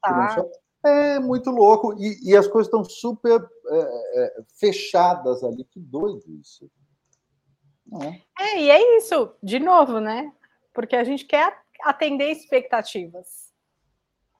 [0.84, 1.94] É muito louco.
[1.98, 5.64] E, e as coisas estão super é, é, fechadas ali.
[5.64, 6.70] Que doido isso.
[8.02, 8.44] É.
[8.44, 10.32] é, e é isso, de novo, né?
[10.78, 13.52] porque a gente quer atender expectativas,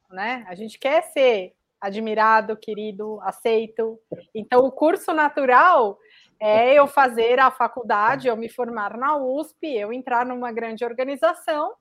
[0.09, 0.47] né?
[0.49, 3.99] A gente quer ser admirado, querido, aceito.
[4.33, 5.99] Então, o curso natural
[6.39, 11.73] é eu fazer a faculdade, eu me formar na USP, eu entrar numa grande organização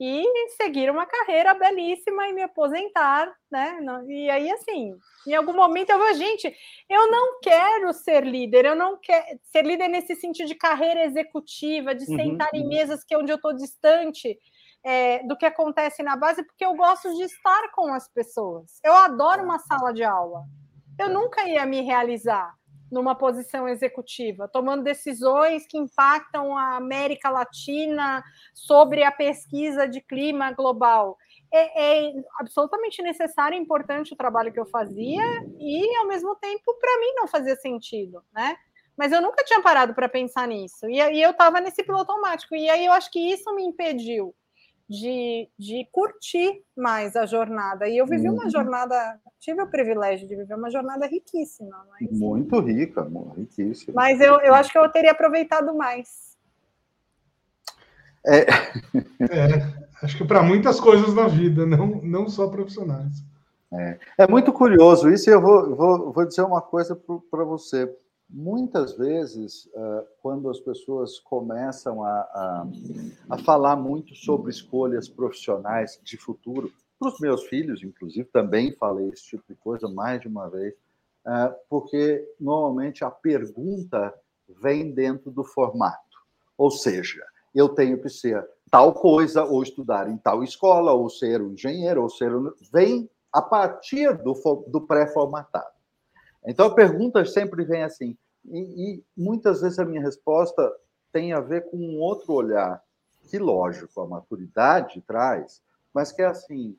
[0.00, 3.78] e seguir uma carreira belíssima e me aposentar, né?
[4.06, 4.94] E aí, assim,
[5.26, 6.54] em algum momento eu vou, gente,
[6.88, 11.94] eu não quero ser líder, eu não quero ser líder nesse sentido de carreira executiva,
[11.94, 12.68] de uhum, sentar em uhum.
[12.68, 14.38] mesas que é onde eu estou distante
[14.84, 18.80] é, do que acontece na base, porque eu gosto de estar com as pessoas.
[18.84, 20.44] Eu adoro uma sala de aula.
[20.98, 22.54] Eu nunca ia me realizar
[22.90, 28.22] numa posição executiva, tomando decisões que impactam a América Latina
[28.54, 31.16] sobre a pesquisa de clima global.
[31.52, 35.22] É, é absolutamente necessário e importante o trabalho que eu fazia
[35.58, 38.56] e, ao mesmo tempo, para mim não fazia sentido, né?
[38.96, 40.88] Mas eu nunca tinha parado para pensar nisso.
[40.88, 42.54] E, e eu estava nesse piloto automático.
[42.56, 44.34] E aí eu acho que isso me impediu
[44.88, 47.86] de, de curtir mais a jornada.
[47.86, 48.50] E eu vivi uma uhum.
[48.50, 51.84] jornada, tive o privilégio de viver uma jornada riquíssima.
[51.90, 52.10] Mas...
[52.18, 53.06] Muito rica,
[53.36, 53.92] riquíssima.
[53.94, 56.36] Mas eu, eu acho que eu teria aproveitado mais.
[58.26, 63.22] É, é acho que para muitas coisas na vida, não, não só profissionais.
[63.70, 66.98] É, é muito curioso isso, e eu vou, vou, vou dizer uma coisa
[67.30, 67.94] para você.
[68.30, 72.66] Muitas vezes, eh, quando as pessoas começam a, a,
[73.30, 79.08] a falar muito sobre escolhas profissionais de futuro, para os meus filhos, inclusive, também falei
[79.08, 80.74] esse tipo de coisa mais de uma vez,
[81.26, 84.12] eh, porque normalmente a pergunta
[84.60, 86.18] vem dentro do formato.
[86.56, 87.24] Ou seja,
[87.54, 92.02] eu tenho que ser tal coisa, ou estudar em tal escola, ou ser um engenheiro,
[92.02, 92.34] ou ser.
[92.34, 92.52] Um...
[92.72, 94.34] Vem a partir do,
[94.66, 95.77] do pré-formatado.
[96.48, 98.16] Então a pergunta sempre vem assim,
[98.46, 98.58] e,
[98.94, 100.74] e, muitas vezes a minha resposta
[101.12, 102.82] tem a ver com um outro olhar,
[103.28, 105.62] que lógico, a maturidade traz,
[105.92, 106.74] mas que é assim,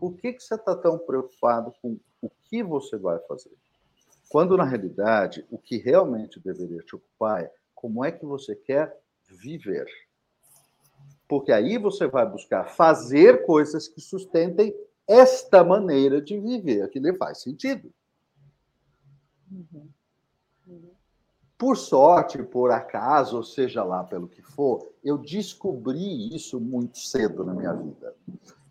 [0.00, 3.52] por que, que você está tão preocupado com o que você vai fazer?
[4.30, 8.98] Quando, na realidade, o que realmente deveria te ocupar é como é que você quer
[9.28, 9.86] viver.
[11.28, 14.74] Porque aí você vai buscar fazer coisas que sustentem
[15.06, 17.92] esta maneira de viver, que lhe faz sentido.
[19.50, 19.88] Uhum.
[21.56, 27.44] Por sorte, por acaso, ou seja lá pelo que for, eu descobri isso muito cedo
[27.44, 28.14] na minha vida.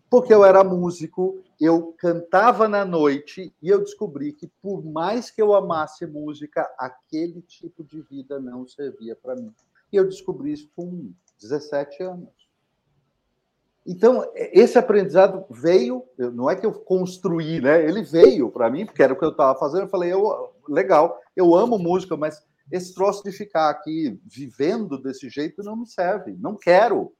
[0.08, 5.42] Porque eu era músico, eu cantava na noite e eu descobri que, por mais que
[5.42, 9.52] eu amasse música, aquele tipo de vida não servia para mim.
[9.92, 12.48] E eu descobri isso com 17 anos.
[13.86, 17.82] Então, esse aprendizado veio, não é que eu construí, né?
[17.82, 19.82] Ele veio para mim, porque era o que eu estava fazendo.
[19.82, 25.28] Eu falei, eu, legal, eu amo música, mas esse troço de ficar aqui vivendo desse
[25.28, 27.12] jeito não me serve, não quero.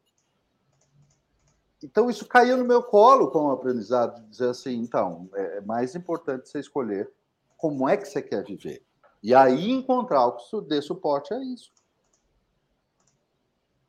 [1.83, 5.95] Então, isso caiu no meu colo como aprendizado, de dizer assim, então, é, é mais
[5.95, 7.11] importante você escolher
[7.57, 8.85] como é que você quer viver.
[9.23, 11.73] E aí encontrar o que dê suporte a isso.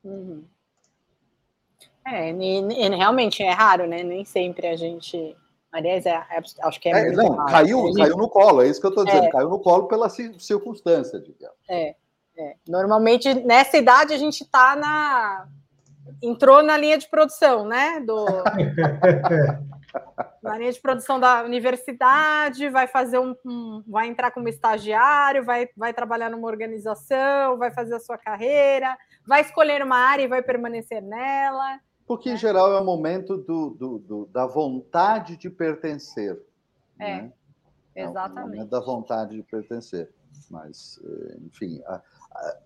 [0.04, 0.46] Uhum.
[2.06, 4.02] É, e, e, realmente é raro, né?
[4.04, 5.36] Nem sempre a gente.
[5.72, 6.92] Aliás, é, é, acho que é.
[6.92, 7.98] é não, caiu, gente...
[7.98, 9.32] caiu no colo, é isso que eu estou dizendo, é.
[9.32, 11.58] caiu no colo pela circunstância, digamos.
[11.70, 11.96] É,
[12.38, 12.56] é.
[12.68, 15.48] Normalmente, nessa idade, a gente está na
[16.22, 18.00] entrou na linha de produção, né?
[18.00, 18.26] Do,
[20.42, 25.70] na linha de produção da universidade, vai fazer um, um, vai entrar como estagiário, vai,
[25.76, 28.98] vai trabalhar numa organização, vai fazer a sua carreira,
[29.28, 31.80] vai escolher uma área e vai permanecer nela.
[32.10, 36.42] Porque, em geral, é o momento do, do, do da vontade de pertencer.
[36.98, 37.34] É, né?
[37.96, 38.40] exatamente.
[38.40, 40.10] É o momento da vontade de pertencer.
[40.50, 42.02] Mas, eh, enfim, a,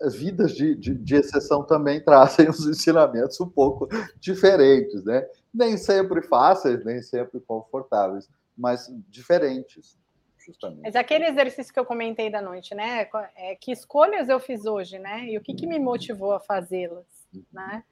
[0.08, 3.86] vidas de, de, de, exceção também trazem os ensinamentos um pouco
[4.18, 5.28] diferentes, né?
[5.52, 9.98] Nem sempre fáceis, nem sempre confortáveis, mas diferentes.
[10.38, 10.84] Justamente.
[10.84, 13.06] Mas aquele exercício que eu comentei da noite, né?
[13.36, 15.26] É, que escolhas eu fiz hoje, né?
[15.26, 17.04] E o que, que me motivou a fazê-las,
[17.34, 17.44] uhum.
[17.52, 17.84] né?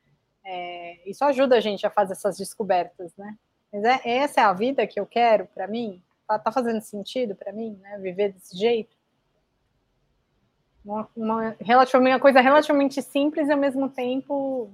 [0.44, 3.36] É, isso ajuda a gente a fazer essas descobertas, né?
[3.72, 6.02] Mas é, essa é a vida que eu quero para mim?
[6.26, 7.98] Tá, tá fazendo sentido para mim, né?
[7.98, 8.96] Viver desse jeito?
[10.84, 14.70] uma, uma, relativamente, uma coisa relativamente simples e ao mesmo tempo.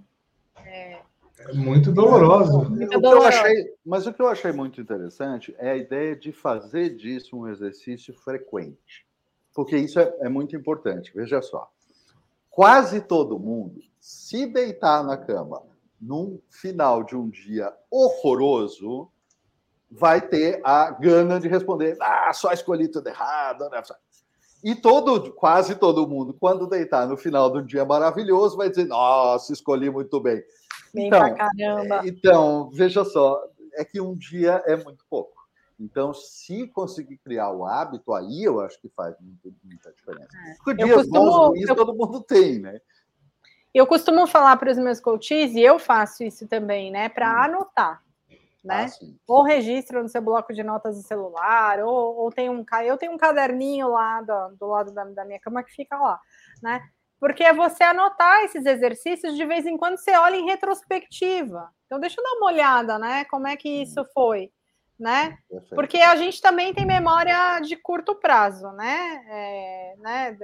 [0.64, 1.00] É,
[1.38, 2.70] é muito doloroso.
[2.70, 3.28] Muito doloroso.
[3.28, 7.48] Achei, mas o que eu achei muito interessante é a ideia de fazer disso um
[7.48, 9.06] exercício frequente.
[9.54, 11.12] Porque isso é, é muito importante.
[11.14, 11.70] Veja só.
[12.50, 15.62] Quase todo mundo, se deitar na cama
[16.00, 19.10] num final de um dia horroroso,
[19.90, 23.68] vai ter a gana de responder: ah, só escolhi tudo errado.
[23.68, 23.82] Né?
[24.64, 28.86] E todo, quase todo mundo, quando deitar no final de um dia maravilhoso, vai dizer:
[28.86, 30.42] Nossa, escolhi muito bem.
[30.94, 32.00] bem então, caramba.
[32.06, 33.38] então, veja só,
[33.74, 35.36] é que um dia é muito pouco.
[35.78, 40.30] Então, se conseguir criar o hábito, aí eu acho que faz muita diferença.
[40.34, 40.54] É.
[40.64, 42.80] Porque dias costumo, bons ruins eu, todo mundo tem, né?
[43.78, 47.08] Eu costumo falar para os meus coaches, e eu faço isso também, né?
[47.08, 47.42] Para hum.
[47.44, 48.02] anotar
[48.68, 48.86] né?
[48.86, 52.96] Ah, ou registra no seu bloco de notas do celular, ou, ou tem um eu
[52.98, 56.20] tenho um caderninho lá do, do lado da, da, minha cama que fica lá,
[56.62, 56.82] né?
[57.20, 61.68] Porque é você anotar esses exercícios de vez em quando você olha em retrospectiva.
[61.86, 63.24] Então deixa eu dar uma olhada, né?
[63.24, 64.52] Como é que isso foi,
[64.98, 65.38] né?
[65.70, 69.22] Porque a gente também tem memória de curto prazo, né?
[69.28, 70.36] É, né?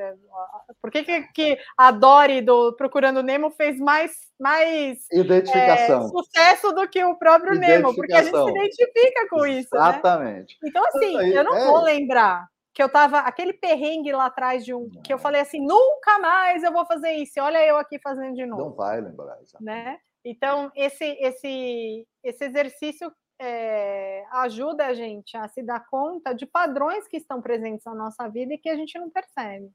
[0.80, 6.06] Por que, que, que a Dory do Procurando Nemo fez mais, mais Identificação.
[6.06, 7.94] É, sucesso do que o próprio Nemo?
[7.94, 9.68] Porque a gente se identifica com isso.
[9.72, 9.80] Né?
[9.80, 10.56] Exatamente.
[10.62, 10.68] Né?
[10.68, 11.66] Então, assim, eu não é...
[11.66, 15.64] vou lembrar que eu tava aquele perrengue lá atrás de um que eu falei assim,
[15.64, 17.40] nunca mais eu vou fazer isso.
[17.40, 18.62] Olha eu aqui fazendo de novo.
[18.62, 19.64] Não vai lembrar, exatamente.
[19.64, 19.98] né?
[20.24, 27.06] Então esse esse esse exercício é, ajuda a gente a se dar conta de padrões
[27.06, 29.70] que estão presentes na nossa vida e que a gente não percebe.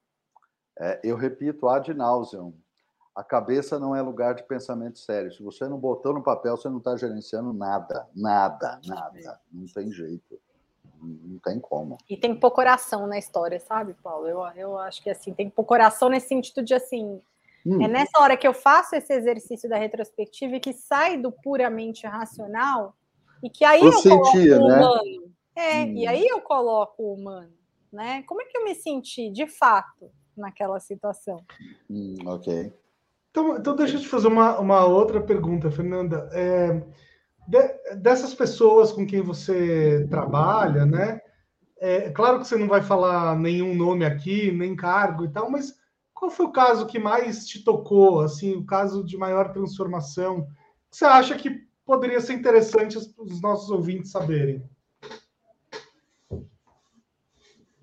[0.77, 2.53] É, eu repito ad nauseam.
[3.15, 5.31] A cabeça não é lugar de pensamento sério.
[5.34, 9.41] Se você não botou no papel, você não está gerenciando nada, nada, nada.
[9.52, 10.40] Não tem jeito.
[11.02, 11.98] Não tem como.
[12.10, 14.27] E tem que pôr coração na história, sabe, Paulo?
[14.27, 17.22] Eu, eu acho que assim, tem que pôr coração nesse sentido de assim.
[17.65, 17.81] Hum.
[17.81, 22.07] É nessa hora que eu faço esse exercício da retrospectiva e que sai do puramente
[22.07, 22.95] racional,
[23.44, 24.78] e que aí eu, eu sentia, coloco o né?
[24.78, 25.34] humano.
[25.56, 25.94] É, hum.
[25.94, 27.53] e aí eu coloco o humano,
[27.91, 28.24] né?
[28.24, 31.44] Como é que eu me senti de fato naquela situação?
[31.90, 32.74] Hum, ok.
[33.32, 36.30] Então, então deixa eu te fazer uma, uma outra pergunta, Fernanda.
[36.32, 36.82] É,
[37.48, 41.22] de, dessas pessoas com quem você trabalha, né?
[41.80, 45.74] É claro que você não vai falar nenhum nome aqui, nem cargo e tal, mas
[46.14, 50.45] qual foi o caso que mais te tocou, assim, o caso de maior transformação?
[50.91, 54.61] Você acha que poderia ser interessante os nossos ouvintes saberem.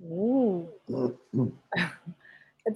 [0.01, 0.69] Uh.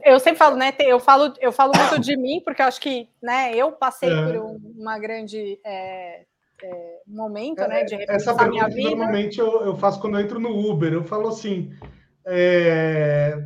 [0.04, 0.74] Eu sempre falo, né?
[0.80, 4.26] Eu falo, eu falo muito de mim, porque eu acho que né, eu passei é.
[4.26, 6.24] por um, uma grande é,
[6.62, 8.90] é, momento né, de Essa pergunta minha vida.
[8.90, 10.92] Normalmente eu, eu, faço quando eu entro no Uber.
[10.92, 11.72] Eu falo assim:
[12.26, 13.36] é,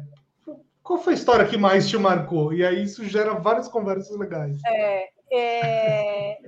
[0.82, 2.54] qual foi a história que mais te marcou?
[2.54, 4.58] E aí isso gera várias conversas legais.
[4.66, 6.38] É, é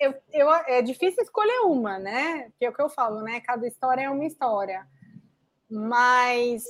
[0.00, 2.50] eu, eu, é difícil escolher uma, né?
[2.58, 3.40] Que é o que eu falo, né?
[3.40, 4.86] Cada história é uma história.
[5.68, 6.64] Mas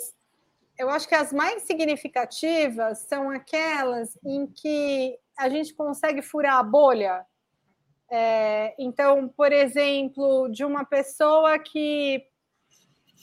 [0.79, 6.63] eu acho que as mais significativas são aquelas em que a gente consegue furar a
[6.63, 7.27] bolha.
[8.11, 12.25] É, então, por exemplo, de uma pessoa que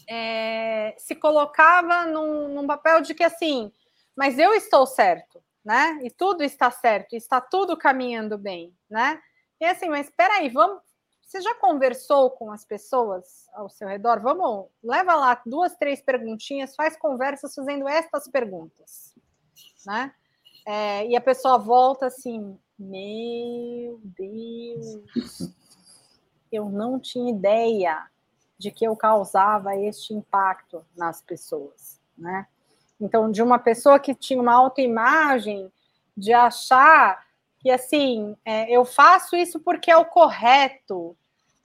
[0.07, 3.71] é, se colocava num, num, papel de que assim,
[4.15, 5.99] mas eu estou certo, né?
[6.03, 9.19] E tudo está certo, está tudo caminhando bem, né?
[9.59, 10.81] E assim, mas espera aí, vamos,
[11.21, 14.21] você já conversou com as pessoas ao seu redor?
[14.21, 19.13] Vamos, leva lá duas, três perguntinhas, faz conversas fazendo estas perguntas,
[19.85, 20.13] né?
[20.65, 25.41] É, e a pessoa volta assim, meu Deus,
[26.51, 28.07] eu não tinha ideia
[28.57, 32.47] de que eu causava este impacto nas pessoas, né?
[32.99, 35.71] Então, de uma pessoa que tinha uma autoimagem
[36.15, 37.24] de achar
[37.65, 41.17] que assim, é, eu faço isso porque é o correto,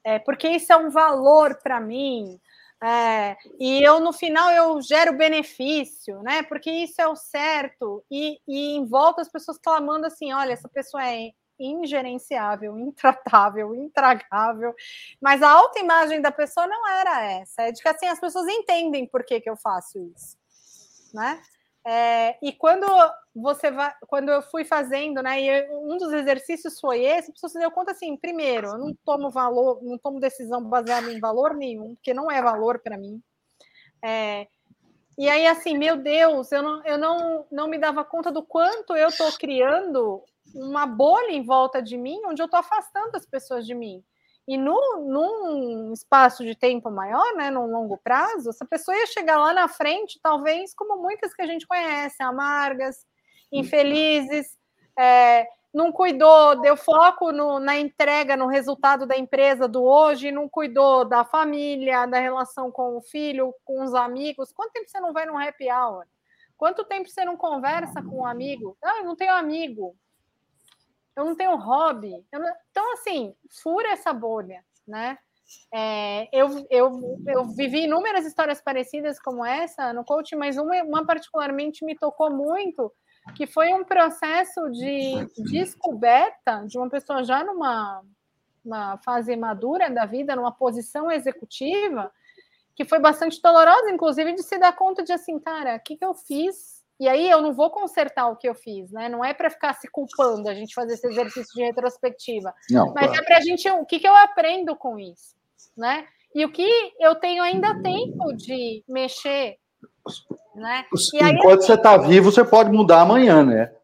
[0.02, 2.40] é, porque isso é um valor para mim,
[2.82, 6.43] é, e eu no final eu gero benefício, né?
[6.43, 10.70] Porque isso é o certo, e, e em volta as pessoas clamando assim: olha, essa
[10.70, 14.74] pessoa é ingerenciável, intratável, intragável,
[15.20, 19.06] mas a autoimagem da pessoa não era essa, é de que assim as pessoas entendem
[19.06, 20.39] por que, que eu faço isso,
[21.12, 21.43] né?
[21.86, 22.86] É, e quando
[23.35, 25.40] você vai, quando eu fui fazendo, né?
[25.40, 29.82] E um dos exercícios foi esse, se deu conta assim: primeiro, eu não tomo valor,
[29.82, 33.23] não tomo decisão baseada em valor nenhum, porque não é valor para mim.
[34.05, 34.47] É,
[35.19, 38.97] e aí, assim, meu Deus, eu não, eu não, não me dava conta do quanto
[38.97, 40.23] eu estou criando
[40.55, 44.02] uma bolha em volta de mim, onde eu estou afastando as pessoas de mim.
[44.51, 49.39] E no, num espaço de tempo maior, né, num longo prazo, essa pessoa ia chegar
[49.39, 53.06] lá na frente, talvez como muitas que a gente conhece, amargas,
[53.52, 54.59] infelizes,
[54.98, 60.48] é, não cuidou, deu foco no, na entrega, no resultado da empresa do hoje, não
[60.48, 64.52] cuidou da família, da relação com o filho, com os amigos.
[64.52, 66.05] Quanto tempo você não vai num happy hour?
[66.56, 68.77] Quanto tempo você não conversa com um amigo?
[68.82, 69.94] Ah, eu não tenho amigo
[71.16, 72.24] eu não tenho hobby.
[72.32, 72.52] Não...
[72.70, 75.18] Então, assim, fura essa bolha, né?
[75.74, 81.04] É, eu, eu, eu vivi inúmeras histórias parecidas como essa no coaching, mas uma, uma
[81.04, 82.92] particularmente me tocou muito,
[83.34, 88.02] que foi um processo de descoberta de uma pessoa já numa
[88.64, 92.12] uma fase madura da vida, numa posição executiva,
[92.76, 96.04] que foi bastante dolorosa, inclusive, de se dar conta de assim, cara, o que, que
[96.04, 99.09] eu fiz e aí eu não vou consertar o que eu fiz, né?
[99.09, 102.55] Não é para ficar se culpando a gente fazer esse exercício de retrospectiva.
[102.70, 103.22] Não, mas claro.
[103.22, 105.35] é para a gente o que, que eu aprendo com isso,
[105.74, 106.06] né?
[106.35, 109.56] E o que eu tenho ainda tempo de mexer,
[110.55, 110.85] né?
[111.14, 113.74] E aí, Enquanto você está vivo, você pode mudar amanhã, né?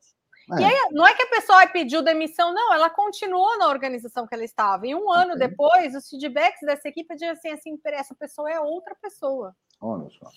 [0.52, 0.60] É.
[0.60, 4.34] E aí, não é que a pessoa pediu demissão, não, ela continuou na organização que
[4.34, 4.86] ela estava.
[4.86, 5.48] E um ano okay.
[5.48, 9.56] depois, os feedbacks dessa equipe diziam assim, assim, essa pessoa é outra pessoa.
[9.80, 10.28] Olha só.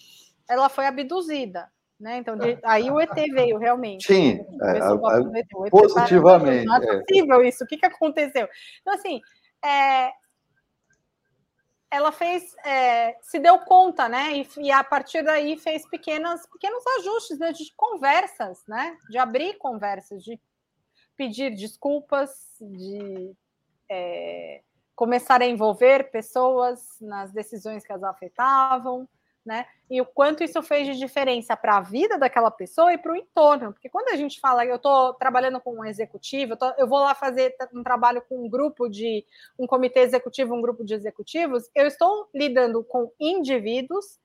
[0.49, 1.69] Ela foi abduzida.
[1.99, 2.17] Né?
[2.17, 4.07] Então, de, aí o ET veio realmente.
[4.07, 6.65] Sim, é, a, positivamente.
[6.65, 7.63] Não é possível isso.
[7.63, 8.47] O que, que aconteceu?
[8.79, 9.19] Então, assim,
[9.63, 10.13] é,
[11.91, 14.37] ela fez, é, se deu conta, né?
[14.37, 18.95] E, e, a partir daí fez pequenas, pequenos ajustes né, de conversas, né?
[19.09, 20.39] De abrir conversas, de
[21.17, 22.31] pedir desculpas,
[22.61, 23.35] de
[23.89, 24.61] é,
[24.95, 29.05] começar a envolver pessoas nas decisões que as afetavam
[29.45, 29.65] né?
[29.89, 33.15] E o quanto isso fez de diferença para a vida daquela pessoa e para o
[33.15, 33.73] entorno.
[33.73, 36.99] Porque quando a gente fala, eu estou trabalhando com um executivo, eu, tô, eu, vou
[36.99, 39.25] lá fazer um trabalho com um grupo de
[39.57, 44.19] um comitê executivo, um grupo de executivos, eu estou lidando com indivíduos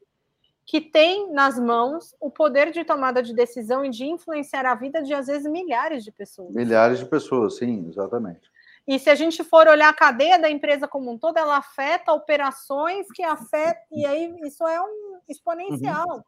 [0.66, 5.02] que têm nas mãos o poder de tomada de decisão e de influenciar a vida
[5.02, 6.54] de às vezes milhares de pessoas.
[6.54, 8.50] Milhares de pessoas, sim, exatamente.
[8.86, 12.12] E se a gente for olhar a cadeia da empresa como um todo, ela afeta
[12.12, 16.22] operações que afetam, e aí isso é um exponencial, uhum.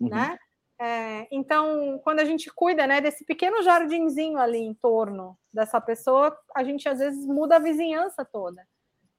[0.00, 0.08] Uhum.
[0.08, 0.38] né?
[0.80, 6.36] É, então, quando a gente cuida né, desse pequeno jardinzinho ali em torno dessa pessoa,
[6.54, 8.64] a gente às vezes muda a vizinhança toda.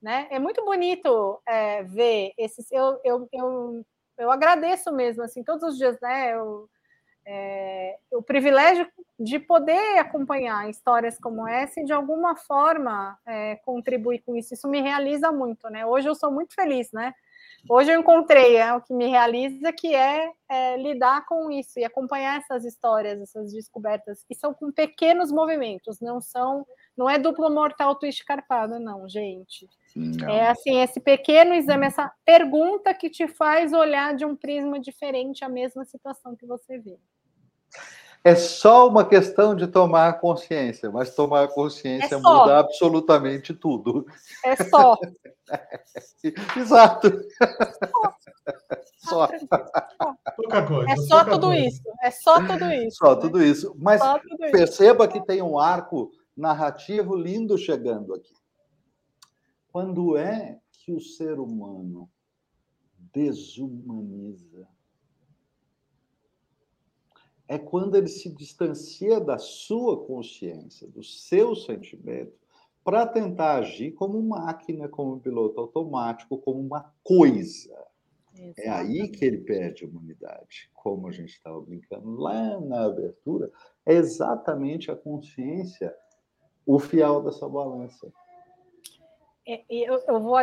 [0.02, 0.28] Né?
[0.32, 2.72] É muito bonito é, ver esses.
[2.72, 3.86] Eu, eu, eu,
[4.18, 6.34] eu agradeço mesmo, assim, todos os dias, né?
[6.34, 6.70] Eu,
[7.32, 8.88] é, o privilégio
[9.20, 14.56] de poder acompanhar histórias como essa e de alguma forma é, contribuir com isso.
[14.56, 15.86] Isso me realiza muito, né?
[15.86, 17.14] Hoje eu sou muito feliz, né?
[17.70, 21.84] Hoje eu encontrei é, o que me realiza, que é, é, lidar com isso e
[21.84, 26.66] acompanhar essas histórias, essas descobertas, e são com pequenos movimentos, não são,
[26.98, 29.68] não é duplo mortal twist carpado, não, gente.
[29.96, 30.30] Não.
[30.30, 35.44] É assim, esse pequeno exame, essa pergunta que te faz olhar de um prisma diferente
[35.44, 36.98] a mesma situação que você vê.
[38.24, 44.06] É só uma questão de tomar consciência, mas tomar consciência é muda absolutamente tudo.
[44.44, 44.98] É só.
[46.58, 47.12] Exato.
[48.98, 49.28] Só.
[49.28, 49.30] só.
[50.36, 50.92] pouca coisa.
[50.92, 51.66] É só tudo coisa.
[51.66, 51.82] isso.
[52.04, 52.98] É só tudo isso.
[52.98, 53.22] Só né?
[53.22, 53.76] tudo isso.
[53.80, 54.52] Mas tudo isso.
[54.52, 58.34] perceba que tem um arco narrativo lindo chegando aqui.
[59.72, 62.10] Quando é que o ser humano
[63.14, 64.68] desumaniza?
[67.50, 72.32] É quando ele se distancia da sua consciência, do seu sentimento,
[72.84, 77.76] para tentar agir como máquina, como piloto automático, como uma coisa.
[78.56, 80.70] É aí que ele perde a humanidade.
[80.74, 83.52] Como a gente estava brincando lá na abertura,
[83.86, 85.94] é exatamente a consciência
[86.66, 88.14] o fiel dessa balança.
[89.48, 90.38] É, eu, eu vou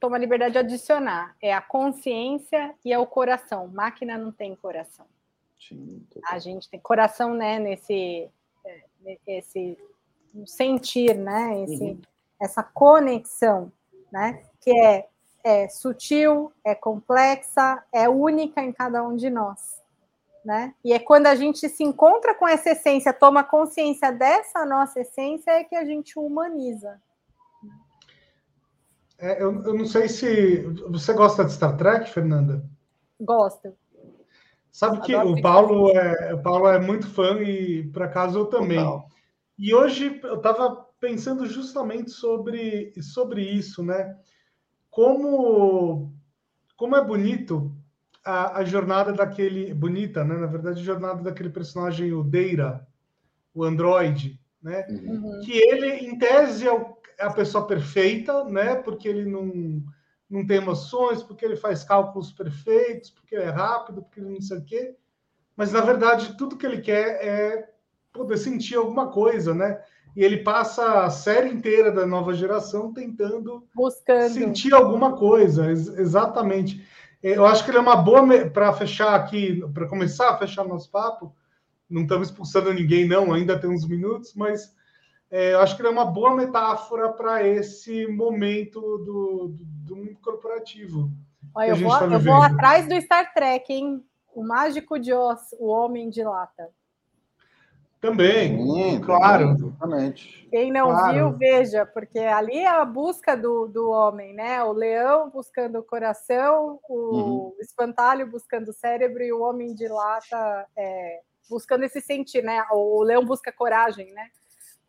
[0.00, 1.36] tomar liberdade de adicionar.
[1.40, 3.68] É a consciência e é o coração.
[3.68, 5.06] Máquina não tem coração.
[5.68, 7.58] Sim, A gente tem coração, né?
[7.58, 8.28] Nesse
[8.64, 9.78] é, esse
[10.46, 11.62] sentir, né?
[11.62, 12.00] Esse, Uhum.
[12.40, 13.70] Essa conexão,
[14.10, 14.42] né?
[14.60, 15.08] Que é,
[15.44, 19.80] é sutil, é complexa, é única em cada um de nós.
[20.44, 20.74] Né?
[20.84, 25.52] E é quando a gente se encontra com essa essência, toma consciência dessa nossa essência,
[25.52, 27.00] é que a gente humaniza.
[29.16, 32.68] É, eu, eu não sei se você gosta de Star Trek, Fernanda.
[33.20, 33.72] Gosto.
[34.72, 35.42] Sabe que Adoro o.
[35.42, 38.78] Paulo é, o Paulo é muito fã e por acaso eu também.
[38.78, 39.06] Total.
[39.58, 44.16] E hoje eu estava pensando justamente sobre, sobre isso, né?
[44.90, 46.12] Como,
[46.76, 47.70] como é bonito
[48.24, 49.74] a, a jornada daquele.
[49.74, 50.36] Bonita, né?
[50.36, 52.86] Na verdade, a jornada daquele personagem, o Deira,
[53.54, 54.86] o androide, né?
[54.88, 55.42] Uhum.
[55.44, 56.72] Que ele, em tese, é
[57.22, 58.74] é a pessoa perfeita, né?
[58.74, 59.82] Porque ele não,
[60.32, 64.40] não tem emoções, porque ele faz cálculos perfeitos, porque ele é rápido, porque ele não
[64.40, 64.96] sei o quê.
[65.56, 67.70] Mas, na verdade, tudo que ele quer é
[68.12, 69.82] poder sentir alguma coisa, né?
[70.16, 74.32] E ele passa a série inteira da nova geração tentando Buscando.
[74.34, 76.86] sentir alguma coisa, ex- exatamente.
[77.22, 80.90] Eu acho que ele é uma boa para fechar aqui, para começar a fechar nosso
[80.90, 81.34] papo.
[81.88, 84.74] Não estamos expulsando ninguém, não, ainda tem uns minutos, mas
[85.32, 89.96] é, eu acho que ele é uma boa metáfora para esse momento do, do, do
[89.96, 91.10] mundo corporativo.
[91.54, 94.04] Olha, eu vou, tá eu vou atrás do Star Trek, hein?
[94.34, 96.68] O Mágico de Oz, o Homem de Lata.
[97.98, 99.52] Também, Sim, claro.
[99.52, 100.48] Exatamente.
[100.50, 101.14] Quem não Claro.
[101.14, 104.62] viu, veja, porque ali é a busca do, do homem, né?
[104.62, 107.54] O leão buscando o coração, o Uhum.
[107.58, 112.62] espantalho buscando o cérebro e o homem de lata é, buscando esse sentir, né?
[112.70, 114.28] O leão busca coragem, né?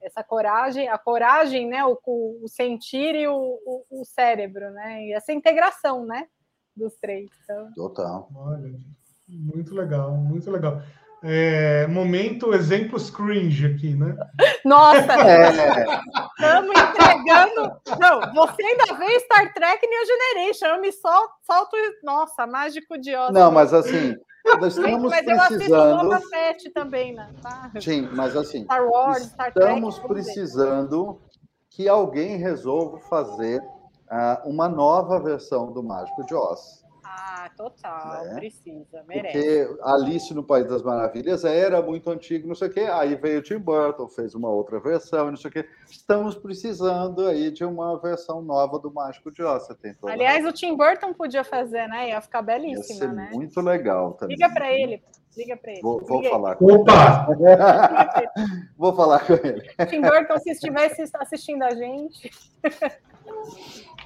[0.03, 1.83] Essa coragem, a coragem, né?
[1.85, 3.33] O, o sentir e o,
[3.65, 5.03] o, o cérebro, né?
[5.05, 6.27] E essa integração, né?
[6.75, 7.29] Dos três.
[7.43, 8.27] Então, Total.
[8.35, 8.73] Olha,
[9.27, 10.81] muito legal, muito legal.
[11.25, 14.13] É, momento exemplos cringe aqui, né?
[14.65, 17.79] nossa, É, Estamos entregando.
[17.97, 20.65] Não, você ainda vê Star Trek New Generation.
[20.65, 21.77] Eu me sol- solto.
[22.03, 23.31] Nossa, mágico de Oz.
[23.33, 24.17] não, mas assim,
[24.57, 26.03] nós estamos mas eu assisto precisando.
[26.03, 27.29] Boba Fett também, né?
[27.41, 27.71] Tá?
[27.79, 29.69] Sim, mas assim, Star Wars, Star Trek.
[29.69, 31.21] estamos precisando
[31.69, 33.63] que alguém resolva fazer
[34.09, 36.82] ah, uma nova versão do Mágico de Oz.
[37.15, 38.25] Ah, total.
[38.25, 38.35] Né?
[38.35, 39.37] Precisa, merece.
[39.37, 42.81] Porque Alice no País das Maravilhas era muito antigo, não sei o quê.
[42.81, 45.69] Aí veio o Tim Burton, fez uma outra versão, não sei o quê.
[45.89, 49.67] Estamos precisando aí de uma versão nova do Mágico de Oz.
[49.67, 52.09] Você tem toda a Aliás, o Tim Burton podia fazer, né?
[52.09, 53.29] Ia ficar Ia belíssima, ser né?
[53.31, 54.35] muito legal também.
[54.35, 55.03] Liga para ele.
[55.37, 55.81] Liga para ele.
[55.81, 57.27] Vou, vou falar com Opa!
[57.29, 58.47] ele.
[58.77, 59.61] Vou falar com ele.
[59.87, 62.29] Tim Burton, se estivesse assistindo a gente,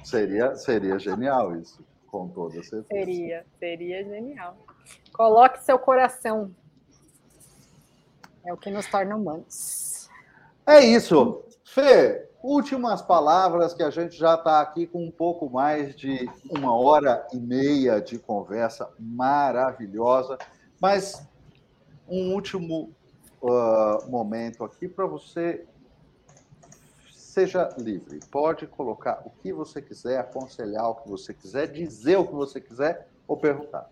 [0.02, 2.86] Seria, seria genial isso, com toda certeza.
[2.90, 4.56] seria, seria genial.
[5.12, 6.54] Coloque seu coração.
[8.44, 10.08] É o que nos torna humanos.
[10.66, 11.44] É isso.
[11.64, 16.74] Fê, últimas palavras que a gente já está aqui com um pouco mais de uma
[16.74, 20.38] hora e meia de conversa maravilhosa,
[20.80, 21.26] mas
[22.08, 22.90] um último
[23.44, 25.66] ah, momento aqui para você.
[27.38, 32.26] Seja livre, pode colocar o que você quiser, aconselhar o que você quiser, dizer o
[32.26, 33.88] que você quiser ou perguntar.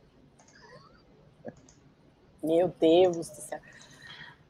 [2.42, 3.60] Meu Deus do céu.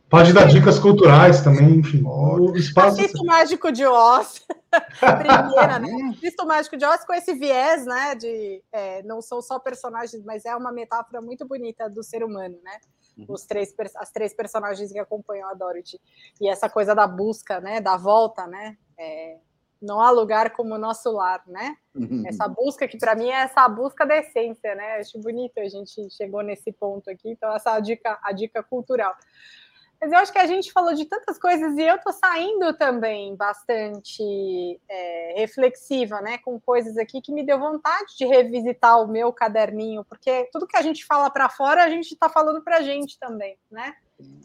[0.08, 2.02] Pode dar dicas culturais também, enfim.
[2.06, 2.96] O espaço.
[3.26, 4.46] Mágico de Oz.
[4.98, 6.14] Primeira, né?
[6.16, 8.14] Assista o Mágico de Oz com esse viés, né?
[8.14, 12.56] De é, não são só personagens, mas é uma metáfora muito bonita do ser humano,
[12.64, 12.78] né?
[13.16, 13.26] Uhum.
[13.28, 16.00] Os três, as três personagens que acompanham a Dorothy.
[16.40, 17.80] E essa coisa da busca, né?
[17.80, 18.76] Da volta, né?
[18.98, 19.38] É,
[19.80, 21.76] não há lugar como o nosso lar, né?
[22.26, 24.96] Essa busca que para mim é essa busca da essência, né?
[24.96, 27.30] Acho bonito a gente chegou nesse ponto aqui.
[27.30, 29.14] Então essa é a dica, a dica cultural.
[30.00, 33.34] Mas eu acho que a gente falou de tantas coisas e eu tô saindo também
[33.34, 36.38] bastante é, reflexiva, né?
[36.38, 40.76] Com coisas aqui que me deu vontade de revisitar o meu caderninho, porque tudo que
[40.76, 43.96] a gente fala para fora, a gente está falando para a gente também, né?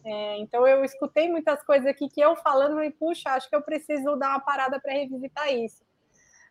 [0.05, 3.61] É, então eu escutei muitas coisas aqui que eu falando e puxa, acho que eu
[3.61, 5.83] preciso dar uma parada para revisitar isso.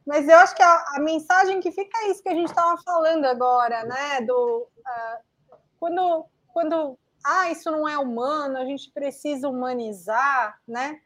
[0.07, 2.81] Mas eu acho que a, a, mensagem que fica é isso que a gente estava
[2.83, 4.21] falando agora, né?
[4.23, 11.01] Do uh, quando quando ah, isso não é humano, a gente precisa humanizar, né?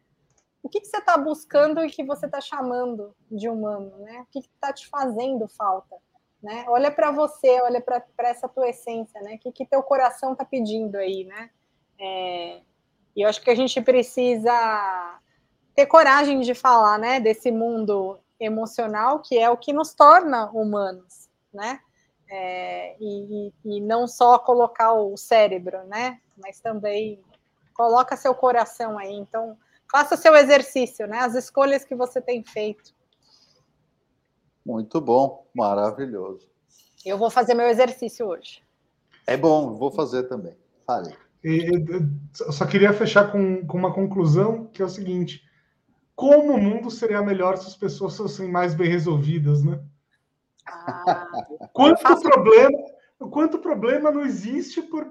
[0.63, 4.21] O que, que você está buscando e que você está chamando de humano, né?
[4.23, 5.97] O que está te fazendo falta,
[6.43, 6.65] né?
[6.69, 9.35] Olha para você, olha para essa tua essência, né?
[9.35, 11.51] O que, que teu coração está pedindo aí, né?
[11.99, 12.63] É,
[13.15, 15.21] e eu acho que a gente precisa
[15.75, 17.21] ter coragem de falar, né?
[17.21, 21.81] Desse mundo emocional que é o que nos torna humanos, né?
[22.29, 26.21] É, e, e, não só colocar o cérebro, né?
[26.37, 27.21] Mas também
[27.75, 29.13] coloca seu coração aí.
[29.13, 29.57] Então,
[29.91, 31.19] faça seu exercício, né?
[31.19, 32.95] As escolhas que você tem feito.
[34.65, 36.49] Muito bom, maravilhoso.
[37.05, 38.63] Eu vou fazer meu exercício hoje.
[39.27, 40.57] É bom, vou fazer também.
[40.87, 41.15] Fale.
[41.43, 45.43] Eu só queria fechar com, com uma conclusão, que é o seguinte:
[46.17, 49.79] como o mundo seria melhor se as pessoas fossem mais bem resolvidas, né?
[50.67, 51.29] Ah,
[51.73, 52.23] quanto faço...
[52.23, 52.79] problema,
[53.31, 55.11] quanto problema não existe por,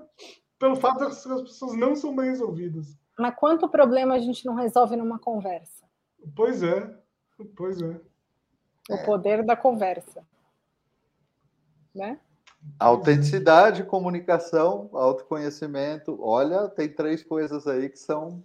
[0.60, 2.98] pelo fato de que as pessoas não são bem resolvidas.
[3.18, 5.86] Mas quanto problema a gente não resolve numa conversa?
[6.36, 6.98] Pois é,
[7.56, 8.00] pois é.
[8.90, 10.26] O poder da conversa,
[11.94, 12.20] né?
[12.80, 16.18] Autenticidade, comunicação, autoconhecimento.
[16.22, 18.44] Olha, tem três coisas aí que são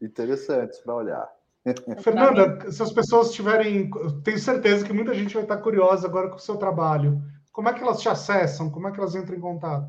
[0.00, 1.39] interessantes para olhar.
[2.02, 3.90] Fernanda, se as pessoas tiverem.
[4.24, 7.20] Tenho certeza que muita gente vai estar curiosa agora com o seu trabalho.
[7.52, 8.70] Como é que elas te acessam?
[8.70, 9.88] Como é que elas entram em contato?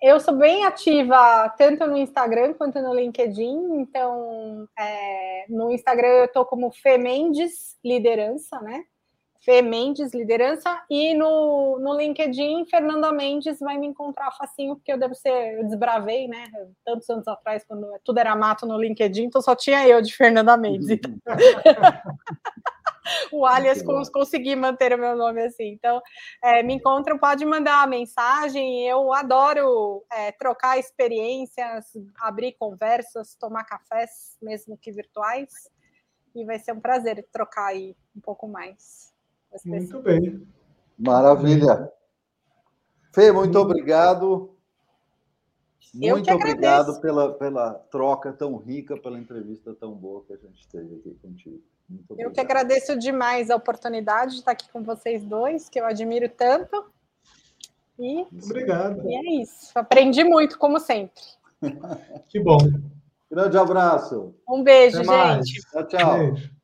[0.00, 3.80] Eu sou bem ativa tanto no Instagram quanto no LinkedIn.
[3.80, 8.84] Então, é, no Instagram eu estou como Fê Mendes Liderança, né?
[9.44, 14.98] Fê Mendes Liderança, e no, no LinkedIn, Fernanda Mendes vai me encontrar facinho, porque eu
[14.98, 16.46] devo ser, eu desbravei, né?
[16.82, 20.56] Tantos anos atrás, quando tudo era mato no LinkedIn, então só tinha eu de Fernanda
[20.56, 20.88] Mendes.
[20.88, 21.12] Então...
[23.30, 25.68] o alias cons consegui manter o meu nome assim.
[25.68, 26.00] Então,
[26.42, 28.88] é, me encontram, pode mandar uma mensagem.
[28.88, 31.84] Eu adoro é, trocar experiências,
[32.18, 35.52] abrir conversas, tomar cafés, mesmo que virtuais.
[36.34, 39.13] E vai ser um prazer trocar aí um pouco mais.
[39.64, 40.46] Muito bem.
[40.98, 41.90] Maravilha.
[43.12, 44.50] Fê, muito obrigado.
[45.94, 50.96] Muito obrigado pela, pela troca tão rica, pela entrevista tão boa que a gente teve
[50.96, 51.62] aqui contigo.
[52.18, 56.28] eu que agradeço demais a oportunidade de estar aqui com vocês dois, que eu admiro
[56.28, 56.86] tanto.
[57.96, 59.08] E, obrigado.
[59.08, 59.70] E é isso.
[59.76, 61.22] Aprendi muito, como sempre.
[62.28, 62.58] que bom.
[63.30, 64.34] Grande abraço.
[64.48, 65.60] Um beijo, gente.
[65.70, 66.18] Tchau, tchau.
[66.18, 66.54] Beijo.